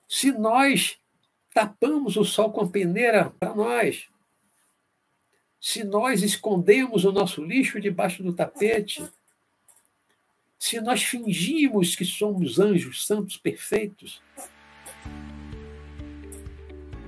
Se 0.07 0.31
nós 0.31 0.97
tapamos 1.53 2.17
o 2.17 2.23
sol 2.23 2.51
com 2.51 2.61
a 2.61 2.67
peneira 2.67 3.29
para 3.39 3.53
nós, 3.53 4.07
se 5.59 5.83
nós 5.83 6.21
escondemos 6.21 7.05
o 7.05 7.11
nosso 7.11 7.43
lixo 7.43 7.79
debaixo 7.79 8.21
do 8.21 8.33
tapete, 8.33 9.03
se 10.59 10.79
nós 10.79 11.03
fingimos 11.03 11.95
que 11.95 12.05
somos 12.05 12.59
anjos 12.59 13.05
santos 13.05 13.37
perfeitos 13.37 14.21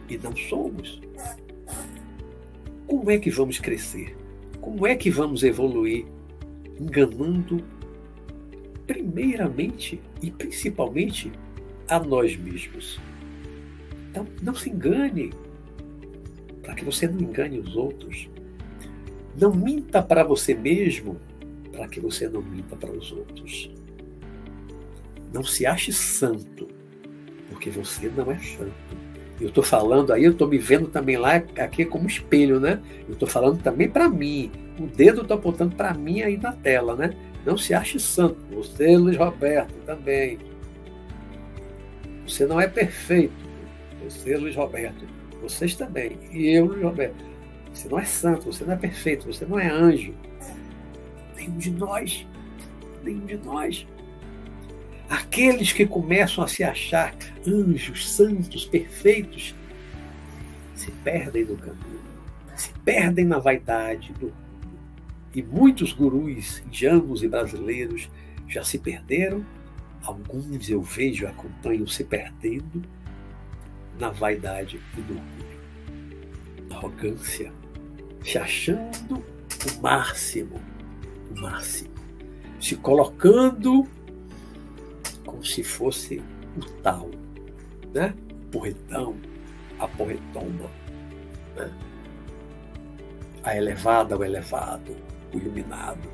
e 0.09 0.17
não 0.17 0.36
somos, 0.36 1.01
como 2.88 3.11
é 3.11 3.19
que 3.19 3.30
vamos 3.30 3.59
crescer? 3.59 4.26
Como 4.68 4.86
é 4.86 4.97
que 4.97 5.09
vamos 5.09 5.43
evoluir? 5.43 6.05
Enganando, 6.78 7.63
primeiramente 8.86 9.97
e 10.22 10.30
principalmente, 10.30 11.32
a 11.88 11.97
nós 12.01 12.36
mesmos. 12.36 12.99
Então, 14.09 14.28
não 14.41 14.53
se 14.53 14.70
engane, 14.70 15.32
para 16.61 16.76
que 16.76 16.84
você 16.84 17.07
não 17.07 17.22
engane 17.22 17.59
os 17.59 17.78
outros. 17.78 18.30
Não 19.39 19.55
minta 19.55 20.03
para 20.03 20.22
você 20.26 20.53
mesmo, 20.53 21.15
para 21.72 21.88
que 21.88 22.01
você 22.01 22.28
não 22.28 22.41
minta 22.41 22.76
para 22.76 22.91
os 22.91 23.09
outros. 23.13 23.72
Não 25.34 25.45
se 25.45 25.65
ache 25.65 25.93
santo, 25.93 26.68
porque 27.49 27.70
você 27.70 28.09
não 28.09 28.30
é 28.30 28.38
santo. 28.39 28.97
Eu 29.39 29.49
estou 29.49 29.63
falando 29.63 30.11
aí, 30.11 30.23
eu 30.23 30.31
estou 30.31 30.47
me 30.47 30.57
vendo 30.57 30.88
também 30.88 31.15
lá, 31.15 31.35
aqui 31.35 31.85
como 31.85 32.07
espelho, 32.07 32.59
né? 32.59 32.81
Eu 33.07 33.13
estou 33.13 33.27
falando 33.27 33.61
também 33.61 33.88
para 33.88 34.09
mim. 34.09 34.51
O 34.79 34.88
dedo 34.88 35.21
está 35.21 35.35
apontando 35.35 35.75
para 35.75 35.93
mim 35.93 36.21
aí 36.21 36.38
na 36.38 36.51
tela, 36.51 36.95
né? 36.95 37.11
Não 37.45 37.57
se 37.57 37.73
ache 37.73 37.99
santo. 37.99 38.38
Você, 38.51 38.97
Luiz 38.97 39.15
Roberto, 39.15 39.73
também. 39.85 40.39
Você 42.27 42.45
não 42.45 42.59
é 42.59 42.67
perfeito. 42.67 43.33
Você, 44.03 44.35
Luiz 44.35 44.55
Roberto. 44.55 45.05
Vocês 45.41 45.75
também. 45.75 46.17
E 46.31 46.49
eu, 46.49 46.65
Luiz 46.65 46.81
Roberto. 46.81 47.23
Você 47.71 47.88
não 47.88 47.99
é 47.99 48.05
santo, 48.05 48.51
você 48.51 48.65
não 48.65 48.73
é 48.73 48.77
perfeito, 48.77 49.31
você 49.31 49.45
não 49.45 49.59
é 49.59 49.69
anjo. 49.69 50.13
Nenhum 51.35 51.57
de 51.57 51.71
nós. 51.71 52.27
Nenhum 53.03 53.25
de 53.25 53.38
nós. 53.38 53.85
Aqueles 55.09 55.71
que 55.71 55.85
começam 55.85 56.43
a 56.43 56.47
se 56.47 56.63
achar 56.63 57.15
anjos, 57.45 58.09
santos, 58.09 58.65
perfeitos, 58.65 59.55
se 60.75 60.91
perdem 60.91 61.45
no 61.45 61.57
caminho, 61.57 62.01
se 62.55 62.71
perdem 62.85 63.25
na 63.25 63.39
vaidade 63.39 64.13
do 64.13 64.33
e 65.37 65.43
muitos 65.43 65.93
gurus 65.93 66.63
indianos 66.65 67.21
e 67.21 67.27
brasileiros 67.27 68.09
já 68.47 68.63
se 68.63 68.79
perderam, 68.79 69.45
alguns 70.01 70.67
eu 70.67 70.81
vejo, 70.81 71.27
acompanho 71.27 71.87
se 71.87 72.03
perdendo 72.03 72.81
na 73.99 74.09
vaidade 74.09 74.81
e 74.97 75.01
no 75.01 75.19
orgulho, 75.19 76.69
na 76.69 76.75
arrogância, 76.77 77.53
se 78.23 78.37
achando 78.39 79.17
o 79.17 79.81
máximo, 79.81 80.59
o 81.29 81.39
máximo, 81.39 81.93
se 82.59 82.75
colocando 82.75 83.87
como 85.28 85.45
se 85.45 85.63
fosse 85.63 86.23
o 86.57 86.65
tal, 86.82 87.11
né? 87.93 88.15
Porretão, 88.51 89.15
a 89.78 89.88
porretona, 89.88 90.69
né? 91.55 91.71
a 93.43 93.55
elevada, 93.55 94.17
o 94.17 94.23
elevado, 94.23 94.95
o 95.32 95.38
iluminado. 95.38 96.09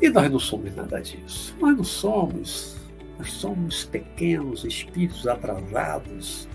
E 0.00 0.08
nós 0.08 0.30
não 0.30 0.38
somos 0.38 0.74
nada 0.76 1.00
disso. 1.00 1.56
Nós 1.60 1.76
não 1.76 1.84
somos. 1.84 2.76
Nós 3.18 3.30
somos 3.32 3.84
pequenos 3.84 4.64
espíritos 4.64 5.26
atrasados, 5.26 6.48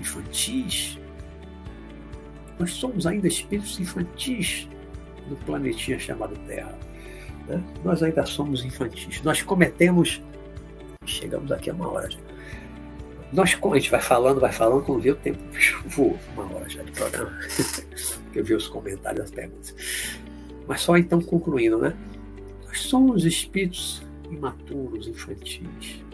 infantis. 0.00 0.98
Nós 2.58 2.72
somos 2.72 3.06
ainda 3.06 3.28
espíritos 3.28 3.78
infantis 3.78 4.68
no 5.28 5.36
planetinha 5.36 5.98
chamado 5.98 6.36
Terra. 6.46 6.78
Né? 7.46 7.62
Nós 7.84 8.02
ainda 8.02 8.24
somos 8.24 8.64
infantis. 8.64 9.22
Nós 9.22 9.42
cometemos. 9.42 10.22
Chegamos 11.04 11.50
aqui 11.50 11.70
a 11.70 11.74
uma 11.74 11.88
hora 11.88 12.10
já. 12.10 12.18
Nós, 13.32 13.58
a 13.62 13.74
gente 13.76 13.90
vai 13.90 14.00
falando, 14.00 14.40
vai 14.40 14.52
falando, 14.52 14.84
quando 14.84 15.00
vê 15.00 15.10
o 15.10 15.16
tempo 15.16 15.38
voa, 15.86 16.18
uma 16.34 16.54
hora 16.54 16.68
já 16.68 16.82
de 16.82 16.92
programa. 16.92 17.32
eu 18.34 18.44
vi 18.44 18.54
os 18.54 18.68
comentários, 18.68 19.24
as 19.24 19.30
perguntas. 19.30 19.74
Mas 20.68 20.82
só 20.82 20.96
então 20.98 21.20
concluindo, 21.20 21.78
né? 21.78 21.96
Nós 22.66 22.80
somos 22.80 23.24
espíritos 23.24 24.02
imaturos, 24.30 25.08
infantis, 25.08 26.04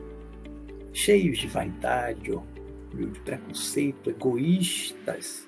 cheios 0.92 1.38
de 1.38 1.48
vaidade, 1.48 2.30
orgulho, 2.30 3.10
de 3.10 3.20
preconceito, 3.20 4.10
egoístas. 4.10 5.47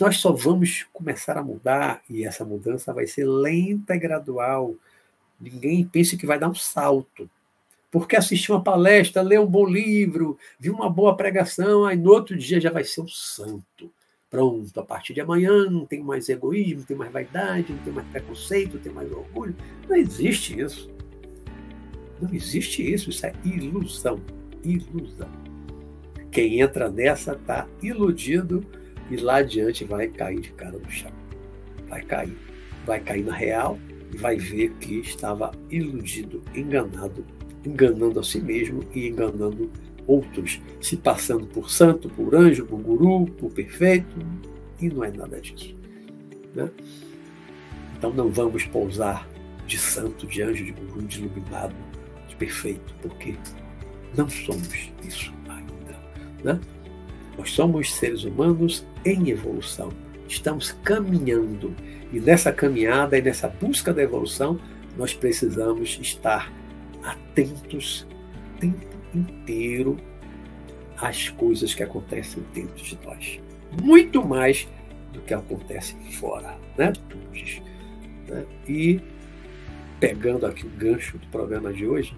Nós 0.00 0.18
só 0.18 0.32
vamos 0.32 0.86
começar 0.92 1.36
a 1.36 1.42
mudar, 1.42 2.02
e 2.08 2.24
essa 2.24 2.44
mudança 2.44 2.92
vai 2.92 3.06
ser 3.06 3.24
lenta 3.26 3.94
e 3.94 3.98
gradual. 3.98 4.74
Ninguém 5.40 5.84
pense 5.84 6.16
que 6.16 6.26
vai 6.26 6.38
dar 6.38 6.48
um 6.48 6.54
salto. 6.54 7.30
Porque 7.90 8.16
assistir 8.16 8.52
uma 8.52 8.62
palestra, 8.62 9.22
ler 9.22 9.40
um 9.40 9.46
bom 9.46 9.66
livro, 9.66 10.36
viu 10.58 10.74
uma 10.74 10.90
boa 10.90 11.16
pregação, 11.16 11.84
aí 11.84 11.96
no 11.96 12.10
outro 12.10 12.36
dia 12.36 12.60
já 12.60 12.70
vai 12.70 12.84
ser 12.84 13.00
um 13.00 13.08
santo. 13.08 13.90
Pronto, 14.30 14.78
a 14.78 14.84
partir 14.84 15.14
de 15.14 15.22
amanhã 15.22 15.70
não 15.70 15.86
tem 15.86 16.02
mais 16.02 16.28
egoísmo, 16.28 16.80
não 16.80 16.86
tem 16.86 16.96
mais 16.96 17.10
vaidade, 17.10 17.72
não 17.72 17.82
tem 17.82 17.92
mais 17.92 18.06
preconceito, 18.08 18.74
não 18.74 18.82
tem 18.82 18.92
mais 18.92 19.10
orgulho. 19.10 19.56
Não 19.88 19.96
existe 19.96 20.60
isso. 20.60 20.90
Não 22.20 22.32
existe 22.34 22.92
isso, 22.92 23.08
isso 23.08 23.24
é 23.24 23.32
ilusão. 23.42 24.20
Ilusão. 24.62 25.30
Quem 26.30 26.60
entra 26.60 26.90
nessa 26.90 27.32
está 27.32 27.66
iludido 27.82 28.66
e 29.10 29.16
lá 29.16 29.36
adiante 29.36 29.84
vai 29.84 30.08
cair 30.08 30.40
de 30.40 30.52
cara 30.52 30.78
no 30.78 30.90
chão. 30.90 31.12
Vai 31.88 32.02
cair. 32.02 32.36
Vai 32.86 33.00
cair 33.00 33.24
na 33.24 33.34
real 33.34 33.78
e 34.12 34.16
vai 34.16 34.36
ver 34.36 34.70
que 34.80 35.00
estava 35.00 35.52
iludido, 35.70 36.42
enganado, 36.54 37.24
enganando 37.64 38.20
a 38.20 38.22
si 38.22 38.40
mesmo 38.40 38.84
e 38.94 39.08
enganando 39.08 39.70
outros, 40.06 40.60
se 40.80 40.96
passando 40.96 41.46
por 41.46 41.70
santo, 41.70 42.08
por 42.08 42.34
anjo, 42.34 42.64
por 42.64 42.80
guru, 42.80 43.26
por 43.32 43.52
perfeito, 43.52 44.16
e 44.80 44.88
não 44.88 45.04
é 45.04 45.10
nada 45.10 45.38
disso. 45.40 45.76
Né? 46.54 46.70
Então 47.96 48.12
não 48.12 48.30
vamos 48.30 48.64
pousar 48.64 49.28
de 49.66 49.76
santo, 49.76 50.26
de 50.26 50.40
anjo, 50.40 50.64
de 50.64 50.72
guru, 50.72 51.02
de 51.02 51.20
iluminado, 51.20 51.74
de 52.26 52.34
perfeito, 52.36 52.94
porque 53.02 53.34
não 54.16 54.28
somos 54.30 54.90
isso 55.06 55.32
ainda. 55.46 56.00
Né? 56.42 56.58
Nós 57.36 57.50
somos 57.50 57.92
seres 57.92 58.24
humanos 58.24 58.86
em 59.12 59.30
evolução. 59.30 59.90
Estamos 60.28 60.72
caminhando. 60.84 61.74
E 62.12 62.20
nessa 62.20 62.52
caminhada 62.52 63.18
e 63.18 63.22
nessa 63.22 63.48
busca 63.48 63.92
da 63.92 64.02
evolução, 64.02 64.58
nós 64.96 65.14
precisamos 65.14 65.98
estar 66.00 66.52
atentos 67.02 68.06
o 68.56 68.60
tempo 68.60 68.86
inteiro 69.14 69.96
às 70.96 71.28
coisas 71.30 71.74
que 71.74 71.82
acontecem 71.82 72.42
dentro 72.52 72.82
de 72.82 72.98
nós. 73.04 73.40
Muito 73.82 74.26
mais 74.26 74.68
do 75.12 75.20
que 75.20 75.32
acontece 75.32 75.94
fora, 76.18 76.58
né? 76.76 76.92
né? 78.28 78.44
E 78.66 79.00
pegando 80.00 80.46
aqui 80.46 80.66
o 80.66 80.70
gancho 80.70 81.18
do 81.18 81.26
programa 81.28 81.72
de 81.72 81.86
hoje, 81.86 82.16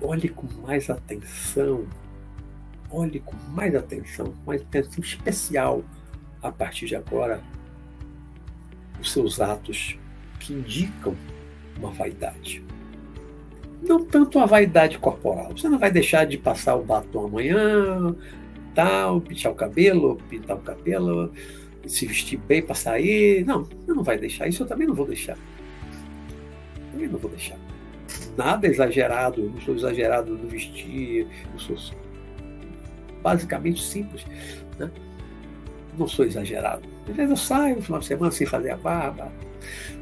olhe 0.00 0.28
com 0.28 0.46
mais 0.62 0.90
atenção, 0.90 1.86
olhe 2.92 3.20
com 3.20 3.36
mais 3.50 3.74
atenção, 3.74 4.34
mais 4.46 4.60
atenção 4.62 5.02
especial 5.02 5.82
a 6.42 6.52
partir 6.52 6.86
de 6.86 6.96
agora 6.96 7.42
os 9.00 9.10
seus 9.12 9.40
atos 9.40 9.98
que 10.38 10.52
indicam 10.52 11.16
uma 11.78 11.90
vaidade 11.90 12.62
não 13.82 14.04
tanto 14.04 14.38
a 14.38 14.46
vaidade 14.46 14.98
corporal. 14.98 15.50
Você 15.56 15.68
não 15.68 15.78
vai 15.78 15.90
deixar 15.90 16.24
de 16.24 16.38
passar 16.38 16.76
o 16.76 16.84
batom 16.84 17.26
amanhã, 17.26 18.14
tal, 18.74 19.20
pintar 19.20 19.52
o 19.52 19.54
cabelo, 19.54 20.18
pintar 20.28 20.56
o 20.56 20.60
cabelo, 20.60 21.32
se 21.86 22.06
vestir 22.06 22.38
bem 22.38 22.62
para 22.62 22.74
sair. 22.74 23.44
Não, 23.44 23.64
você 23.64 23.92
não 23.92 24.02
vai 24.02 24.16
deixar. 24.18 24.46
Isso 24.48 24.62
eu 24.62 24.66
também 24.66 24.86
não 24.86 24.94
vou 24.94 25.06
deixar. 25.06 25.36
Também 26.92 27.08
não 27.08 27.18
vou 27.18 27.30
deixar. 27.30 27.58
Nada 28.36 28.66
exagerado, 28.66 29.42
eu 29.42 29.50
não 29.50 29.60
sou 29.60 29.74
exagerado 29.74 30.36
no 30.36 30.48
vestir, 30.48 31.26
eu 31.52 31.58
sou 31.58 31.76
basicamente 33.22 33.82
simples. 33.82 34.24
Né? 34.78 34.90
Não 35.98 36.08
sou 36.08 36.24
exagerado. 36.24 36.82
Às 37.08 37.16
vezes 37.16 37.30
eu 37.30 37.36
saio 37.36 37.76
no 37.76 37.82
final 37.82 38.00
de 38.00 38.06
semana 38.06 38.32
sem 38.32 38.46
fazer 38.46 38.70
a 38.70 38.76
barba. 38.76 39.30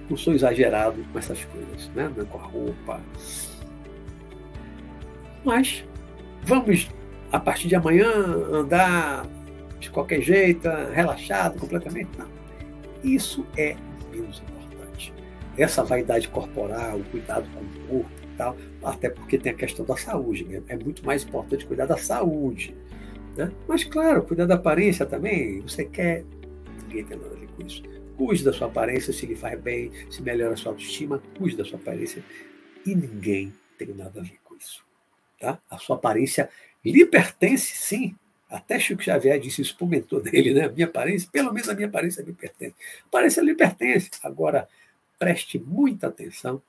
Não 0.08 0.16
sou 0.16 0.32
exagerado 0.32 1.04
com 1.12 1.18
essas 1.18 1.44
coisas, 1.44 1.88
né? 1.94 2.10
com 2.30 2.38
a 2.38 2.42
roupa, 2.42 3.00
mas 5.44 5.84
vamos, 6.42 6.88
a 7.32 7.40
partir 7.40 7.68
de 7.68 7.74
amanhã, 7.74 8.10
andar 8.52 9.26
de 9.78 9.90
qualquer 9.90 10.20
jeito, 10.20 10.68
relaxado 10.92 11.58
completamente? 11.58 12.10
Não. 12.18 12.28
Isso 13.02 13.46
é 13.56 13.76
menos 14.10 14.42
importante. 14.42 15.14
Essa 15.56 15.82
vaidade 15.82 16.28
corporal, 16.28 16.98
o 16.98 17.04
cuidado 17.04 17.48
com 17.54 17.60
o 17.60 17.88
corpo 17.88 18.10
e 18.22 18.36
tal, 18.36 18.56
até 18.84 19.08
porque 19.08 19.38
tem 19.38 19.52
a 19.52 19.54
questão 19.54 19.84
da 19.84 19.96
saúde. 19.96 20.44
Né? 20.44 20.62
É 20.68 20.76
muito 20.76 21.04
mais 21.04 21.24
importante 21.24 21.64
cuidar 21.64 21.86
da 21.86 21.96
saúde. 21.96 22.76
Né? 23.36 23.52
Mas, 23.66 23.84
claro, 23.84 24.22
cuidar 24.22 24.46
da 24.46 24.54
aparência 24.54 25.06
também. 25.06 25.60
Você 25.60 25.84
quer. 25.84 26.24
Ninguém 26.82 27.04
tem 27.04 27.16
nada 27.16 27.34
a 27.34 27.38
ver 27.38 27.48
com 27.48 27.66
isso. 27.66 27.82
Cuide 28.16 28.44
da 28.44 28.52
sua 28.52 28.66
aparência, 28.66 29.12
se 29.12 29.24
lhe 29.24 29.34
faz 29.34 29.58
bem, 29.58 29.90
se 30.10 30.20
melhora 30.20 30.52
a 30.52 30.56
sua 30.56 30.72
autoestima, 30.72 31.22
cuide 31.38 31.56
da 31.56 31.64
sua 31.64 31.78
aparência. 31.78 32.22
E 32.84 32.94
ninguém 32.94 33.52
tem 33.78 33.88
nada 33.94 34.20
a 34.20 34.22
ver 34.22 34.38
com 34.44 34.54
isso. 34.56 34.84
Tá? 35.38 35.58
A 35.70 35.78
sua 35.78 35.96
aparência 35.96 36.50
lhe 36.84 37.06
pertence, 37.06 37.76
sim. 37.76 38.14
Até 38.48 38.78
Chico 38.78 39.02
Xavier 39.02 39.38
disse 39.38 39.62
isso, 39.62 39.76
comentou 39.78 40.20
dele, 40.20 40.52
né? 40.52 40.68
Minha 40.68 40.86
aparência, 40.86 41.28
pelo 41.30 41.52
menos 41.52 41.68
a 41.68 41.74
minha 41.74 41.86
aparência 41.86 42.22
lhe 42.22 42.32
pertence. 42.32 42.74
A 43.04 43.06
aparência 43.06 43.40
lhe 43.40 43.54
pertence. 43.54 44.10
Agora, 44.22 44.68
preste 45.18 45.58
muita 45.58 46.08
atenção 46.08 46.60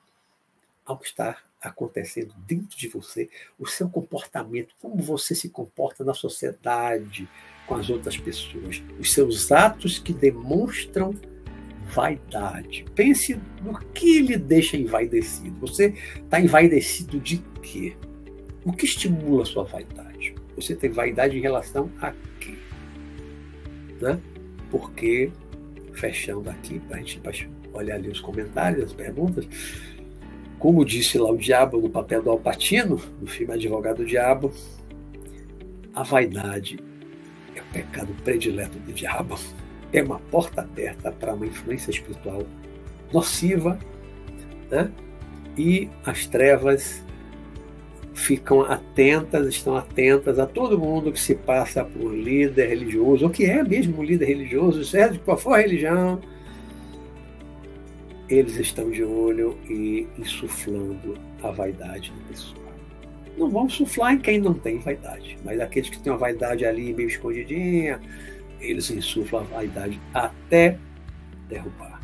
ao 0.85 0.97
que 0.97 1.07
está 1.07 1.37
acontecendo 1.61 2.33
dentro 2.47 2.77
de 2.77 2.87
você, 2.87 3.29
o 3.59 3.67
seu 3.67 3.87
comportamento, 3.87 4.73
como 4.81 4.97
você 4.97 5.35
se 5.35 5.49
comporta 5.49 6.03
na 6.03 6.13
sociedade, 6.13 7.29
com 7.67 7.75
as 7.75 7.89
outras 7.89 8.17
pessoas, 8.17 8.81
os 8.99 9.13
seus 9.13 9.51
atos 9.51 9.99
que 9.99 10.11
demonstram 10.11 11.13
vaidade. 11.93 12.85
Pense 12.95 13.39
no 13.61 13.77
que 13.93 14.21
lhe 14.21 14.37
deixa 14.37 14.77
envaidecido. 14.77 15.59
Você 15.59 15.93
está 16.15 16.39
envaidecido 16.39 17.19
de 17.19 17.37
quê? 17.61 17.95
O 18.65 18.71
que 18.71 18.85
estimula 18.85 19.43
a 19.43 19.45
sua 19.45 19.63
vaidade? 19.63 20.35
Você 20.55 20.75
tem 20.75 20.89
vaidade 20.89 21.37
em 21.37 21.41
relação 21.41 21.91
a 22.01 22.13
quê? 22.39 22.55
Né? 24.01 24.19
Porque, 24.69 25.31
fechando 25.93 26.49
aqui, 26.49 26.79
para 26.79 26.97
a 26.97 26.99
gente 26.99 27.49
olhar 27.73 27.95
ali 27.95 28.09
os 28.09 28.19
comentários, 28.19 28.85
as 28.85 28.93
perguntas, 28.93 29.47
Como 30.61 30.85
disse 30.85 31.17
lá 31.17 31.31
o 31.31 31.37
diabo 31.37 31.81
no 31.81 31.89
papel 31.89 32.21
do 32.21 32.29
Alpatino, 32.29 33.01
no 33.19 33.25
filme 33.25 33.51
Advogado 33.51 33.97
do 33.97 34.05
Diabo, 34.05 34.53
a 35.91 36.03
vaidade 36.03 36.79
é 37.55 37.61
o 37.61 37.65
pecado 37.73 38.15
predileto 38.23 38.77
do 38.77 38.93
diabo. 38.93 39.39
É 39.91 40.03
uma 40.03 40.19
porta 40.19 40.61
aberta 40.61 41.11
para 41.11 41.33
uma 41.33 41.47
influência 41.47 41.89
espiritual 41.89 42.43
nociva, 43.11 43.79
né? 44.69 44.91
e 45.57 45.89
as 46.05 46.27
trevas 46.27 47.03
ficam 48.13 48.61
atentas, 48.61 49.47
estão 49.47 49.75
atentas 49.75 50.37
a 50.37 50.45
todo 50.45 50.77
mundo 50.77 51.11
que 51.11 51.19
se 51.19 51.33
passa 51.33 51.83
por 51.83 52.13
líder 52.13 52.67
religioso, 52.67 53.25
ou 53.25 53.31
que 53.31 53.45
é 53.45 53.63
mesmo 53.63 54.03
líder 54.03 54.25
religioso, 54.25 54.85
seja 54.85 55.19
qual 55.25 55.37
for 55.37 55.55
a 55.55 55.57
religião, 55.57 56.21
eles 58.31 58.55
estão 58.55 58.89
de 58.89 59.03
olho 59.03 59.59
e 59.69 60.07
insuflando 60.17 61.19
a 61.43 61.51
vaidade 61.51 62.11
da 62.11 62.27
pessoa. 62.29 62.71
Não 63.37 63.49
vão 63.49 63.69
suflar 63.69 64.13
em 64.13 64.19
quem 64.19 64.39
não 64.39 64.53
tem 64.53 64.79
vaidade, 64.79 65.37
mas 65.43 65.59
aqueles 65.59 65.89
que 65.89 65.99
têm 65.99 66.13
uma 66.13 66.17
vaidade 66.17 66.65
ali 66.65 66.93
meio 66.93 67.09
escondidinha, 67.09 67.99
eles 68.61 68.89
insuflam 68.89 69.41
a 69.41 69.43
vaidade 69.43 69.99
até 70.13 70.79
derrubar 71.49 72.01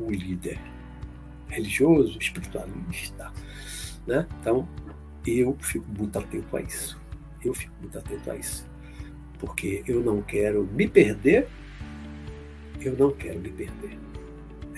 o 0.00 0.10
líder 0.10 0.58
religioso, 1.48 2.18
espiritualista. 2.18 3.30
Né? 4.06 4.26
Então, 4.40 4.66
eu 5.26 5.54
fico 5.60 5.86
muito 5.88 6.18
atento 6.18 6.56
a 6.56 6.62
isso. 6.62 6.98
Eu 7.44 7.52
fico 7.52 7.72
muito 7.80 7.98
atento 7.98 8.30
a 8.30 8.36
isso. 8.36 8.66
Porque 9.38 9.84
eu 9.86 10.02
não 10.02 10.22
quero 10.22 10.64
me 10.72 10.88
perder, 10.88 11.48
eu 12.80 12.96
não 12.96 13.12
quero 13.12 13.40
me 13.40 13.50
perder. 13.50 13.98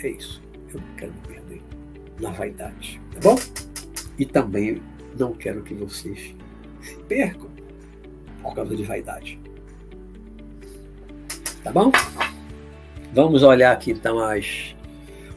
É 0.02 0.08
isso 0.08 0.45
eu 0.76 0.82
não 0.82 0.96
quero 0.96 1.12
me 1.12 1.20
perder 1.20 1.62
na 2.20 2.30
vaidade, 2.30 3.00
tá 3.12 3.20
bom? 3.20 3.36
E 4.18 4.24
também 4.24 4.82
não 5.18 5.32
quero 5.32 5.62
que 5.62 5.74
vocês 5.74 6.34
se 6.80 6.96
percam 7.08 7.50
por 8.42 8.54
causa 8.54 8.76
de 8.76 8.84
vaidade. 8.84 9.38
Tá 11.62 11.72
bom? 11.72 11.90
Vamos 13.12 13.42
olhar 13.42 13.72
aqui 13.72 13.90
então 13.90 14.18
as, 14.18 14.74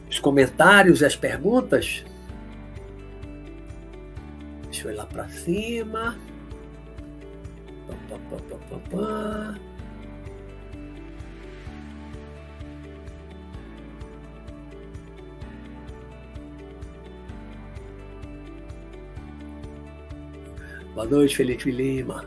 os 0.08 0.18
comentários 0.18 1.00
e 1.00 1.04
as 1.04 1.16
perguntas. 1.16 2.04
Deixa 4.64 4.88
eu 4.88 4.92
ir 4.92 4.96
lá 4.96 5.06
para 5.06 5.28
cima. 5.28 6.18
Pá, 8.08 8.16
pá, 8.28 8.76
pá, 8.90 9.60
Boa 20.94 21.06
noite, 21.06 21.36
Felipe 21.36 21.70
Lima. 21.70 22.26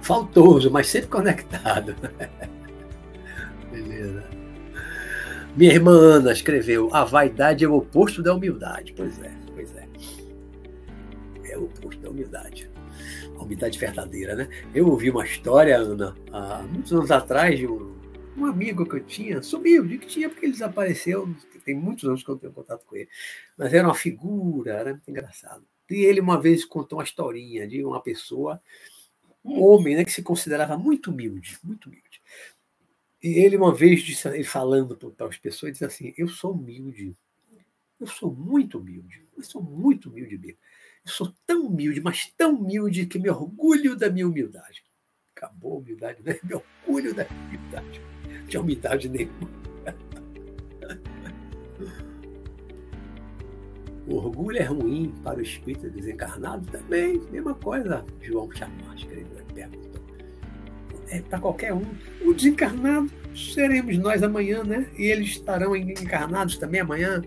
Faltoso, 0.00 0.70
mas 0.70 0.86
sempre 0.86 1.08
conectado. 1.08 1.94
Beleza. 3.70 4.24
Minha 5.54 5.74
irmã 5.74 5.92
Ana 5.92 6.32
escreveu: 6.32 6.88
A 6.94 7.04
vaidade 7.04 7.64
é 7.64 7.68
o 7.68 7.76
oposto 7.76 8.22
da 8.22 8.34
humildade. 8.34 8.94
Pois 8.96 9.20
é, 9.22 9.30
pois 9.54 9.76
é. 9.76 9.86
É 11.44 11.58
o 11.58 11.64
oposto 11.64 12.00
da 12.00 12.08
humildade. 12.08 12.70
A 13.36 13.42
humildade 13.42 13.78
verdadeira, 13.78 14.34
né? 14.34 14.48
Eu 14.74 14.88
ouvi 14.88 15.10
uma 15.10 15.24
história, 15.24 15.76
Ana, 15.76 16.16
há 16.32 16.62
muitos 16.62 16.92
anos 16.92 17.10
atrás, 17.10 17.58
de 17.58 17.66
um, 17.66 17.94
um 18.36 18.46
amigo 18.46 18.86
que 18.86 18.96
eu 18.96 19.04
tinha, 19.04 19.42
sumiu, 19.42 19.86
de 19.86 19.98
que 19.98 20.06
tinha 20.06 20.28
porque 20.30 20.46
ele 20.46 20.52
desapareceu. 20.52 21.28
Tem 21.64 21.74
muitos 21.74 22.08
anos 22.08 22.22
que 22.22 22.30
eu 22.30 22.36
tenho 22.36 22.52
contato 22.52 22.86
com 22.86 22.96
ele. 22.96 23.08
Mas 23.58 23.74
era 23.74 23.86
uma 23.86 23.94
figura, 23.94 24.72
era 24.72 24.90
muito 24.90 25.10
engraçado. 25.10 25.62
E 25.90 26.04
ele 26.04 26.20
uma 26.20 26.40
vez 26.40 26.64
contou 26.64 26.98
uma 26.98 27.04
historinha 27.04 27.66
de 27.66 27.84
uma 27.84 28.00
pessoa, 28.00 28.62
um 29.44 29.62
homem, 29.62 29.96
né, 29.96 30.04
que 30.04 30.12
se 30.12 30.22
considerava 30.22 30.78
muito 30.78 31.10
humilde, 31.10 31.58
muito 31.62 31.88
humilde. 31.88 32.22
E 33.22 33.38
ele 33.38 33.56
uma 33.56 33.74
vez 33.74 34.02
disse, 34.02 34.28
ele 34.28 34.44
falando 34.44 34.96
para 34.96 35.26
as 35.26 35.36
pessoas, 35.36 35.72
disse 35.72 35.84
assim: 35.84 36.14
"Eu 36.16 36.28
sou 36.28 36.52
humilde. 36.52 37.14
Eu 37.98 38.06
sou 38.06 38.34
muito 38.34 38.78
humilde. 38.78 39.26
Eu 39.36 39.42
sou 39.42 39.62
muito 39.62 40.08
humilde 40.08 40.38
mesmo. 40.38 40.58
Eu 41.04 41.10
sou 41.10 41.34
tão 41.46 41.66
humilde, 41.66 42.00
mas 42.00 42.32
tão 42.36 42.54
humilde 42.54 43.06
que 43.06 43.18
me 43.18 43.28
orgulho 43.28 43.96
da 43.96 44.08
minha 44.10 44.26
humildade." 44.26 44.82
Acabou 45.36 45.74
a 45.74 45.78
humildade, 45.78 46.22
né? 46.22 46.38
Me 46.44 46.54
orgulho 46.54 47.14
da 47.14 47.24
minha 47.24 47.46
humildade. 47.46 48.00
Não 48.40 48.46
tinha 48.46 48.60
humildade 48.60 49.08
nenhuma. 49.08 49.59
O 54.10 54.16
orgulho 54.16 54.58
é 54.58 54.64
ruim 54.64 55.14
para 55.22 55.38
o 55.38 55.40
espírito 55.40 55.88
desencarnado? 55.88 56.66
Também, 56.66 57.22
mesma 57.30 57.54
coisa. 57.54 58.04
João 58.20 58.48
escreveu 58.96 59.38
e 59.48 59.52
perguntou. 59.52 60.02
É 61.08 61.20
para 61.20 61.38
qualquer 61.38 61.72
um. 61.72 61.84
O 62.22 62.34
desencarnado 62.34 63.08
seremos 63.36 63.96
nós 63.98 64.20
amanhã, 64.24 64.64
né? 64.64 64.84
E 64.98 65.04
eles 65.04 65.28
estarão 65.28 65.76
encarnados 65.76 66.56
também 66.56 66.80
amanhã. 66.80 67.22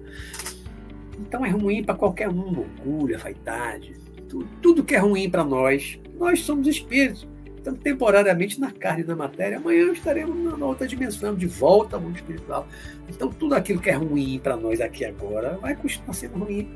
Então 1.18 1.46
é 1.46 1.50
ruim 1.50 1.86
para 1.86 1.96
qualquer 1.96 2.28
um. 2.28 2.60
Orgulho, 2.60 3.18
vaidade, 3.18 3.94
tudo, 4.28 4.50
tudo 4.62 4.84
que 4.84 4.96
é 4.96 5.00
ruim 5.00 5.30
para 5.30 5.46
nós. 5.46 5.98
Nós 6.20 6.42
somos 6.42 6.68
espíritos. 6.68 7.26
Estamos 7.64 7.80
temporariamente 7.80 8.60
na 8.60 8.72
carne 8.72 9.04
e 9.04 9.06
na 9.06 9.16
matéria. 9.16 9.58
Amanhã 9.58 9.90
estaremos 9.94 10.60
na 10.60 10.66
outra 10.66 10.86
dimensão, 10.86 11.34
de 11.34 11.48
volta 11.48 11.96
ao 11.96 12.02
mundo 12.02 12.18
espiritual. 12.18 12.68
Então, 13.08 13.30
tudo 13.30 13.56
aquilo 13.56 13.80
que 13.80 13.90
é 13.90 13.94
ruim 13.94 14.38
para 14.44 14.58
nós 14.58 14.82
aqui 14.82 15.06
agora 15.06 15.58
vai 15.62 15.74
continuar 15.74 16.14
sendo 16.14 16.40
ruim 16.40 16.70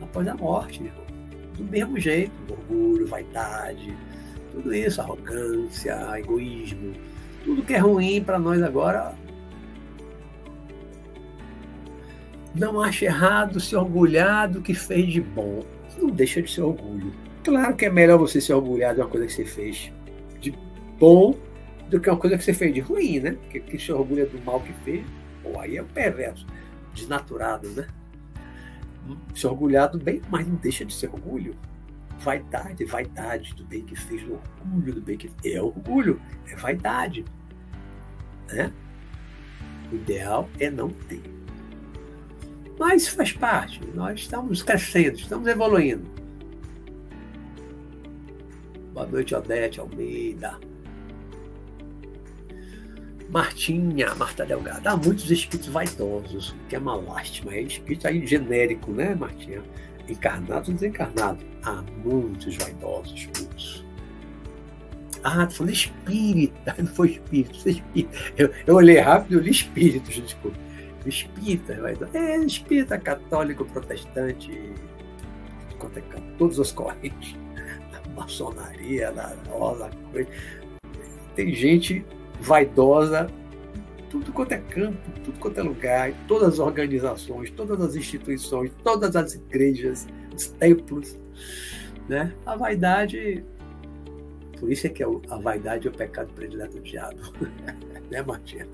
após 0.00 0.26
a 0.26 0.34
morte. 0.34 0.90
Do 1.58 1.64
mesmo 1.64 2.00
jeito, 2.00 2.32
orgulho, 2.48 3.06
vaidade, 3.06 3.94
tudo 4.50 4.74
isso, 4.74 4.98
arrogância, 5.02 5.94
egoísmo, 6.18 6.94
tudo 7.44 7.62
que 7.62 7.74
é 7.74 7.78
ruim 7.78 8.24
para 8.24 8.38
nós 8.38 8.62
agora. 8.62 9.14
Não 12.54 12.80
acha 12.80 13.04
errado 13.04 13.60
se 13.60 13.76
orgulhar 13.76 14.48
do 14.48 14.62
que 14.62 14.72
fez 14.72 15.12
de 15.12 15.20
bom. 15.20 15.62
Não 15.98 16.08
deixa 16.08 16.40
de 16.40 16.50
ser 16.50 16.62
orgulho. 16.62 17.12
Claro 17.44 17.76
que 17.76 17.84
é 17.84 17.90
melhor 17.90 18.16
você 18.16 18.40
se 18.40 18.54
orgulhar 18.54 18.94
de 18.94 19.02
uma 19.02 19.08
coisa 19.08 19.26
que 19.26 19.32
você 19.34 19.44
fez 19.44 19.92
bom 20.98 21.34
do 21.88 22.00
que 22.00 22.08
uma 22.08 22.18
coisa 22.18 22.36
que 22.36 22.44
você 22.44 22.54
fez 22.54 22.72
de 22.72 22.80
ruim, 22.80 23.20
né? 23.20 23.32
Porque 23.32 23.78
se 23.78 23.92
orgulha 23.92 24.26
do 24.26 24.40
mal 24.42 24.60
que 24.60 24.72
fez, 24.84 25.04
pô, 25.42 25.58
aí 25.60 25.76
é 25.76 25.82
o 25.82 25.86
perverso, 25.86 26.46
desnaturado, 26.92 27.68
né? 27.70 27.86
Se 29.34 29.46
orgulhar 29.46 29.90
do 29.90 29.98
bem, 29.98 30.22
mas 30.30 30.46
não 30.46 30.56
deixa 30.56 30.84
de 30.84 30.94
ser 30.94 31.08
orgulho. 31.08 31.54
Vaidade, 32.18 32.84
vaidade 32.84 33.54
do 33.54 33.64
bem 33.64 33.82
que 33.82 33.94
fez, 33.94 34.22
orgulho 34.22 34.94
do 34.94 35.00
bem 35.00 35.16
que 35.16 35.28
fez. 35.28 35.54
É 35.54 35.60
orgulho, 35.60 36.20
é 36.48 36.56
vaidade. 36.56 37.24
Né? 38.50 38.72
O 39.92 39.96
ideal 39.96 40.48
é 40.58 40.70
não 40.70 40.88
ter. 40.88 41.22
Mas 42.78 43.06
faz 43.06 43.32
parte, 43.32 43.80
nós 43.94 44.20
estamos 44.20 44.62
crescendo, 44.62 45.16
estamos 45.16 45.46
evoluindo. 45.46 46.08
Boa 48.92 49.06
noite, 49.06 49.34
Odete 49.34 49.80
Almeida. 49.80 50.58
Martinha, 53.30 54.14
Marta 54.14 54.44
Delgado. 54.44 54.86
Há 54.86 54.96
muitos 54.96 55.30
espíritos 55.30 55.68
vaidosos, 55.68 56.54
que 56.68 56.76
é 56.76 56.78
uma 56.78 56.94
lástima. 56.94 57.52
É 57.54 57.62
espírito 57.62 58.06
aí 58.06 58.26
genérico, 58.26 58.92
né, 58.92 59.14
Martinha? 59.14 59.62
Encarnado 60.08 60.70
ou 60.70 60.74
desencarnado. 60.74 61.44
Há 61.62 61.82
muitos 62.04 62.56
vaidosos, 62.56 63.26
muitos. 63.38 63.84
Ah, 65.22 65.46
tu 65.46 65.54
falou 65.54 65.72
espírita, 65.72 66.74
não 66.78 66.86
foi 66.86 67.12
espírito, 67.12 67.68
espírita. 67.68 68.18
Eu, 68.36 68.52
eu 68.66 68.74
olhei 68.74 68.98
rápido 68.98 69.40
e 69.40 69.44
li 69.44 69.50
espíritos, 69.50 70.14
desculpa. 70.14 70.58
Espírita, 71.06 71.80
vaidoso. 71.80 72.10
É, 72.14 72.36
espírita 72.36 72.98
católico, 72.98 73.64
protestante, 73.64 74.52
é 75.96 76.20
todas 76.38 76.60
as 76.60 76.72
correntes. 76.72 77.36
Maçonaria, 78.14 79.10
da 79.12 79.34
rosa, 79.48 79.90
coisa. 80.12 80.28
Tem 81.34 81.52
gente 81.52 82.04
vaidosa, 82.40 83.28
tudo 84.10 84.32
quanto 84.32 84.52
é 84.52 84.58
campo, 84.58 84.98
tudo 85.24 85.38
quanto 85.38 85.58
é 85.58 85.62
lugar, 85.62 86.12
todas 86.28 86.54
as 86.54 86.58
organizações, 86.58 87.50
todas 87.50 87.80
as 87.80 87.96
instituições, 87.96 88.70
todas 88.82 89.16
as 89.16 89.34
igrejas, 89.34 90.06
os 90.34 90.48
templos. 90.48 91.18
Né? 92.08 92.32
A 92.46 92.54
vaidade, 92.54 93.44
por 94.58 94.70
isso 94.70 94.86
é 94.86 94.90
que 94.90 95.02
é 95.02 95.06
a 95.30 95.36
vaidade 95.36 95.88
é 95.88 95.90
o 95.90 95.94
pecado 95.94 96.32
predileto 96.32 96.76
do 96.76 96.82
diabo. 96.82 97.18
né, 98.10 98.22
Martinha? 98.22 98.66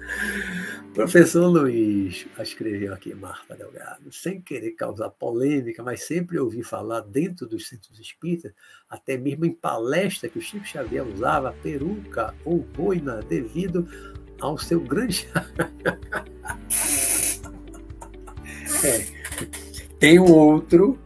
Professor 0.94 1.46
Luiz 1.46 2.26
escreveu 2.38 2.92
aqui, 2.92 3.14
Marta 3.14 3.54
Delgado, 3.54 4.12
sem 4.12 4.40
querer 4.40 4.72
causar 4.72 5.10
polêmica, 5.10 5.82
mas 5.82 6.02
sempre 6.04 6.38
ouvi 6.38 6.62
falar 6.62 7.00
dentro 7.00 7.46
dos 7.46 7.68
centros 7.68 7.98
espíritas, 7.98 8.52
até 8.88 9.16
mesmo 9.16 9.44
em 9.44 9.52
palestra 9.52 10.28
que 10.28 10.38
o 10.38 10.42
Chico 10.42 10.64
Xavier 10.66 11.06
usava 11.06 11.52
peruca 11.62 12.34
ou 12.44 12.58
boina 12.58 13.22
devido 13.22 13.88
ao 14.40 14.58
seu 14.58 14.80
grande. 14.80 15.28
é, 18.84 19.06
tem 19.98 20.18
um 20.18 20.32
outro 20.32 20.98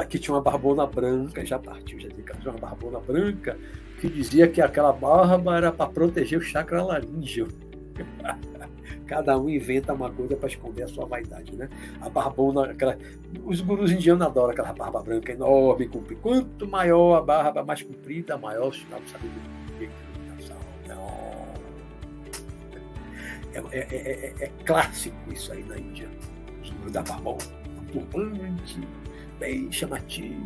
aqui 0.00 0.18
tinha 0.18 0.34
uma 0.34 0.40
barbona 0.40 0.86
branca, 0.86 1.44
já 1.44 1.58
partiu, 1.58 1.98
já 2.00 2.08
tinha 2.08 2.50
uma 2.50 2.58
barbona 2.58 2.98
branca, 3.00 3.58
que 4.04 4.10
dizia 4.10 4.46
que 4.46 4.60
aquela 4.60 4.92
barba 4.92 5.56
era 5.56 5.72
para 5.72 5.90
proteger 5.90 6.38
o 6.38 6.42
chakra 6.42 6.82
laríngeo. 6.82 7.48
Cada 9.06 9.38
um 9.38 9.48
inventa 9.48 9.94
uma 9.94 10.10
coisa 10.10 10.36
para 10.36 10.48
esconder 10.48 10.82
a 10.82 10.88
sua 10.88 11.06
vaidade, 11.06 11.54
né? 11.56 11.68
A 12.00 12.08
barbona, 12.10 12.70
aquela, 12.70 12.98
os 13.44 13.60
gurus 13.62 13.90
indianos 13.90 14.26
adoram 14.26 14.50
aquela 14.50 14.72
barba 14.72 15.02
branca 15.02 15.32
enorme, 15.32 15.88
comprida. 15.88 16.20
Quanto 16.20 16.68
maior 16.68 17.16
a 17.16 17.22
barba 17.22 17.64
mais 17.64 17.82
comprida, 17.82 18.36
maior 18.36 18.68
o 18.68 18.72
sinal 18.72 19.00
de 19.00 19.10
sabedoria. 19.10 19.54
É, 23.54 23.78
é, 23.78 23.80
é, 23.80 24.34
é, 24.40 24.50
clássico 24.64 25.16
isso 25.32 25.52
aí 25.52 25.62
na 25.62 25.78
Índia. 25.78 26.08
Os 26.60 26.70
gurus 26.70 26.92
da 26.92 27.02
barbona, 27.02 27.38
um 27.78 27.84
turbante, 27.86 28.80
bem 29.38 29.70
chamativo. 29.70 30.42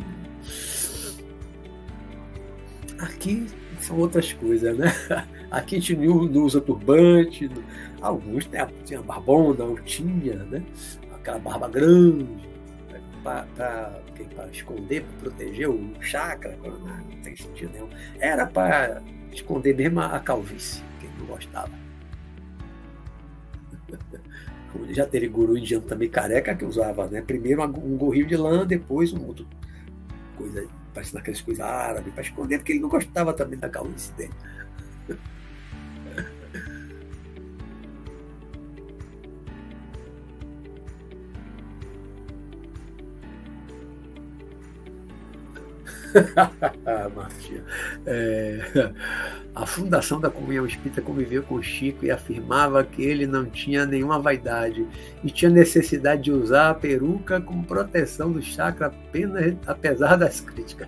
Aqui 2.99 3.47
são 3.79 3.97
outras 3.97 4.33
coisas, 4.33 4.77
né? 4.77 4.93
Aqui 5.49 5.77
a 5.77 5.79
gente 5.79 5.95
não 5.95 6.43
usa 6.43 6.61
turbante, 6.61 7.49
alguns 8.01 8.47
né, 8.47 8.67
tinha 8.85 9.01
barbona, 9.01 9.65
não 9.65 9.75
tinha, 9.75 10.35
né? 10.35 10.63
Aquela 11.13 11.39
barba 11.39 11.69
grande, 11.69 12.47
né? 12.91 13.01
para 13.23 14.01
esconder, 14.51 15.03
para 15.03 15.29
proteger 15.29 15.69
o 15.69 15.93
chakra, 16.01 16.57
não 16.61 17.21
tem 17.23 17.35
sentido 17.35 17.71
nenhum. 17.71 17.89
Era 18.19 18.45
para 18.45 19.01
esconder 19.31 19.75
mesmo 19.75 20.01
a 20.01 20.19
calvície, 20.19 20.83
quem 20.99 21.09
não 21.17 21.25
gostava. 21.25 21.71
Já 24.89 25.07
teve 25.07 25.27
guru 25.27 25.57
indiano 25.57 25.85
também 25.85 26.09
careca 26.09 26.53
que 26.53 26.63
usava, 26.63 27.07
né? 27.07 27.21
Primeiro 27.21 27.63
um 27.63 27.97
gorrinho 27.97 28.27
de 28.27 28.37
lã, 28.37 28.67
depois 28.67 29.11
um 29.11 29.25
outro 29.25 29.47
coisa, 30.39 30.65
parecendo 30.99 31.19
aquelas 31.19 31.41
coisas 31.41 31.65
árabes, 31.65 32.13
para 32.13 32.23
esconder, 32.23 32.57
porque 32.57 32.73
ele 32.73 32.81
não 32.81 32.89
gostava 32.89 33.33
também 33.33 33.57
da 33.57 33.69
calvície 33.69 34.11
dele. 34.13 34.33
É, 48.05 48.91
a 49.53 49.65
Fundação 49.65 50.19
da 50.19 50.29
Comunhão 50.29 50.65
Espírita 50.65 51.01
conviveu 51.01 51.43
com 51.43 51.61
Chico 51.61 52.05
e 52.05 52.11
afirmava 52.11 52.83
que 52.83 53.03
ele 53.03 53.27
não 53.27 53.45
tinha 53.45 53.85
nenhuma 53.85 54.19
vaidade 54.19 54.87
e 55.23 55.29
tinha 55.29 55.51
necessidade 55.51 56.23
de 56.23 56.31
usar 56.31 56.69
a 56.69 56.73
peruca 56.73 57.41
como 57.41 57.63
proteção 57.63 58.31
do 58.31 58.41
chakra 58.41 58.87
apenas 58.87 59.55
apesar 59.67 60.15
das 60.15 60.41
críticas. 60.41 60.87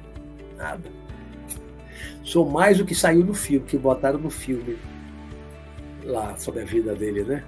Nada. 0.58 0.90
Sou 2.24 2.50
mais 2.50 2.80
o 2.80 2.86
que 2.86 2.96
saiu 2.96 3.26
no 3.26 3.34
filme, 3.34 3.66
que 3.66 3.78
botaram 3.78 4.20
no 4.20 4.30
filme 4.30 4.78
lá 6.04 6.36
sobre 6.38 6.62
a 6.62 6.66
vida 6.66 6.96
dele, 6.96 7.24
né? 7.24 7.44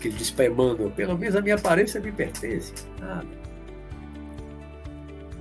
Que 0.00 0.08
ele 0.08 0.16
disse 0.16 0.32
para 0.32 0.46
Emmanuel, 0.46 0.90
pelo 0.90 1.16
menos 1.16 1.36
a 1.36 1.40
minha 1.40 1.54
aparência 1.54 2.00
me 2.00 2.12
pertence. 2.12 2.72
Nada 3.00 3.37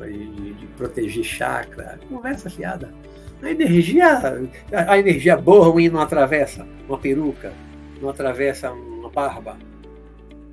de, 0.06 0.54
de 0.54 0.68
proteger 0.78 1.24
chakra, 1.24 2.00
conversa 2.10 2.50
fiada. 2.50 2.94
A 3.42 3.52
energia, 3.52 4.20
a 4.72 4.98
energia 4.98 5.38
boa 5.38 5.68
ruim 5.68 5.90
não 5.90 6.00
atravessa 6.00 6.68
uma 6.88 6.98
peruca, 6.98 7.54
não 8.02 8.10
atravessa 8.10 8.72
uma 8.72 9.10
barba. 9.10 9.58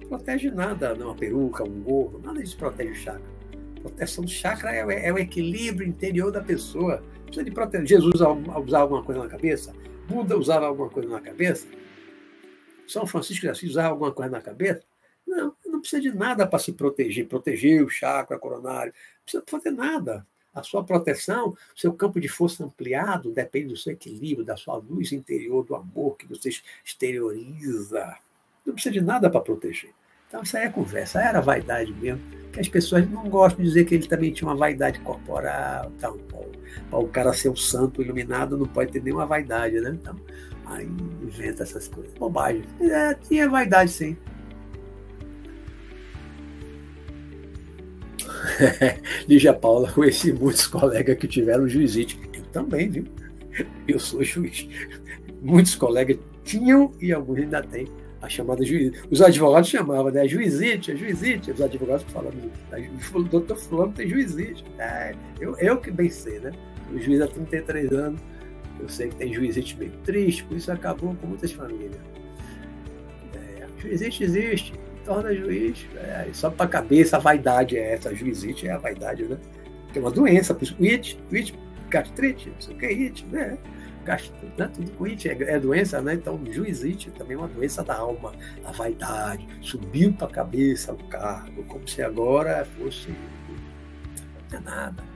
Protege 0.08 0.50
nada, 0.50 0.94
uma 0.94 1.14
peruca, 1.14 1.64
um 1.64 1.82
gorro, 1.82 2.20
nada 2.22 2.40
disso 2.40 2.56
protege 2.58 2.90
o 2.90 2.94
chakra. 2.94 3.22
proteção 3.80 4.24
do 4.24 4.30
chakra 4.30 4.70
é, 4.70 5.08
é, 5.08 5.12
o 5.12 5.18
equilíbrio 5.18 5.88
interior 5.88 6.30
da 6.30 6.42
pessoa. 6.42 7.02
Precisa 7.24 7.44
de 7.44 7.50
proteger. 7.50 7.86
Jesus 7.86 8.14
usava 8.14 8.82
alguma 8.82 9.02
coisa 9.02 9.22
na 9.22 9.28
cabeça? 9.28 9.72
Buda 10.06 10.36
usava 10.36 10.66
alguma 10.66 10.90
coisa 10.90 11.08
na 11.08 11.20
cabeça? 11.20 11.66
São 12.86 13.06
Francisco 13.06 13.42
de 13.42 13.48
Assis 13.48 13.70
usava 13.70 13.88
alguma 13.88 14.12
coisa 14.12 14.30
na 14.30 14.42
cabeça? 14.42 14.84
Não, 15.26 15.54
não 15.66 15.80
precisa 15.80 16.02
de 16.02 16.14
nada 16.14 16.46
para 16.46 16.58
se 16.58 16.72
proteger, 16.72 17.26
proteger 17.26 17.82
o 17.82 17.88
chakra 17.88 18.38
coronário, 18.38 18.92
precisa 19.24 19.42
fazer 19.46 19.70
nada. 19.70 20.26
A 20.54 20.62
sua 20.62 20.84
proteção, 20.84 21.56
seu 21.74 21.92
campo 21.92 22.20
de 22.20 22.28
força 22.28 22.64
ampliado 22.64 23.32
depende 23.32 23.68
do 23.68 23.76
seu 23.76 23.92
equilíbrio, 23.92 24.46
da 24.46 24.56
sua 24.56 24.76
luz 24.76 25.10
interior, 25.10 25.64
do 25.64 25.74
amor 25.74 26.16
que 26.16 26.28
você 26.28 26.50
exterioriza. 26.84 28.16
Não 28.64 28.72
precisa 28.72 28.92
de 28.92 29.00
nada 29.00 29.28
para 29.28 29.40
proteger. 29.40 29.90
Então, 30.28 30.42
isso 30.42 30.56
aí 30.56 30.64
é 30.64 30.68
conversa, 30.68 31.20
era 31.20 31.40
vaidade 31.40 31.92
mesmo. 31.94 32.20
Que 32.52 32.60
as 32.60 32.68
pessoas 32.68 33.08
não 33.08 33.28
gostam 33.28 33.62
de 33.62 33.68
dizer 33.68 33.84
que 33.84 33.94
ele 33.94 34.06
também 34.06 34.32
tinha 34.32 34.48
uma 34.48 34.56
vaidade 34.56 35.00
corporal. 35.00 35.92
Então, 35.96 36.18
para 36.88 36.98
o 36.98 37.08
cara 37.08 37.32
ser 37.32 37.48
um 37.48 37.56
santo 37.56 38.00
iluminado, 38.00 38.56
não 38.56 38.66
pode 38.66 38.92
ter 38.92 39.02
nenhuma 39.02 39.26
vaidade, 39.26 39.80
né? 39.80 39.90
Então, 39.90 40.16
aí 40.66 40.86
inventa 40.86 41.64
essas 41.64 41.88
coisas. 41.88 42.12
Bobagem. 42.14 42.64
É, 42.80 43.14
tinha 43.14 43.48
vaidade, 43.48 43.90
sim. 43.90 44.16
Lígia 49.28 49.52
Paula, 49.52 49.90
conheci 49.92 50.32
muitos 50.32 50.66
colegas 50.66 51.16
que 51.18 51.28
tiveram 51.28 51.68
juizite. 51.68 52.18
Eu 52.32 52.42
também, 52.52 52.88
viu? 52.88 53.04
Eu 53.86 53.98
sou 53.98 54.22
juiz. 54.22 54.68
Muitos 55.40 55.74
colegas 55.74 56.18
tinham 56.42 56.92
e 57.00 57.12
alguns 57.12 57.38
ainda 57.38 57.62
têm 57.62 57.88
a 58.24 58.28
chamada 58.28 58.64
juiz. 58.64 58.92
Os 59.10 59.20
advogados 59.20 59.68
chamavam, 59.68 60.10
né? 60.10 60.26
Juizite, 60.26 60.92
é 60.92 60.96
juizite. 60.96 61.50
Os 61.50 61.60
advogados 61.60 62.04
falando, 62.10 62.50
o 63.14 63.22
doutor 63.24 63.56
fulano 63.56 63.92
tem 63.92 64.08
juizite. 64.08 64.64
É, 64.78 65.14
eu, 65.40 65.56
eu 65.58 65.78
que 65.78 65.90
bem 65.90 66.08
sei, 66.08 66.40
né? 66.40 66.52
O 66.92 66.98
juiz 66.98 67.20
há 67.20 67.26
33 67.26 67.92
anos, 67.92 68.20
eu 68.80 68.88
sei 68.88 69.08
que 69.08 69.16
tem 69.16 69.32
juizite 69.32 69.76
meio 69.78 69.92
triste, 70.04 70.44
por 70.44 70.56
isso 70.56 70.70
acabou 70.70 71.14
com 71.16 71.26
muitas 71.26 71.52
famílias. 71.52 71.96
É, 73.34 73.66
juizite 73.78 74.24
existe, 74.24 74.74
torna 75.04 75.34
juiz. 75.34 75.86
É, 75.96 76.28
só 76.32 76.50
para 76.50 76.66
a 76.66 76.68
cabeça, 76.68 77.16
a 77.16 77.20
vaidade 77.20 77.76
é 77.76 77.94
essa. 77.94 78.14
Juizite 78.14 78.66
é 78.66 78.72
a 78.72 78.78
vaidade, 78.78 79.24
né? 79.24 79.38
Tem 79.92 80.02
uma 80.02 80.10
doença, 80.10 80.54
por 80.54 80.64
isso, 80.64 80.76
it, 80.80 81.18
it, 81.32 81.54
gastrite, 81.88 82.50
não 82.50 82.60
sei 82.60 82.74
o 82.74 82.78
que 82.78 82.86
it, 82.86 83.26
né? 83.26 83.58
Gastrite, 84.04 84.52
né? 84.58 84.70
Tudo 84.74 84.90
com 84.92 85.04
it 85.04 85.28
é, 85.28 85.32
é, 85.32 85.60
doença, 85.60 86.00
né? 86.00 86.14
Então, 86.14 86.40
juizite 86.50 87.10
também 87.12 87.36
é 87.36 87.38
uma 87.38 87.48
doença 87.48 87.84
da 87.84 87.96
alma, 87.96 88.32
a 88.64 88.72
vaidade. 88.72 89.46
Subiu 89.60 90.12
para 90.12 90.26
a 90.26 90.30
cabeça 90.30 90.92
o 90.92 91.04
cargo, 91.08 91.62
como 91.64 91.86
se 91.86 92.02
agora 92.02 92.66
fosse. 92.76 93.14
Não 94.50 94.58
é 94.58 94.60
nada. 94.62 95.14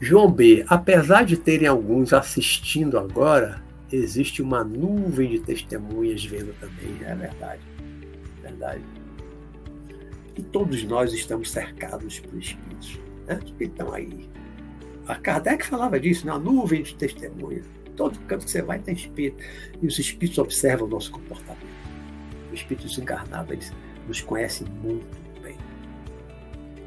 João 0.00 0.30
B., 0.30 0.64
apesar 0.68 1.24
de 1.24 1.36
terem 1.36 1.66
alguns 1.66 2.12
assistindo 2.12 2.98
agora, 2.98 3.60
existe 3.96 4.42
uma 4.42 4.62
nuvem 4.62 5.30
de 5.30 5.40
testemunhas 5.40 6.24
vendo 6.24 6.54
também. 6.60 6.96
É 7.04 7.14
verdade. 7.14 7.62
É 8.38 8.42
verdade. 8.42 8.84
E 10.36 10.42
todos 10.42 10.82
nós 10.84 11.12
estamos 11.12 11.50
cercados 11.50 12.20
por 12.20 12.38
espíritos. 12.38 12.98
Né? 13.26 13.38
Os 13.38 13.44
espíritos 13.44 13.80
estão 13.80 13.92
aí. 13.92 14.28
A 15.06 15.14
Kardec 15.14 15.66
falava 15.66 15.98
disso, 15.98 16.26
na 16.26 16.38
né? 16.38 16.44
nuvem 16.44 16.82
de 16.82 16.94
testemunhas. 16.94 17.64
Todo 17.96 18.18
canto 18.20 18.44
que 18.44 18.50
você 18.50 18.62
vai 18.62 18.78
tem 18.78 18.94
espírito. 18.94 19.42
E 19.82 19.86
os 19.86 19.98
espíritos 19.98 20.38
observam 20.38 20.86
o 20.86 20.90
nosso 20.90 21.10
comportamento. 21.10 21.66
Os 22.52 22.60
espíritos 22.60 22.96
encarnados, 22.98 23.50
eles 23.50 23.72
nos 24.06 24.20
conhecem 24.20 24.68
muito 24.82 25.06
bem. 25.42 25.56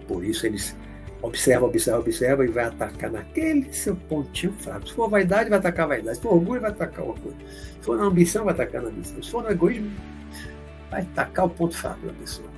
Por 0.07 0.23
isso 0.23 0.45
eles 0.45 0.75
observa, 1.21 1.65
observa, 1.65 1.99
observa 1.99 2.45
e 2.45 2.47
vai 2.47 2.65
atacar 2.65 3.11
naquele 3.11 3.71
seu 3.73 3.95
pontinho 3.95 4.53
fraco. 4.53 4.87
Se 4.87 4.93
for 4.93 5.09
vaidade, 5.09 5.49
vai 5.49 5.59
atacar 5.59 5.87
vaidade. 5.87 6.17
Se 6.17 6.23
for 6.23 6.33
orgulho, 6.33 6.61
vai 6.61 6.71
atacar 6.71 7.05
orgulho. 7.05 7.35
Se 7.47 7.85
for 7.85 7.97
na 7.97 8.03
ambição, 8.03 8.45
vai 8.45 8.53
atacar 8.53 8.81
na 8.81 8.89
ambição. 8.89 9.21
Se 9.21 9.31
for 9.31 9.43
no 9.43 9.51
egoísmo, 9.51 9.91
vai 10.89 11.01
atacar 11.01 11.45
o 11.45 11.49
ponto 11.49 11.75
fraco 11.75 12.05
da 12.05 12.13
pessoa. 12.13 12.49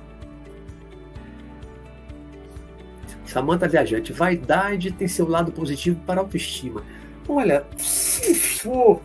Samanta 3.26 3.66
Viajante, 3.66 4.12
vaidade 4.12 4.92
tem 4.92 5.08
seu 5.08 5.28
lado 5.28 5.50
positivo 5.50 5.98
para 6.06 6.20
a 6.20 6.24
autoestima. 6.24 6.84
Olha, 7.26 7.64
se 7.76 8.34
for, 8.34 9.00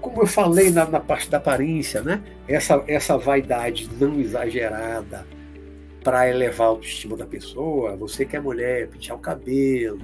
como 0.00 0.22
eu 0.22 0.26
falei 0.26 0.70
na, 0.70 0.84
na 0.84 1.00
parte 1.00 1.30
da 1.30 1.38
aparência, 1.38 2.02
né? 2.02 2.22
essa, 2.46 2.82
essa 2.86 3.16
vaidade 3.16 3.90
não 3.98 4.20
exagerada, 4.20 5.26
para 6.02 6.28
elevar 6.28 6.66
a 6.66 6.70
autoestima 6.70 7.16
da 7.16 7.26
pessoa, 7.26 7.96
você 7.96 8.24
que 8.24 8.36
é 8.36 8.40
mulher, 8.40 8.88
pentear 8.88 9.16
o 9.16 9.20
cabelo, 9.20 9.98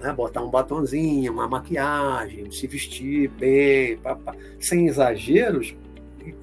né, 0.00 0.12
botar 0.12 0.42
um 0.42 0.50
batonzinho, 0.50 1.32
uma 1.32 1.48
maquiagem, 1.48 2.50
se 2.50 2.66
vestir 2.66 3.28
bem, 3.30 3.96
papá, 3.98 4.34
sem 4.60 4.86
exageros, 4.86 5.74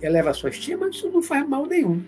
eleva 0.02 0.32
a 0.32 0.34
sua 0.34 0.50
estima, 0.50 0.90
isso 0.90 1.10
não 1.10 1.22
faz 1.22 1.48
mal 1.48 1.66
nenhum. 1.66 2.04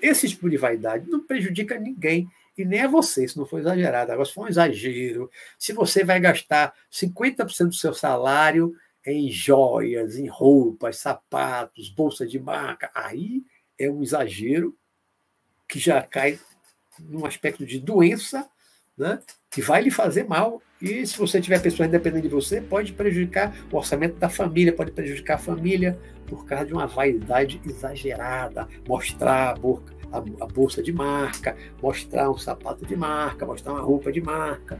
Esse 0.00 0.28
tipo 0.28 0.50
de 0.50 0.56
vaidade 0.56 1.08
não 1.08 1.24
prejudica 1.24 1.78
ninguém 1.78 2.28
e 2.56 2.64
nem 2.64 2.82
a 2.82 2.88
você, 2.88 3.26
se 3.26 3.36
não 3.38 3.46
for 3.46 3.60
exagerado. 3.60 4.12
Agora, 4.12 4.26
se 4.26 4.34
for 4.34 4.44
um 4.44 4.48
exagero, 4.48 5.30
se 5.58 5.72
você 5.72 6.04
vai 6.04 6.20
gastar 6.20 6.74
50% 6.90 7.68
do 7.68 7.74
seu 7.74 7.94
salário 7.94 8.74
em 9.06 9.30
joias, 9.30 10.16
em 10.16 10.26
roupas, 10.26 10.98
sapatos, 10.98 11.88
bolsa 11.88 12.26
de 12.26 12.38
marca, 12.38 12.90
aí 12.94 13.42
é 13.78 13.90
um 13.90 14.02
exagero 14.02 14.76
que 15.72 15.78
já 15.78 16.02
cai 16.02 16.38
num 17.00 17.24
aspecto 17.24 17.64
de 17.64 17.78
doença, 17.78 18.46
né? 18.96 19.18
que 19.50 19.62
vai 19.62 19.80
lhe 19.80 19.90
fazer 19.90 20.24
mal. 20.24 20.60
E 20.82 21.06
se 21.06 21.16
você 21.16 21.40
tiver 21.40 21.62
pessoas 21.62 21.88
dependendo 21.88 22.28
de 22.28 22.34
você, 22.34 22.60
pode 22.60 22.92
prejudicar 22.92 23.56
o 23.72 23.76
orçamento 23.78 24.16
da 24.16 24.28
família, 24.28 24.74
pode 24.74 24.90
prejudicar 24.90 25.36
a 25.36 25.38
família 25.38 25.98
por 26.26 26.44
causa 26.44 26.66
de 26.66 26.74
uma 26.74 26.86
vaidade 26.86 27.58
exagerada, 27.64 28.68
mostrar 28.86 29.52
a, 29.52 29.54
boca, 29.54 29.94
a, 30.12 30.46
bolsa 30.46 30.82
de 30.82 30.92
marca, 30.92 31.56
mostrar 31.80 32.30
um 32.30 32.36
sapato 32.36 32.84
de 32.84 32.94
marca, 32.94 33.46
mostrar 33.46 33.72
uma 33.72 33.80
roupa 33.80 34.12
de 34.12 34.20
marca. 34.20 34.78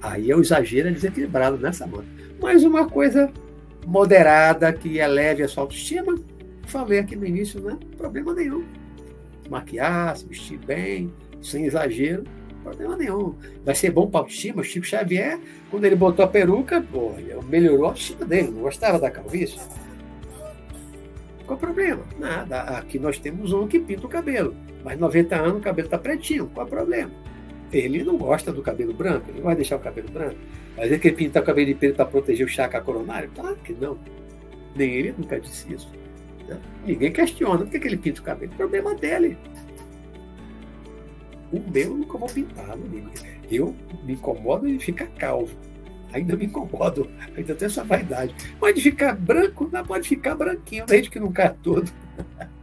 Aí 0.00 0.30
é 0.30 0.36
o 0.36 0.40
exagero 0.40 0.88
é 0.90 0.92
desequilibrado 0.92 1.56
nessa 1.58 1.88
mão. 1.88 2.04
Mas 2.40 2.62
uma 2.62 2.88
coisa 2.88 3.32
moderada 3.84 4.72
que 4.72 4.98
eleve 4.98 5.42
a 5.42 5.48
sua 5.48 5.64
autoestima, 5.64 6.14
falei 6.68 7.00
aqui 7.00 7.16
no 7.16 7.26
início, 7.26 7.60
né? 7.60 7.76
Problema 7.96 8.32
nenhum 8.32 8.83
maquiar, 9.48 10.16
se 10.16 10.26
vestir 10.26 10.58
bem, 10.58 11.12
sem 11.42 11.66
exagero, 11.66 12.24
problema 12.62 12.96
nenhum. 12.96 13.34
Vai 13.64 13.74
ser 13.74 13.90
bom 13.90 14.08
para 14.08 14.20
a 14.20 14.22
autoestima. 14.22 14.62
O 14.62 14.64
Chico 14.64 14.86
Xavier, 14.86 15.38
quando 15.70 15.84
ele 15.84 15.94
botou 15.94 16.24
a 16.24 16.28
peruca, 16.28 16.80
pô, 16.80 17.12
melhorou 17.48 17.84
a 17.84 17.88
autoestima 17.88 18.24
dele, 18.24 18.50
não 18.50 18.62
gostava 18.62 18.98
da 18.98 19.10
calvície. 19.10 19.60
Qual 21.46 21.58
o 21.58 21.60
problema? 21.60 22.02
Nada. 22.18 22.62
Aqui 22.62 22.98
nós 22.98 23.18
temos 23.18 23.52
um 23.52 23.68
que 23.68 23.78
pinta 23.78 24.06
o 24.06 24.08
cabelo, 24.08 24.56
mas 24.82 24.98
90 24.98 25.36
anos 25.36 25.58
o 25.58 25.60
cabelo 25.60 25.86
está 25.86 25.98
pretinho. 25.98 26.50
Qual 26.54 26.66
o 26.66 26.70
problema? 26.70 27.10
Ele 27.70 28.02
não 28.02 28.16
gosta 28.16 28.52
do 28.52 28.62
cabelo 28.62 28.94
branco, 28.94 29.30
ele 29.30 29.42
vai 29.42 29.54
deixar 29.54 29.76
o 29.76 29.80
cabelo 29.80 30.08
branco. 30.10 30.36
Mas 30.76 30.86
ele 30.86 30.98
quer 30.98 31.12
pintar 31.12 31.42
o 31.42 31.46
cabelo 31.46 31.66
de 31.66 31.74
preto 31.74 31.96
para 31.96 32.06
proteger 32.06 32.46
o 32.46 32.48
chakra 32.48 32.80
coronário? 32.80 33.30
Claro 33.34 33.56
que 33.56 33.72
não. 33.74 33.98
Nem 34.74 34.90
ele 34.90 35.14
nunca 35.18 35.38
disse 35.38 35.72
isso. 35.72 35.92
Ninguém 36.84 37.12
questiona 37.12 37.58
por 37.58 37.68
que 37.68 37.76
ele 37.76 37.96
pinta 37.96 38.20
o 38.20 38.24
cabelo. 38.24 38.52
O 38.52 38.56
problema 38.56 38.94
dele. 38.94 39.38
O 41.52 41.60
meu 41.70 41.82
eu 41.82 41.96
nunca 41.96 42.18
vou 42.18 42.28
pintar, 42.28 42.76
não 42.76 43.10
Eu 43.50 43.74
me 44.02 44.14
incomodo 44.14 44.66
de 44.66 44.78
ficar 44.78 45.06
calvo. 45.06 45.56
Ainda 46.12 46.36
me 46.36 46.46
incomodo, 46.46 47.10
ainda 47.36 47.54
tenho 47.54 47.68
essa 47.68 47.82
vaidade. 47.82 48.34
Mas 48.60 48.74
de 48.74 48.82
ficar 48.82 49.16
branco, 49.16 49.68
não 49.72 49.84
pode 49.84 50.08
ficar 50.08 50.34
branquinho, 50.34 50.86
desde 50.86 51.10
que 51.10 51.18
não 51.18 51.32
cai 51.32 51.54
todo. 51.62 51.90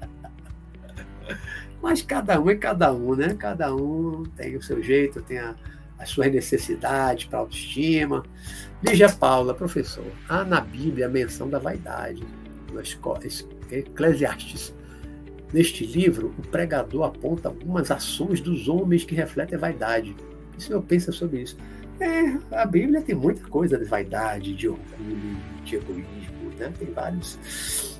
Mas 1.82 2.02
cada 2.02 2.40
um 2.40 2.50
é 2.50 2.56
cada 2.56 2.94
um, 2.94 3.16
né? 3.16 3.36
Cada 3.38 3.76
um 3.76 4.24
tem 4.38 4.56
o 4.56 4.62
seu 4.62 4.82
jeito, 4.82 5.22
tem 5.22 5.40
a, 5.40 5.56
as 5.98 6.10
suas 6.10 6.32
necessidades 6.32 7.26
para 7.26 7.40
autoestima. 7.40 8.24
Lígia 8.84 9.10
Paula, 9.10 9.54
professor, 9.54 10.06
há 10.30 10.44
na 10.44 10.62
Bíblia 10.62 11.08
a 11.08 11.10
menção 11.10 11.50
da 11.50 11.60
vaidade. 11.60 12.24
Nas 12.72 12.94
Eclesiastes. 13.72 14.74
Neste 15.54 15.86
livro, 15.86 16.34
o 16.38 16.42
pregador 16.48 17.04
aponta 17.04 17.50
algumas 17.50 17.92
ações 17.92 18.40
dos 18.40 18.68
homens 18.68 19.04
que 19.04 19.16
refletem 19.16 19.58
a 19.58 19.60
vaidade. 19.60 20.16
O 20.58 20.62
senhor 20.62 20.82
pensa 20.82 21.12
sobre 21.12 21.42
isso? 21.42 21.58
É, 22.00 22.38
a 22.56 22.66
Bíblia 22.66 23.02
tem 23.02 23.14
muita 23.14 23.48
coisa 23.48 23.78
de 23.78 23.86
vaidade, 23.86 24.56
de 24.56 24.68
orgulho, 24.68 25.38
de 25.64 25.76
egoísmo, 25.76 26.52
né? 26.58 26.72
tem 26.80 26.92
vários. 26.92 28.00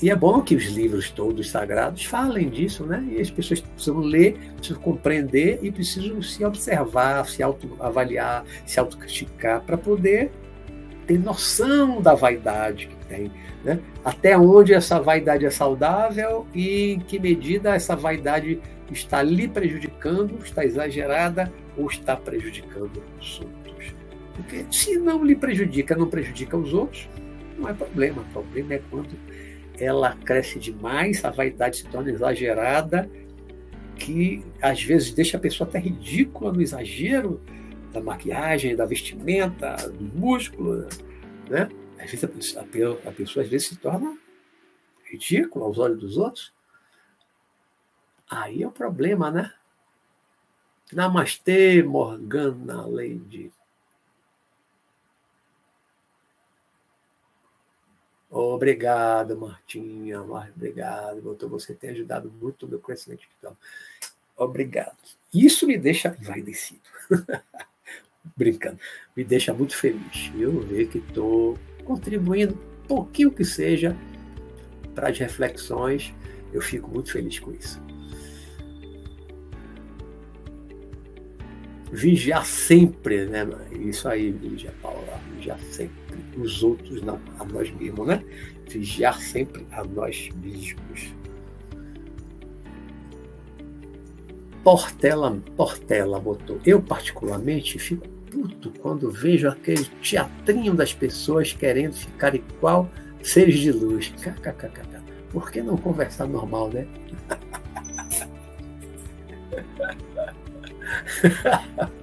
E 0.00 0.10
é 0.10 0.14
bom 0.14 0.40
que 0.40 0.54
os 0.54 0.66
livros 0.66 1.10
todos 1.10 1.50
sagrados 1.50 2.04
falem 2.04 2.48
disso, 2.48 2.86
né? 2.86 3.04
E 3.10 3.20
as 3.20 3.30
pessoas 3.30 3.60
precisam 3.60 3.98
ler, 3.98 4.38
precisam 4.56 4.80
compreender 4.80 5.58
e 5.60 5.72
precisam 5.72 6.22
se 6.22 6.44
observar, 6.44 7.26
se 7.26 7.42
autoavaliar, 7.42 8.44
se 8.64 8.78
autocriticar 8.78 9.60
para 9.62 9.76
poder 9.76 10.30
ter 11.04 11.18
noção 11.18 12.00
da 12.00 12.14
vaidade 12.14 12.86
que 12.86 12.94
tem. 13.08 13.30
Né? 13.64 13.80
Até 14.04 14.36
onde 14.38 14.74
essa 14.74 15.00
vaidade 15.00 15.44
é 15.44 15.50
saudável 15.50 16.46
e 16.54 16.92
em 16.92 17.00
que 17.00 17.18
medida 17.18 17.74
essa 17.74 17.96
vaidade 17.96 18.60
está 18.90 19.22
lhe 19.22 19.48
prejudicando, 19.48 20.38
está 20.44 20.64
exagerada 20.64 21.52
ou 21.76 21.86
está 21.86 22.16
prejudicando 22.16 23.02
os 23.20 23.40
outros. 23.40 23.94
Porque 24.34 24.64
se 24.70 24.96
não 24.98 25.24
lhe 25.24 25.34
prejudica, 25.34 25.96
não 25.96 26.08
prejudica 26.08 26.56
os 26.56 26.72
outros, 26.72 27.08
não 27.58 27.68
é 27.68 27.72
problema. 27.72 28.22
O 28.22 28.32
problema 28.32 28.74
é 28.74 28.80
quando 28.90 29.10
ela 29.78 30.16
cresce 30.24 30.58
demais, 30.58 31.24
a 31.24 31.30
vaidade 31.30 31.78
se 31.78 31.84
torna 31.84 32.10
exagerada, 32.10 33.10
que 33.96 34.44
às 34.62 34.82
vezes 34.82 35.12
deixa 35.12 35.36
a 35.36 35.40
pessoa 35.40 35.68
até 35.68 35.78
ridícula 35.78 36.52
no 36.52 36.62
exagero 36.62 37.40
da 37.92 38.00
maquiagem, 38.00 38.76
da 38.76 38.84
vestimenta, 38.84 39.76
do 39.88 40.18
músculo, 40.18 40.86
né? 41.48 41.68
Às 41.98 42.10
vezes 42.10 42.56
a 42.56 42.60
a 43.08 43.12
pessoa 43.12 43.44
às 43.44 43.50
vezes 43.50 43.68
se 43.68 43.76
torna 43.76 44.16
ridícula 45.04 45.64
aos 45.64 45.78
olhos 45.78 45.98
dos 45.98 46.16
outros. 46.16 46.52
Aí 48.30 48.62
é 48.62 48.66
o 48.66 48.72
problema, 48.72 49.30
né? 49.30 49.52
Namastê, 50.92 51.82
Morgana 51.82 52.86
Lady. 52.86 53.52
Obrigado, 58.30 59.36
Martinha. 59.36 60.22
Obrigado, 60.22 61.22
doutor. 61.22 61.48
Você 61.50 61.74
tem 61.74 61.90
ajudado 61.90 62.30
muito 62.30 62.66
o 62.66 62.68
meu 62.68 62.78
crescimento 62.78 63.22
espiritual. 63.22 63.56
Obrigado. 64.36 64.96
Isso 65.32 65.66
me 65.66 65.78
deixa 65.78 66.16
envaidecido. 66.20 66.80
Brincando. 68.36 68.78
Me 69.16 69.24
deixa 69.24 69.54
muito 69.54 69.74
feliz. 69.76 70.30
Eu 70.38 70.60
ver 70.60 70.88
que 70.88 70.98
estou 70.98 71.58
contribuindo, 71.88 72.54
pouquinho 72.86 73.30
que 73.30 73.44
seja, 73.44 73.96
para 74.94 75.08
as 75.08 75.18
reflexões. 75.18 76.14
Eu 76.52 76.60
fico 76.60 76.90
muito 76.90 77.10
feliz 77.10 77.38
com 77.38 77.50
isso. 77.52 77.80
Vigiar 81.90 82.44
sempre, 82.44 83.24
né? 83.24 83.48
Isso 83.72 84.06
aí, 84.06 84.30
Vigia 84.30 84.74
Paula, 84.82 85.18
vigiar 85.34 85.58
sempre. 85.70 85.96
Os 86.36 86.62
outros 86.62 87.00
não, 87.00 87.18
a 87.38 87.44
nós 87.46 87.70
mesmos, 87.70 88.06
né? 88.06 88.22
Vigiar 88.68 89.18
sempre 89.18 89.66
a 89.72 89.82
nós 89.82 90.28
mesmos. 90.42 91.14
Portela, 94.62 95.40
Portela 95.56 96.20
botou. 96.20 96.60
Eu, 96.66 96.82
particularmente, 96.82 97.78
fico 97.78 98.06
puto 98.30 98.70
quando 98.80 99.10
vejo 99.10 99.48
aquele 99.48 99.84
teatrinho 100.02 100.74
das 100.74 100.92
pessoas 100.92 101.52
querendo 101.52 101.94
ficar 101.94 102.34
igual 102.34 102.90
seres 103.22 103.58
de 103.58 103.72
luz. 103.72 104.08
KKKK. 104.08 104.98
Por 105.30 105.50
que 105.50 105.62
não 105.62 105.76
conversar 105.76 106.26
normal, 106.26 106.70
né? 106.70 106.86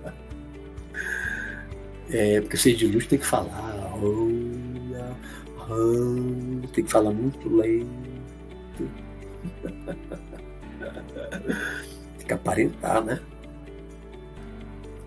É, 2.11 2.39
porque 2.39 2.55
ser 2.55 2.75
de 2.75 2.87
luz 2.87 3.07
tem 3.07 3.17
que 3.17 3.25
falar. 3.25 3.91
Olha, 3.99 5.17
tem 6.71 6.83
que 6.85 6.91
falar 6.91 7.11
muito 7.11 7.49
lento. 7.49 7.89
Tem 12.17 12.27
que 12.27 12.33
aparentar, 12.33 13.03
né? 13.03 13.19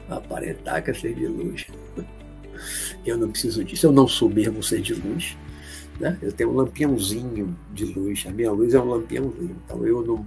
Aparentar 0.09 0.82
que 0.82 0.90
é 0.90 0.94
ser 0.94 1.14
de 1.14 1.26
luz. 1.26 1.66
Eu 3.05 3.16
não 3.16 3.30
preciso 3.30 3.64
disso, 3.64 3.86
eu 3.86 3.93
não 3.93 4.09
sou 4.09 4.28
mesmo 4.28 4.62
ser 4.62 4.80
de 4.80 4.94
luz. 4.94 5.36
Né? 6.01 6.16
Eu 6.22 6.32
tenho 6.32 6.51
um 6.51 6.55
lampiãozinho 6.55 7.56
de 7.72 7.85
luz, 7.85 8.24
a 8.26 8.30
minha 8.30 8.52
luz 8.52 8.74
é 8.74 8.80
um 8.80 8.89
lampiãozinho, 8.89 9.56
então 9.64 9.85
eu 9.85 10.05
não, 10.05 10.26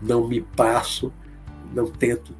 não 0.00 0.28
me 0.28 0.40
passo, 0.40 1.12
não 1.74 1.90
tento 1.90 2.34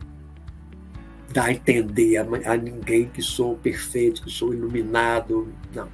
dar 1.32 1.46
a 1.46 1.52
entender 1.52 2.16
a, 2.16 2.52
a 2.52 2.56
ninguém 2.56 3.08
que 3.08 3.20
sou 3.20 3.56
perfeito, 3.56 4.22
que 4.22 4.30
sou 4.30 4.54
iluminado, 4.54 5.52
não. 5.74 5.88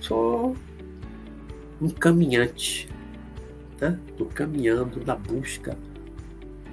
Sou 0.00 0.56
um 1.80 1.90
caminhante, 1.90 2.88
estou 4.08 4.26
né? 4.26 4.32
caminhando 4.34 5.04
na 5.04 5.14
busca 5.14 5.76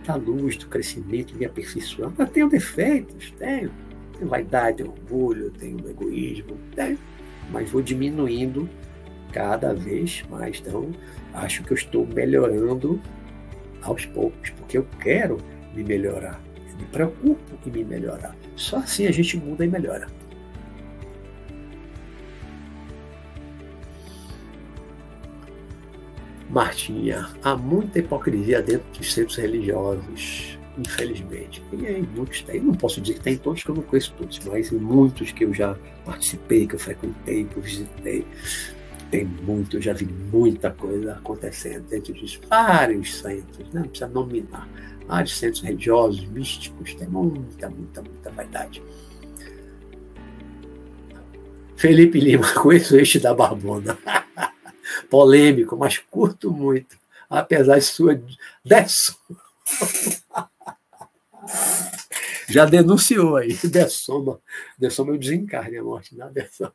da 0.09 0.15
luz, 0.15 0.57
do 0.57 0.65
crescimento, 0.65 1.35
me 1.35 1.45
aperfeiçoando. 1.45 2.15
Eu 2.17 2.25
tenho 2.25 2.49
defeitos, 2.49 3.31
tenho. 3.37 3.71
Tenho 4.17 4.27
vaidade, 4.27 4.81
orgulho, 4.81 5.51
tenho 5.51 5.77
egoísmo, 5.87 6.57
tenho. 6.75 6.97
Mas 7.51 7.69
vou 7.69 7.79
diminuindo 7.79 8.67
cada 9.31 9.71
vez 9.75 10.23
mais. 10.27 10.59
Então, 10.59 10.89
acho 11.31 11.63
que 11.63 11.71
eu 11.71 11.75
estou 11.75 12.07
melhorando 12.07 12.99
aos 13.83 14.03
poucos, 14.07 14.49
porque 14.49 14.79
eu 14.79 14.87
quero 14.99 15.37
me 15.75 15.83
melhorar. 15.83 16.41
Eu 16.57 16.77
me 16.77 16.85
preocupo 16.85 17.39
em 17.67 17.69
me 17.69 17.83
melhorar. 17.83 18.35
Só 18.55 18.77
assim 18.77 19.05
a 19.05 19.11
gente 19.11 19.37
muda 19.37 19.63
e 19.63 19.67
melhora. 19.67 20.07
Martinha, 26.49 27.29
há 27.43 27.55
muita 27.55 27.99
hipocrisia 27.99 28.61
dentro 28.61 28.87
dos 28.97 29.13
centros 29.13 29.37
religiosos, 29.37 30.57
infelizmente. 30.77 31.61
E 31.73 31.85
aí 31.85 32.01
muitos 32.15 32.41
tem, 32.41 32.59
não 32.59 32.73
posso 32.73 32.99
dizer 32.99 33.15
que 33.15 33.21
tem 33.21 33.37
todos, 33.37 33.63
que 33.63 33.69
eu 33.69 33.75
não 33.75 33.83
conheço 33.83 34.13
todos, 34.17 34.39
mas 34.39 34.71
em 34.71 34.77
muitos 34.77 35.31
que 35.31 35.45
eu 35.45 35.53
já 35.53 35.77
participei, 36.03 36.65
que 36.65 36.73
eu 36.73 36.79
frequentei, 36.79 37.45
que 37.45 37.55
eu 37.55 37.61
visitei. 37.61 38.25
tem 39.11 39.25
muito, 39.25 39.77
eu 39.77 39.81
já 39.81 39.93
vi 39.93 40.05
muita 40.05 40.71
coisa 40.71 41.13
acontecendo 41.13 41.87
dentro 41.87 42.13
de 42.13 42.39
vários 42.49 43.19
centros, 43.19 43.71
né? 43.71 43.81
não 43.81 43.87
precisa 43.87 44.07
nominar, 44.07 44.67
vários 45.07 45.37
centros 45.37 45.61
religiosos, 45.61 46.25
místicos, 46.29 46.95
tem 46.95 47.07
muita, 47.07 47.69
muita, 47.69 48.01
muita 48.01 48.31
vaidade. 48.31 48.81
Felipe 51.75 52.19
Lima, 52.19 52.51
conheço 52.59 52.97
este 52.97 53.19
da 53.19 53.35
Barbona. 53.35 53.97
Polêmico, 55.09 55.77
mas 55.77 55.97
curto 55.97 56.51
muito, 56.51 56.97
apesar 57.29 57.77
de 57.77 57.85
sua 57.85 58.21
dessoma. 58.63 59.19
Já 62.49 62.65
denunciou 62.65 63.37
aí, 63.37 63.55
dessoma. 63.67 64.41
Dessoma 64.77 65.11
eu 65.11 65.17
desencarne 65.17 65.77
a 65.77 65.83
morte, 65.83 66.15
não 66.15 66.31
dessoma. 66.31 66.73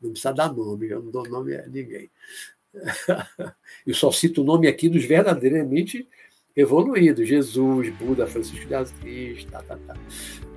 Não 0.00 0.10
precisa 0.10 0.32
dar 0.32 0.52
nome, 0.52 0.88
eu 0.88 1.02
não 1.02 1.10
dou 1.10 1.28
nome 1.28 1.56
a 1.56 1.66
ninguém. 1.66 2.10
Eu 3.86 3.94
só 3.94 4.10
cito 4.10 4.42
o 4.42 4.44
nome 4.44 4.66
aqui 4.66 4.88
dos 4.88 5.04
verdadeiramente 5.04 6.08
evoluídos: 6.56 7.26
Jesus, 7.26 7.90
Buda, 7.90 8.26
Francisco 8.26 8.66
de 8.66 8.74
Assis, 8.74 9.44
tá, 9.50 9.62
tá, 9.62 9.76
tá. 9.86 9.94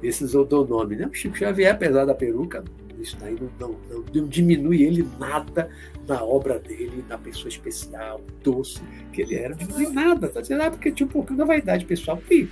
Esses 0.02 0.34
eu 0.34 0.46
dou 0.46 0.68
nome. 0.68 0.96
Né? 0.96 1.08
O 1.08 1.14
Chico 1.14 1.38
Xavier, 1.38 1.74
apesar 1.74 2.06
da 2.06 2.14
peruca, 2.14 2.64
isso 3.00 3.18
daí 3.20 3.36
não, 3.40 3.50
não, 3.60 3.78
não, 3.90 4.06
não 4.14 4.28
diminui 4.28 4.84
ele 4.84 5.08
nada 5.20 5.70
na 6.08 6.24
obra 6.24 6.60
dele, 6.60 7.04
na 7.08 7.18
pessoa 7.18 7.50
especial, 7.50 8.22
doce 8.44 8.82
que 9.12 9.22
ele 9.22 9.36
era. 9.36 9.56
Não 9.56 9.68
diminui 9.68 9.94
nada, 9.94 10.28
tá 10.28 10.42
dizendo? 10.42 10.64
Ah, 10.64 10.72
porque 10.72 10.92
tinha 10.92 11.08
um 11.08 11.12
pouquinho 11.12 11.38
da 11.38 11.46
vaidade 11.46 11.86
pessoal. 11.86 12.22
E 12.30 12.48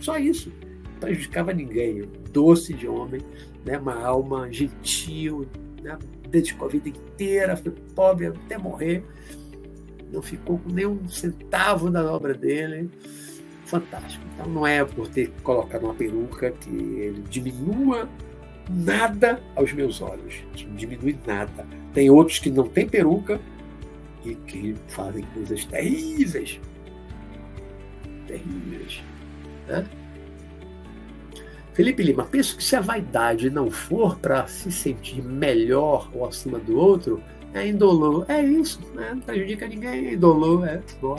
só 0.00 0.18
isso. 0.18 0.52
Não 0.62 1.00
prejudicava 1.00 1.52
ninguém. 1.52 2.08
Doce 2.30 2.74
de 2.74 2.86
homem, 2.86 3.20
né? 3.64 3.78
uma 3.78 4.02
alma 4.02 4.50
gentil, 4.52 5.46
né? 5.82 5.98
dedicou 6.28 6.66
a 6.66 6.70
vida 6.70 6.88
inteira, 6.88 7.56
foi 7.56 7.72
pobre 7.94 8.26
até 8.26 8.58
morrer, 8.58 9.04
não 10.14 10.22
ficou 10.22 10.58
com 10.58 10.70
nenhum 10.70 11.06
centavo 11.08 11.90
da 11.90 12.10
obra 12.10 12.32
dele. 12.32 12.88
Fantástico. 13.66 14.24
Então 14.34 14.46
não 14.46 14.66
é 14.66 14.84
por 14.84 15.08
ter 15.08 15.30
colocado 15.42 15.84
uma 15.84 15.94
peruca 15.94 16.50
que 16.52 16.70
ele 16.70 17.24
diminua 17.28 18.08
nada 18.70 19.42
aos 19.56 19.72
meus 19.72 20.00
olhos. 20.00 20.42
Não 20.66 20.76
diminui 20.76 21.18
nada. 21.26 21.66
Tem 21.92 22.08
outros 22.08 22.38
que 22.38 22.50
não 22.50 22.68
têm 22.68 22.88
peruca 22.88 23.40
e 24.24 24.34
que 24.34 24.74
fazem 24.88 25.24
coisas 25.34 25.64
terríveis. 25.64 26.60
Terríveis. 28.26 29.02
Né? 29.66 29.84
Felipe 31.72 32.04
Lima, 32.04 32.24
penso 32.24 32.56
que 32.56 32.62
se 32.62 32.76
a 32.76 32.80
vaidade 32.80 33.50
não 33.50 33.68
for 33.68 34.16
para 34.18 34.46
se 34.46 34.70
sentir 34.70 35.20
melhor 35.22 36.08
ou 36.14 36.24
acima 36.24 36.58
do 36.60 36.76
outro, 36.78 37.20
é 37.54 37.66
indolor. 37.66 38.26
É 38.28 38.42
isso, 38.42 38.80
né? 38.94 39.12
não 39.14 39.20
prejudica 39.20 39.66
ninguém, 39.66 40.08
é 40.08 40.12
indolor, 40.14 40.66
é 40.66 40.82
bom. 41.00 41.16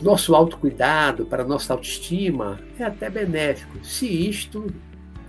Nosso 0.00 0.34
autocuidado 0.34 1.26
para 1.26 1.44
nossa 1.44 1.74
autoestima 1.74 2.60
é 2.78 2.84
até 2.84 3.10
benéfico, 3.10 3.84
se 3.84 4.06
isto 4.06 4.72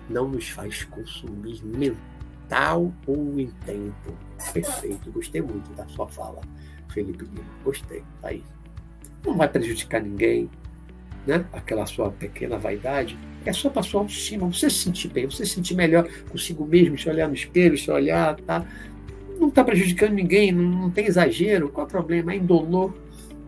não 0.09 0.27
nos 0.27 0.49
faz 0.49 0.83
consumir 0.85 1.61
mental 1.63 2.93
ou 3.05 3.39
em 3.39 3.47
tempo. 3.65 4.15
Perfeito, 4.53 5.11
gostei 5.11 5.41
muito 5.41 5.71
da 5.73 5.85
sua 5.87 6.07
fala, 6.07 6.41
Felipe 6.93 7.25
Lima. 7.25 7.49
Gostei, 7.63 8.03
tá 8.21 8.29
aí. 8.29 8.43
Não 9.25 9.35
vai 9.35 9.49
prejudicar 9.49 10.01
ninguém, 10.01 10.49
né? 11.25 11.45
Aquela 11.51 11.85
sua 11.85 12.11
pequena 12.11 12.57
vaidade 12.57 13.17
é 13.45 13.53
só 13.53 13.69
para 13.69 13.81
sua 13.81 14.01
autoestima, 14.01 14.47
você 14.47 14.69
se 14.69 14.83
sentir 14.83 15.07
bem, 15.07 15.25
você 15.25 15.45
se 15.45 15.55
sentir 15.55 15.73
melhor 15.73 16.07
consigo 16.29 16.65
mesmo, 16.65 16.97
se 16.97 17.09
olhar 17.09 17.27
no 17.27 17.33
espelho, 17.33 17.77
se 17.77 17.89
olhar, 17.89 18.35
tá? 18.41 18.65
Não 19.39 19.47
está 19.47 19.63
prejudicando 19.63 20.13
ninguém, 20.13 20.51
não, 20.51 20.63
não, 20.63 20.91
tem 20.91 21.05
exagero, 21.05 21.69
qual 21.69 21.85
é 21.85 21.87
o 21.87 21.91
problema? 21.91 22.33
É 22.33 22.35
indolor, 22.35 22.93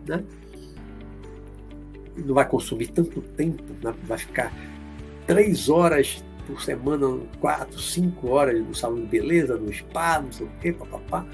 né? 0.06 0.24
Não 2.16 2.34
vai 2.34 2.48
consumir 2.48 2.88
tanto 2.88 3.20
tempo, 3.20 3.62
né? 3.82 3.94
vai 4.04 4.18
ficar 4.18 4.52
três 5.26 5.68
horas 5.68 6.24
por 6.46 6.62
semana, 6.62 7.06
quatro, 7.40 7.78
cinco 7.78 8.28
horas 8.28 8.58
no 8.60 8.74
salão 8.74 9.00
de 9.00 9.06
beleza, 9.06 9.56
no 9.56 9.72
spa, 9.72 10.20
não 10.20 10.32
sei 10.32 10.46
o 10.46 10.50
quê, 10.60 10.72
papapá, 10.72 11.26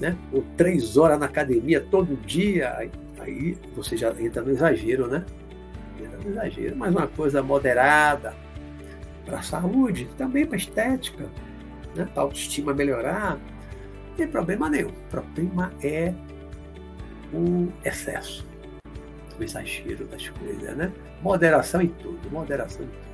né? 0.00 0.16
Ou 0.32 0.44
três 0.56 0.96
horas 0.96 1.18
na 1.18 1.26
academia 1.26 1.80
todo 1.80 2.16
dia, 2.26 2.76
aí, 3.18 3.56
você 3.76 3.96
já 3.96 4.10
entra 4.20 4.42
no 4.42 4.50
exagero, 4.50 5.06
né? 5.06 5.24
Entra 6.00 6.18
no 6.18 6.30
exagero, 6.30 6.76
mas 6.76 6.90
uma 6.92 7.06
coisa 7.06 7.42
moderada 7.42 8.34
para 9.24 9.38
a 9.38 9.42
saúde, 9.42 10.08
também 10.18 10.44
para 10.44 10.56
a 10.56 10.58
estética, 10.58 11.24
né? 11.94 12.08
para 12.12 12.22
a 12.22 12.24
autoestima 12.24 12.74
melhorar, 12.74 13.38
não 14.12 14.16
tem 14.16 14.28
problema 14.28 14.68
nenhum. 14.68 14.90
O 14.90 15.10
problema 15.10 15.72
é 15.82 16.12
o 17.32 17.72
excesso, 17.82 18.46
o 19.38 19.42
exagero 19.42 20.04
das 20.06 20.28
coisas, 20.28 20.76
né? 20.76 20.92
Moderação 21.22 21.80
em 21.80 21.88
tudo, 21.88 22.30
moderação 22.30 22.84
em 22.84 22.88
tudo. 22.88 23.12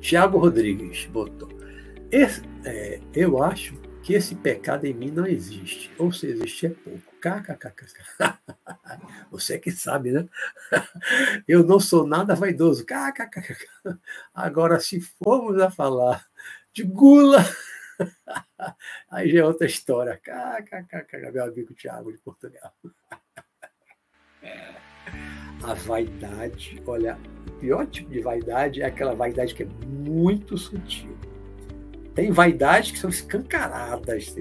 Tiago 0.00 0.38
Rodrigues 0.38 1.04
botou. 1.06 1.48
Esse, 2.10 2.40
é, 2.64 3.00
eu 3.12 3.42
acho 3.42 3.74
que 4.02 4.14
esse 4.14 4.36
pecado 4.36 4.86
em 4.86 4.94
mim 4.94 5.10
não 5.10 5.26
existe. 5.26 5.90
Ou 5.98 6.12
se 6.12 6.28
existe 6.28 6.66
é 6.66 6.68
pouco. 6.70 7.15
KKKK. 7.26 7.98
Você 9.30 9.58
que 9.58 9.72
sabe, 9.72 10.12
né? 10.12 10.28
Eu 11.48 11.64
não 11.64 11.80
sou 11.80 12.06
nada 12.06 12.36
vaidoso. 12.36 12.86
KKKK. 12.86 13.66
Agora, 14.32 14.78
se 14.78 15.00
formos 15.00 15.60
a 15.60 15.70
falar 15.70 16.24
de 16.72 16.84
gula, 16.84 17.44
aí 19.10 19.30
já 19.30 19.40
é 19.40 19.44
outra 19.44 19.66
história. 19.66 20.16
KKKK. 20.16 21.32
Meu 21.32 21.44
amigo 21.44 21.74
Tiago 21.74 22.12
de 22.12 22.18
Portugal. 22.18 22.72
A 25.64 25.74
vaidade, 25.74 26.80
olha, 26.86 27.18
pior 27.58 27.86
tipo 27.86 28.10
de 28.10 28.20
vaidade 28.20 28.82
é 28.82 28.86
aquela 28.86 29.14
vaidade 29.14 29.52
que 29.54 29.64
é 29.64 29.66
muito 29.66 30.56
sutil. 30.56 31.16
Tem 32.14 32.30
vaidades 32.30 32.92
que 32.92 32.98
são 32.98 33.10
escancaradas. 33.10 34.34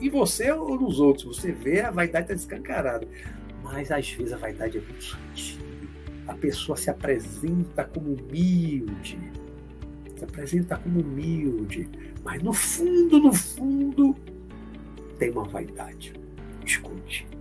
E 0.00 0.08
você 0.08 0.50
ou 0.50 0.78
nos 0.80 0.98
outros, 0.98 1.36
você 1.36 1.52
vê 1.52 1.80
a 1.80 1.90
vaidade 1.90 2.32
está 2.32 2.34
escancarada. 2.34 3.06
Mas 3.62 3.90
às 3.90 4.10
vezes 4.10 4.32
a 4.32 4.36
vaidade 4.36 4.78
é 4.78 4.80
muito 4.80 5.04
sutil. 5.04 5.60
A 6.26 6.34
pessoa 6.34 6.76
se 6.76 6.90
apresenta 6.90 7.84
como 7.84 8.14
humilde. 8.14 9.18
Se 10.16 10.24
apresenta 10.24 10.76
como 10.76 11.00
humilde. 11.00 11.88
Mas 12.24 12.42
no 12.42 12.52
fundo, 12.52 13.20
no 13.20 13.32
fundo, 13.32 14.16
tem 15.18 15.30
uma 15.30 15.44
vaidade 15.44 16.14
escondida 16.64 17.36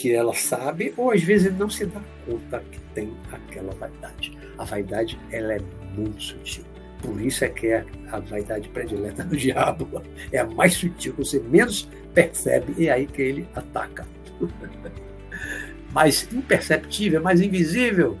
que 0.00 0.14
ela 0.14 0.32
sabe, 0.32 0.94
ou 0.96 1.10
às 1.10 1.22
vezes 1.22 1.54
não 1.58 1.68
se 1.68 1.84
dá 1.84 2.00
conta 2.24 2.60
que 2.72 2.80
tem 2.94 3.12
aquela 3.30 3.74
vaidade. 3.74 4.34
A 4.56 4.64
vaidade 4.64 5.20
ela 5.30 5.52
é 5.52 5.60
muito 5.94 6.22
sutil. 6.22 6.64
Por 7.02 7.20
isso 7.20 7.44
é 7.44 7.48
que 7.48 7.68
é 7.68 7.84
a 8.10 8.18
vaidade 8.18 8.68
predileta 8.68 9.24
do 9.24 9.36
diabo. 9.36 10.02
É 10.30 10.38
a 10.38 10.46
mais 10.46 10.74
sutil, 10.74 11.14
você 11.16 11.38
menos 11.40 11.88
percebe, 12.14 12.74
e 12.76 12.88
é 12.88 12.92
aí 12.92 13.06
que 13.06 13.22
ele 13.22 13.48
ataca. 13.54 14.06
mais 15.92 16.28
imperceptível, 16.32 17.20
mais 17.20 17.40
invisível, 17.40 18.16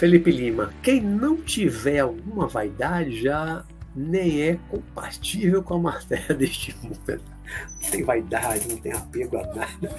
Felipe 0.00 0.30
Lima, 0.30 0.72
quem 0.82 0.98
não 0.98 1.36
tiver 1.36 1.98
alguma 1.98 2.46
vaidade 2.46 3.20
já 3.20 3.62
nem 3.94 4.42
é 4.42 4.58
compatível 4.68 5.62
com 5.62 5.74
a 5.74 5.78
matéria 5.78 6.34
deste 6.34 6.76
mundo. 6.82 7.20
Não 7.82 7.90
tem 7.90 8.02
vaidade, 8.04 8.68
não 8.68 8.76
tem 8.76 8.92
apego 8.92 9.38
a 9.38 9.46
nada. 9.54 9.94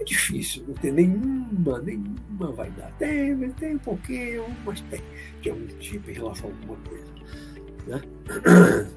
É 0.00 0.04
difícil, 0.04 0.64
não 0.66 0.74
tem 0.74 0.92
nenhuma, 0.92 1.78
nenhuma 1.80 2.52
vaidade. 2.52 2.92
Tem, 2.98 3.50
tem 3.52 3.74
um 3.74 3.78
pouquinho, 3.78 4.44
mas 4.64 4.80
tem 4.82 5.02
de 5.42 5.50
algum 5.50 5.66
tipo 5.78 6.10
em 6.10 6.14
relação 6.14 6.48
a 6.48 6.52
alguma 6.52 6.76
coisa. 6.88 7.04
Né? 7.86 8.02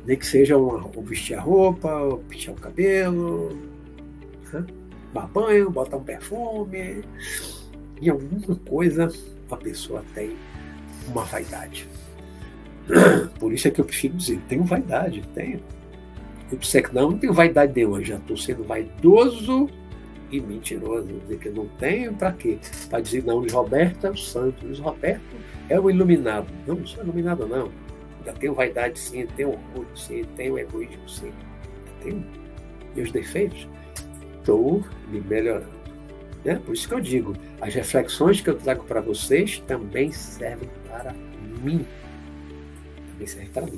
Nem 0.06 0.18
que 0.18 0.26
seja 0.26 0.58
uma, 0.58 0.88
vestir 1.04 1.36
a 1.36 1.42
roupa, 1.42 1.92
ou 1.96 2.20
pintar 2.20 2.54
o 2.54 2.58
cabelo, 2.58 3.58
né? 4.54 4.66
banho, 5.34 5.70
botar 5.70 5.98
um 5.98 6.04
perfume, 6.04 7.04
em 8.02 8.10
alguma 8.10 8.56
coisa 8.56 9.12
a 9.50 9.58
pessoa 9.58 10.04
tem 10.14 10.36
uma 11.08 11.24
vaidade. 11.26 11.88
Por 13.40 13.54
isso 13.54 13.68
é 13.68 13.72
que 13.72 13.82
eu 13.82 13.86
prefiro 13.86 14.16
dizer, 14.16 14.40
tenho 14.48 14.64
vaidade, 14.64 15.24
tenho. 15.34 15.60
Eu 16.52 16.58
disser 16.58 16.88
que 16.88 16.94
não, 16.94 17.12
não 17.12 17.18
tenho 17.18 17.34
vaidade 17.34 17.74
nenhuma, 17.76 18.04
já 18.04 18.16
estou 18.16 18.36
sendo 18.36 18.64
vaidoso 18.64 19.70
e 20.30 20.42
mentiroso. 20.42 21.08
Dizer 21.24 21.40
que 21.40 21.50
não 21.50 21.68
tenho 21.80 22.14
para 22.14 22.32
quê? 22.34 22.58
Para 22.90 23.00
dizer, 23.00 23.24
não, 23.24 23.38
Luiz 23.38 23.54
Roberto 23.54 24.06
é 24.06 24.10
o 24.10 24.18
santo, 24.18 24.66
Luiz 24.66 24.80
Roberto 24.80 25.22
é 25.70 25.80
o 25.80 25.90
iluminado. 25.90 26.48
Não, 26.68 26.76
não 26.76 26.86
sou 26.86 27.04
iluminado, 27.04 27.48
não. 27.48 27.72
Ainda 28.20 28.34
tenho 28.34 28.54
vaidade, 28.54 29.00
sim, 29.00 29.26
tenho 29.36 29.50
orgulho, 29.50 29.88
sim, 29.98 30.26
tenho 30.36 30.60
egoísmo, 30.60 31.08
sim. 31.08 31.32
Tenho 32.04 32.24
meus 32.96 33.12
defeitos. 33.12 33.68
Estou 34.40 34.84
me 35.10 35.22
melhorando. 35.22 35.82
Né? 36.44 36.60
Por 36.66 36.74
isso 36.74 36.88
que 36.88 36.94
eu 36.94 37.00
digo, 37.00 37.36
as 37.60 37.74
reflexões 37.74 38.42
que 38.42 38.50
eu 38.50 38.56
trago 38.56 38.84
para 38.84 39.00
vocês 39.02 39.64
também 39.68 40.12
servem 40.12 40.70
para 40.88 41.14
mim. 41.64 41.86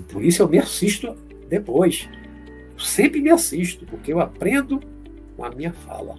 Por 0.10 0.24
isso 0.24 0.41
eu 0.41 0.49
me 0.49 0.60
assisto 0.60 1.15
depois. 1.48 2.10
Eu 2.74 2.80
sempre 2.80 3.22
me 3.22 3.30
assisto, 3.30 3.86
porque 3.86 4.11
eu 4.11 4.20
aprendo 4.20 4.80
com 5.36 5.45
a 5.45 5.52
minha 5.52 5.74
fala. 5.74 6.15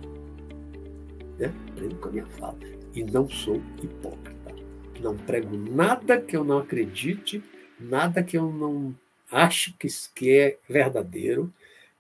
Né? 1.39 1.53
Aprendo 1.71 1.97
com 1.97 2.09
a 2.09 2.13
minha 2.13 2.27
fala. 2.27 2.57
E 2.95 3.03
não 3.03 3.29
sou 3.29 3.61
hipócrita. 3.83 4.55
Não 5.01 5.17
prego 5.17 5.57
nada 5.57 6.21
que 6.21 6.37
eu 6.37 6.45
não 6.45 6.59
acredite, 6.59 7.43
nada 7.79 8.23
que 8.23 8.37
eu 8.37 8.51
não 8.51 8.95
ache 9.31 9.75
que, 9.79 9.89
que 10.15 10.31
é 10.31 10.59
verdadeiro. 10.69 11.53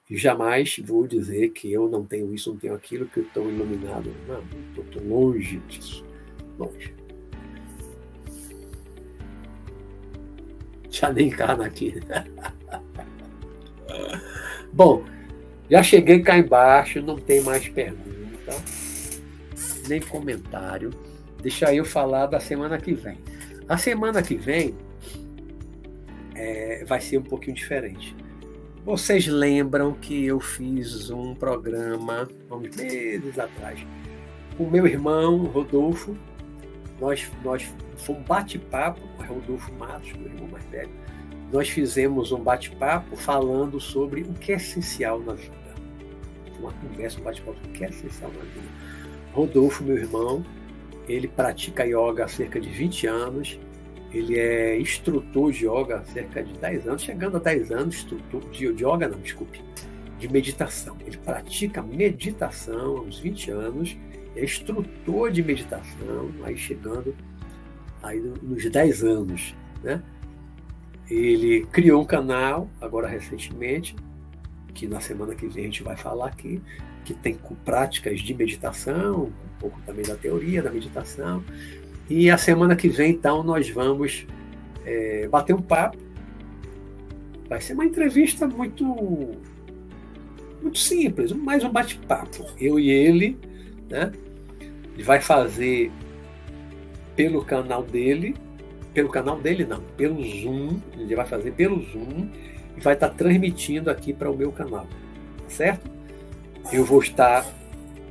E 0.08 0.16
jamais 0.16 0.76
vou 0.84 1.06
dizer 1.06 1.50
que 1.50 1.72
eu 1.72 1.88
não 1.88 2.04
tenho 2.04 2.32
isso, 2.34 2.50
não 2.50 2.58
tenho 2.58 2.74
aquilo, 2.74 3.06
que 3.06 3.18
eu 3.18 3.24
estou 3.24 3.48
iluminado. 3.50 4.10
Não, 4.28 4.82
estou 4.82 5.02
longe 5.02 5.58
disso. 5.68 6.04
Longe. 6.58 7.03
Já 10.94 11.12
nem 11.12 11.26
encarna 11.26 11.66
aqui. 11.66 12.00
Bom, 14.72 15.04
já 15.68 15.82
cheguei 15.82 16.22
cá 16.22 16.38
embaixo, 16.38 17.02
não 17.02 17.18
tem 17.18 17.40
mais 17.40 17.68
pergunta, 17.68 18.54
nem 19.88 20.00
comentário. 20.00 20.90
Deixa 21.42 21.74
eu 21.74 21.84
falar 21.84 22.26
da 22.26 22.38
semana 22.38 22.78
que 22.78 22.94
vem. 22.94 23.18
A 23.68 23.76
semana 23.76 24.22
que 24.22 24.36
vem 24.36 24.76
é, 26.36 26.84
vai 26.84 27.00
ser 27.00 27.18
um 27.18 27.22
pouquinho 27.22 27.56
diferente. 27.56 28.14
Vocês 28.84 29.26
lembram 29.26 29.94
que 29.94 30.26
eu 30.26 30.38
fiz 30.38 31.10
um 31.10 31.34
programa, 31.34 32.28
uns 32.48 32.76
meses 32.76 33.36
atrás, 33.36 33.84
com 34.56 34.70
meu 34.70 34.86
irmão 34.86 35.38
Rodolfo. 35.46 36.16
Nós, 37.00 37.30
nós 37.42 37.72
foi 37.96 38.16
um 38.16 38.22
bate-papo 38.22 39.00
com 39.16 39.22
Rodolfo 39.22 39.72
Matos, 39.74 40.12
meu 40.12 40.26
irmão 40.26 40.48
mais 40.48 40.64
velho 40.66 40.90
nós 41.54 41.68
fizemos 41.68 42.32
um 42.32 42.40
bate-papo 42.40 43.14
falando 43.16 43.78
sobre 43.78 44.22
o 44.22 44.32
que 44.32 44.52
é 44.52 44.56
essencial 44.56 45.20
na 45.20 45.34
vida. 45.34 45.54
Uma 46.58 46.72
conversa, 46.72 47.20
um 47.20 47.22
bate-papo 47.22 47.56
sobre 47.58 47.70
o 47.70 47.72
que 47.72 47.84
é 47.84 47.88
essencial 47.90 48.32
na 48.32 48.42
vida. 48.42 48.66
Rodolfo, 49.32 49.84
meu 49.84 49.96
irmão, 49.96 50.44
ele 51.08 51.28
pratica 51.28 51.84
yoga 51.84 52.24
há 52.24 52.28
cerca 52.28 52.60
de 52.60 52.68
20 52.68 53.06
anos. 53.06 53.60
Ele 54.12 54.36
é 54.36 54.76
instrutor 54.80 55.52
de 55.52 55.64
yoga 55.64 55.98
há 55.98 56.04
cerca 56.04 56.42
de 56.42 56.54
10 56.54 56.88
anos, 56.88 57.02
chegando 57.02 57.36
a 57.36 57.40
10 57.40 57.70
anos, 57.70 57.94
instrutor 57.94 58.40
de 58.50 58.66
yoga, 58.66 59.06
não, 59.06 59.20
desculpe, 59.20 59.62
de 60.18 60.28
meditação. 60.28 60.96
Ele 61.06 61.18
pratica 61.18 61.82
meditação 61.82 62.96
há 62.96 63.00
uns 63.00 63.20
20 63.20 63.50
anos, 63.52 63.96
é 64.36 64.44
instrutor 64.44 65.30
de 65.30 65.42
meditação, 65.42 66.30
aí 66.42 66.56
chegando 66.56 67.14
aí 68.02 68.20
nos 68.20 68.68
10 68.70 69.04
anos, 69.04 69.54
né? 69.82 70.02
Ele 71.08 71.66
criou 71.66 72.02
um 72.02 72.04
canal, 72.04 72.68
agora 72.80 73.08
recentemente, 73.08 73.94
que 74.72 74.86
na 74.86 75.00
semana 75.00 75.34
que 75.34 75.46
vem 75.46 75.64
a 75.64 75.66
gente 75.66 75.82
vai 75.82 75.96
falar 75.96 76.26
aqui, 76.26 76.60
que 77.04 77.14
tem 77.14 77.38
práticas 77.64 78.20
de 78.20 78.34
meditação, 78.34 79.24
um 79.24 79.58
pouco 79.60 79.80
também 79.84 80.04
da 80.04 80.16
teoria 80.16 80.62
da 80.62 80.70
meditação. 80.70 81.44
E 82.08 82.30
a 82.30 82.38
semana 82.38 82.74
que 82.74 82.88
vem, 82.88 83.12
então, 83.12 83.42
nós 83.42 83.68
vamos 83.68 84.26
é, 84.84 85.28
bater 85.28 85.54
um 85.54 85.62
papo. 85.62 85.98
Vai 87.48 87.60
ser 87.60 87.74
uma 87.74 87.84
entrevista 87.84 88.46
muito, 88.46 88.84
muito 90.62 90.78
simples, 90.78 91.32
mais 91.32 91.62
um 91.62 91.70
bate-papo. 91.70 92.46
Eu 92.58 92.78
e 92.80 92.90
ele, 92.90 93.38
né? 93.88 94.10
Ele 94.94 95.02
vai 95.02 95.20
fazer 95.20 95.90
pelo 97.14 97.44
canal 97.44 97.82
dele 97.82 98.34
pelo 98.94 99.08
canal 99.08 99.38
dele, 99.40 99.66
não, 99.66 99.80
pelo 99.96 100.22
Zoom. 100.22 100.78
Ele 100.96 101.16
vai 101.16 101.26
fazer 101.26 101.50
pelo 101.50 101.82
Zoom 101.90 102.28
e 102.76 102.80
vai 102.80 102.94
estar 102.94 103.10
transmitindo 103.10 103.90
aqui 103.90 104.12
para 104.12 104.30
o 104.30 104.36
meu 104.36 104.52
canal, 104.52 104.86
tá 105.42 105.50
certo? 105.50 105.90
Eu 106.72 106.84
vou 106.84 107.02
estar 107.02 107.44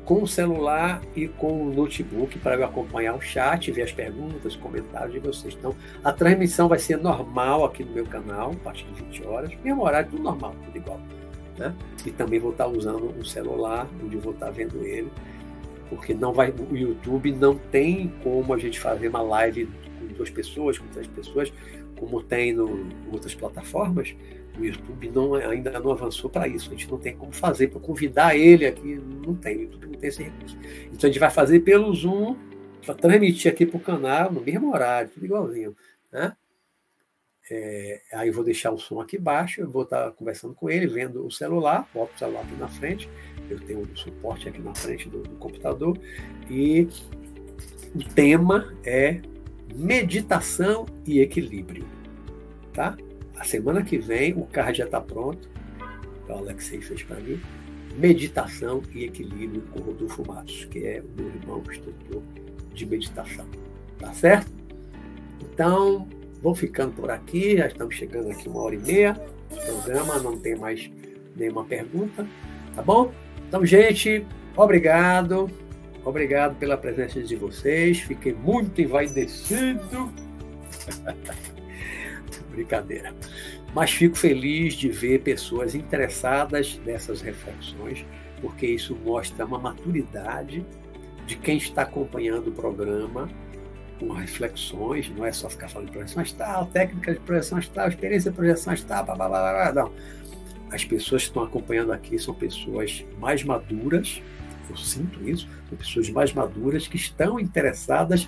com 0.05 0.21
o 0.21 0.27
celular 0.27 1.01
e 1.15 1.29
com 1.29 1.65
o 1.65 1.73
notebook 1.73 2.37
para 2.39 2.55
eu 2.55 2.65
acompanhar 2.65 3.15
o 3.15 3.21
chat, 3.21 3.71
ver 3.71 3.83
as 3.83 3.93
perguntas, 3.93 4.55
comentários 4.57 5.13
de 5.13 5.19
vocês. 5.19 5.55
Então, 5.57 5.73
a 6.03 6.11
transmissão 6.11 6.67
vai 6.67 6.77
ser 6.77 6.97
normal 6.97 7.63
aqui 7.63 7.85
no 7.85 7.93
meu 7.93 8.05
canal, 8.05 8.51
a 8.51 8.55
partir 8.55 8.85
de 8.85 9.01
20 9.01 9.25
horas, 9.25 9.51
mesmo 9.63 9.81
horário, 9.81 10.11
tudo 10.11 10.21
normal, 10.21 10.53
tudo 10.65 10.77
igual. 10.77 10.99
Né? 11.57 11.73
E 12.05 12.11
também 12.11 12.39
vou 12.39 12.51
estar 12.51 12.67
usando 12.67 13.17
um 13.17 13.23
celular, 13.23 13.87
onde 14.03 14.17
vou 14.17 14.33
estar 14.33 14.51
vendo 14.51 14.83
ele, 14.83 15.09
porque 15.89 16.13
não 16.13 16.33
vai, 16.33 16.51
o 16.51 16.75
YouTube 16.75 17.31
não 17.33 17.55
tem 17.55 18.13
como 18.23 18.53
a 18.53 18.57
gente 18.57 18.79
fazer 18.79 19.07
uma 19.07 19.21
live 19.21 19.67
duas 20.13 20.29
pessoas, 20.29 20.77
com 20.77 20.87
três 20.87 21.07
pessoas, 21.07 21.51
como 21.97 22.21
tem 22.21 22.53
no, 22.53 22.69
em 22.69 23.11
outras 23.11 23.35
plataformas, 23.35 24.15
o 24.57 24.63
YouTube 24.63 25.09
não, 25.09 25.33
ainda 25.33 25.79
não 25.79 25.91
avançou 25.91 26.29
para 26.29 26.47
isso. 26.47 26.69
A 26.69 26.71
gente 26.71 26.89
não 26.89 26.97
tem 26.97 27.15
como 27.15 27.31
fazer 27.31 27.69
para 27.69 27.79
convidar 27.79 28.35
ele 28.35 28.65
aqui, 28.65 29.01
não 29.25 29.35
tem, 29.35 29.57
o 29.57 29.61
YouTube 29.63 29.87
não 29.87 29.99
tem 29.99 30.09
esse 30.09 30.23
recurso. 30.23 30.57
Então 30.87 30.99
a 31.01 31.07
gente 31.07 31.19
vai 31.19 31.31
fazer 31.31 31.59
pelo 31.61 31.93
Zoom, 31.93 32.35
para 32.85 32.93
transmitir 32.95 33.51
aqui 33.51 33.65
para 33.65 33.77
o 33.77 33.79
canal 33.79 34.31
no 34.31 34.41
mesmo 34.41 34.71
horário, 34.71 35.09
tudo 35.09 35.25
igualzinho. 35.25 35.75
Né? 36.11 36.33
É, 37.51 38.01
aí 38.13 38.29
eu 38.29 38.33
vou 38.33 38.43
deixar 38.43 38.71
o 38.71 38.77
som 38.77 39.01
aqui 39.01 39.17
embaixo, 39.17 39.61
eu 39.61 39.69
vou 39.69 39.83
estar 39.83 40.11
conversando 40.11 40.53
com 40.53 40.69
ele, 40.69 40.87
vendo 40.87 41.25
o 41.25 41.31
celular, 41.31 41.89
boto 41.93 42.13
o 42.15 42.17
celular 42.17 42.41
aqui 42.41 42.55
na 42.55 42.69
frente, 42.69 43.09
eu 43.49 43.59
tenho 43.59 43.81
o 43.81 43.97
suporte 43.97 44.47
aqui 44.47 44.61
na 44.61 44.73
frente 44.73 45.09
do, 45.09 45.21
do 45.21 45.35
computador, 45.35 45.97
e 46.49 46.87
o 47.93 48.03
tema 48.15 48.73
é 48.85 49.21
meditação 49.75 50.85
e 51.05 51.19
equilíbrio. 51.19 51.85
Tá? 52.71 52.97
A 53.35 53.43
semana 53.43 53.83
que 53.83 53.97
vem 53.97 54.33
o 54.33 54.45
card 54.45 54.77
já 54.77 54.85
está 54.85 55.01
pronto. 55.01 55.49
O 56.27 56.31
Alexei 56.31 56.81
fez 56.81 57.03
para 57.03 57.17
mim. 57.17 57.39
Meditação 57.97 58.81
e 58.93 59.03
equilíbrio 59.03 59.61
com 59.71 59.79
Rodolfo 59.79 60.25
Matos, 60.25 60.65
que 60.65 60.79
é 60.85 61.01
o 61.01 61.21
meu 61.21 61.27
irmão 61.27 61.61
instrutor 61.69 62.23
de 62.73 62.85
meditação. 62.85 63.45
Tá 63.99 64.11
certo? 64.13 64.51
Então, 65.41 66.07
vou 66.43 66.53
ficando 66.53 66.91
por 66.91 67.09
aqui. 67.09 67.57
Já 67.57 67.67
estamos 67.67 67.95
chegando 67.95 68.29
aqui 68.29 68.49
uma 68.49 68.61
hora 68.61 68.75
e 68.75 68.79
meia. 68.79 69.13
Programa 69.65 70.19
não 70.19 70.37
tem 70.37 70.55
mais 70.55 70.91
nenhuma 71.35 71.63
pergunta. 71.63 72.27
Tá 72.75 72.83
bom? 72.83 73.11
Então, 73.47 73.65
gente, 73.65 74.25
obrigado. 74.55 75.49
Obrigado 76.03 76.55
pela 76.55 76.75
presença 76.75 77.21
de 77.21 77.35
vocês. 77.37 77.99
Fiquei 77.99 78.33
muito 78.33 78.81
envaidecido. 78.81 80.11
Brincadeira. 82.51 83.15
Mas 83.73 83.91
fico 83.91 84.17
feliz 84.17 84.73
de 84.73 84.89
ver 84.89 85.21
pessoas 85.21 85.73
interessadas 85.73 86.79
nessas 86.85 87.21
reflexões, 87.21 88.05
porque 88.41 88.67
isso 88.67 88.95
mostra 89.03 89.45
uma 89.45 89.57
maturidade 89.57 90.63
de 91.25 91.35
quem 91.37 91.57
está 91.57 91.83
acompanhando 91.83 92.49
o 92.49 92.51
programa 92.51 93.29
com 94.07 94.13
reflexões, 94.13 95.09
não 95.15 95.25
é 95.25 95.31
só 95.31 95.49
ficar 95.49 95.69
falando 95.69 95.87
de 95.87 95.93
projeção 95.93 96.21
astral, 96.21 96.65
técnica 96.67 97.13
de 97.13 97.19
projeção 97.21 97.57
astral, 97.57 97.87
experiência 97.87 98.31
de 98.31 98.35
projeção 98.35 98.73
astral, 98.73 99.05
blá, 99.05 99.15
blá, 99.15 99.29
blá, 99.29 99.39
blá, 99.39 99.73
não. 99.73 99.93
As 100.71 100.83
pessoas 100.83 101.23
que 101.23 101.29
estão 101.29 101.43
acompanhando 101.43 101.91
aqui 101.91 102.17
são 102.19 102.33
pessoas 102.33 103.05
mais 103.19 103.43
maduras, 103.43 104.21
eu 104.69 104.75
sinto 104.75 105.27
isso, 105.27 105.47
são 105.69 105.77
pessoas 105.77 106.09
mais 106.09 106.33
maduras 106.33 106.87
que 106.87 106.95
estão 106.95 107.39
interessadas 107.39 108.27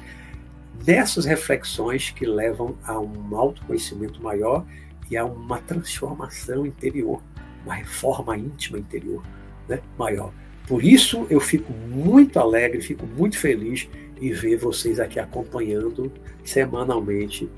nessas 0.85 1.25
reflexões 1.25 2.11
que 2.11 2.25
levam 2.25 2.77
a 2.83 2.99
um 2.99 3.35
autoconhecimento 3.35 4.21
maior 4.21 4.65
e 5.09 5.17
a 5.17 5.25
uma 5.25 5.59
transformação 5.59 6.65
interior, 6.65 7.21
uma 7.63 7.75
reforma 7.75 8.37
íntima 8.37 8.77
interior 8.77 9.23
né, 9.67 9.81
maior. 9.97 10.31
Por 10.67 10.83
isso 10.83 11.27
eu 11.29 11.39
fico 11.39 11.71
muito 11.73 12.39
alegre, 12.39 12.81
fico 12.81 13.05
muito 13.05 13.37
feliz 13.37 13.87
em 14.21 14.31
ver 14.31 14.57
vocês 14.57 14.99
aqui 14.99 15.19
acompanhando 15.19 16.11
semanalmente 16.43 17.49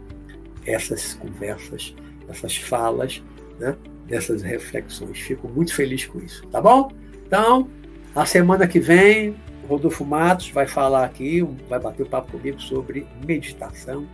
essas 0.66 1.14
conversas, 1.14 1.96
essas 2.28 2.58
falas, 2.58 3.24
né, 3.60 3.76
dessas 4.06 4.42
reflexões. 4.42 5.20
Fico 5.20 5.48
muito 5.48 5.74
feliz 5.74 6.06
com 6.06 6.20
isso, 6.20 6.46
tá 6.48 6.62
bom? 6.62 6.92
Então, 7.26 7.70
a 8.16 8.26
semana 8.26 8.68
que 8.68 8.80
vem, 8.80 9.36
Rodolfo 9.68 10.06
Matos 10.06 10.50
vai 10.50 10.66
falar 10.66 11.06
aqui, 11.06 11.42
vai 11.70 11.80
bater 11.80 12.04
o 12.04 12.06
um 12.06 12.10
papo 12.10 12.32
comigo 12.32 12.60
sobre 12.60 13.06
meditação 13.26 14.08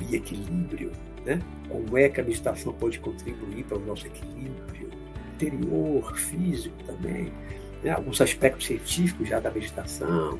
e 0.00 0.16
equilíbrio. 0.16 0.92
Né? 1.24 1.40
Como 1.68 1.96
é 1.96 2.08
que 2.08 2.20
a 2.20 2.24
meditação 2.24 2.72
pode 2.72 2.98
contribuir 2.98 3.64
para 3.64 3.78
o 3.78 3.86
nosso 3.86 4.06
equilíbrio 4.06 4.74
interior, 5.34 6.16
físico 6.16 6.74
também. 6.84 7.32
né, 7.82 7.90
alguns 7.90 8.20
aspectos 8.20 8.66
científicos 8.66 9.28
já 9.28 9.40
da 9.40 9.50
meditação. 9.50 10.38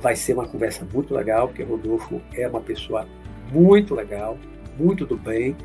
Vai 0.00 0.14
ser 0.14 0.34
uma 0.34 0.46
conversa 0.46 0.86
muito 0.92 1.14
legal, 1.14 1.48
porque 1.48 1.62
Rodolfo 1.62 2.20
é 2.34 2.46
uma 2.46 2.60
pessoa 2.60 3.06
muito 3.52 3.94
legal, 3.94 4.38
muito 4.78 5.06
do 5.06 5.16
bem 5.16 5.56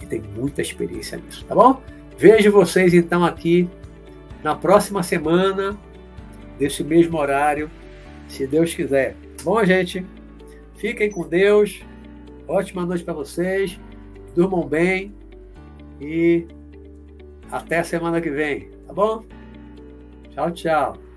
e 0.00 0.06
tem 0.06 0.20
muita 0.20 0.62
experiência 0.62 1.18
nisso, 1.18 1.44
tá 1.44 1.54
bom? 1.54 1.80
Vejo 2.16 2.52
vocês 2.52 2.94
então 2.94 3.24
aqui 3.24 3.68
na 4.42 4.54
próxima 4.54 5.02
semana, 5.02 5.76
desse 6.58 6.84
mesmo 6.84 7.18
horário, 7.18 7.70
se 8.28 8.46
Deus 8.46 8.74
quiser. 8.74 9.16
Bom, 9.42 9.62
gente, 9.64 10.04
fiquem 10.76 11.10
com 11.10 11.26
Deus. 11.26 11.82
Ótima 12.46 12.84
noite 12.84 13.04
para 13.04 13.14
vocês. 13.14 13.78
Durmam 14.34 14.66
bem 14.66 15.14
e 16.00 16.46
até 17.50 17.78
a 17.78 17.84
semana 17.84 18.20
que 18.20 18.30
vem, 18.30 18.70
tá 18.86 18.92
bom? 18.92 19.24
Tchau, 20.30 20.50
tchau. 20.52 21.09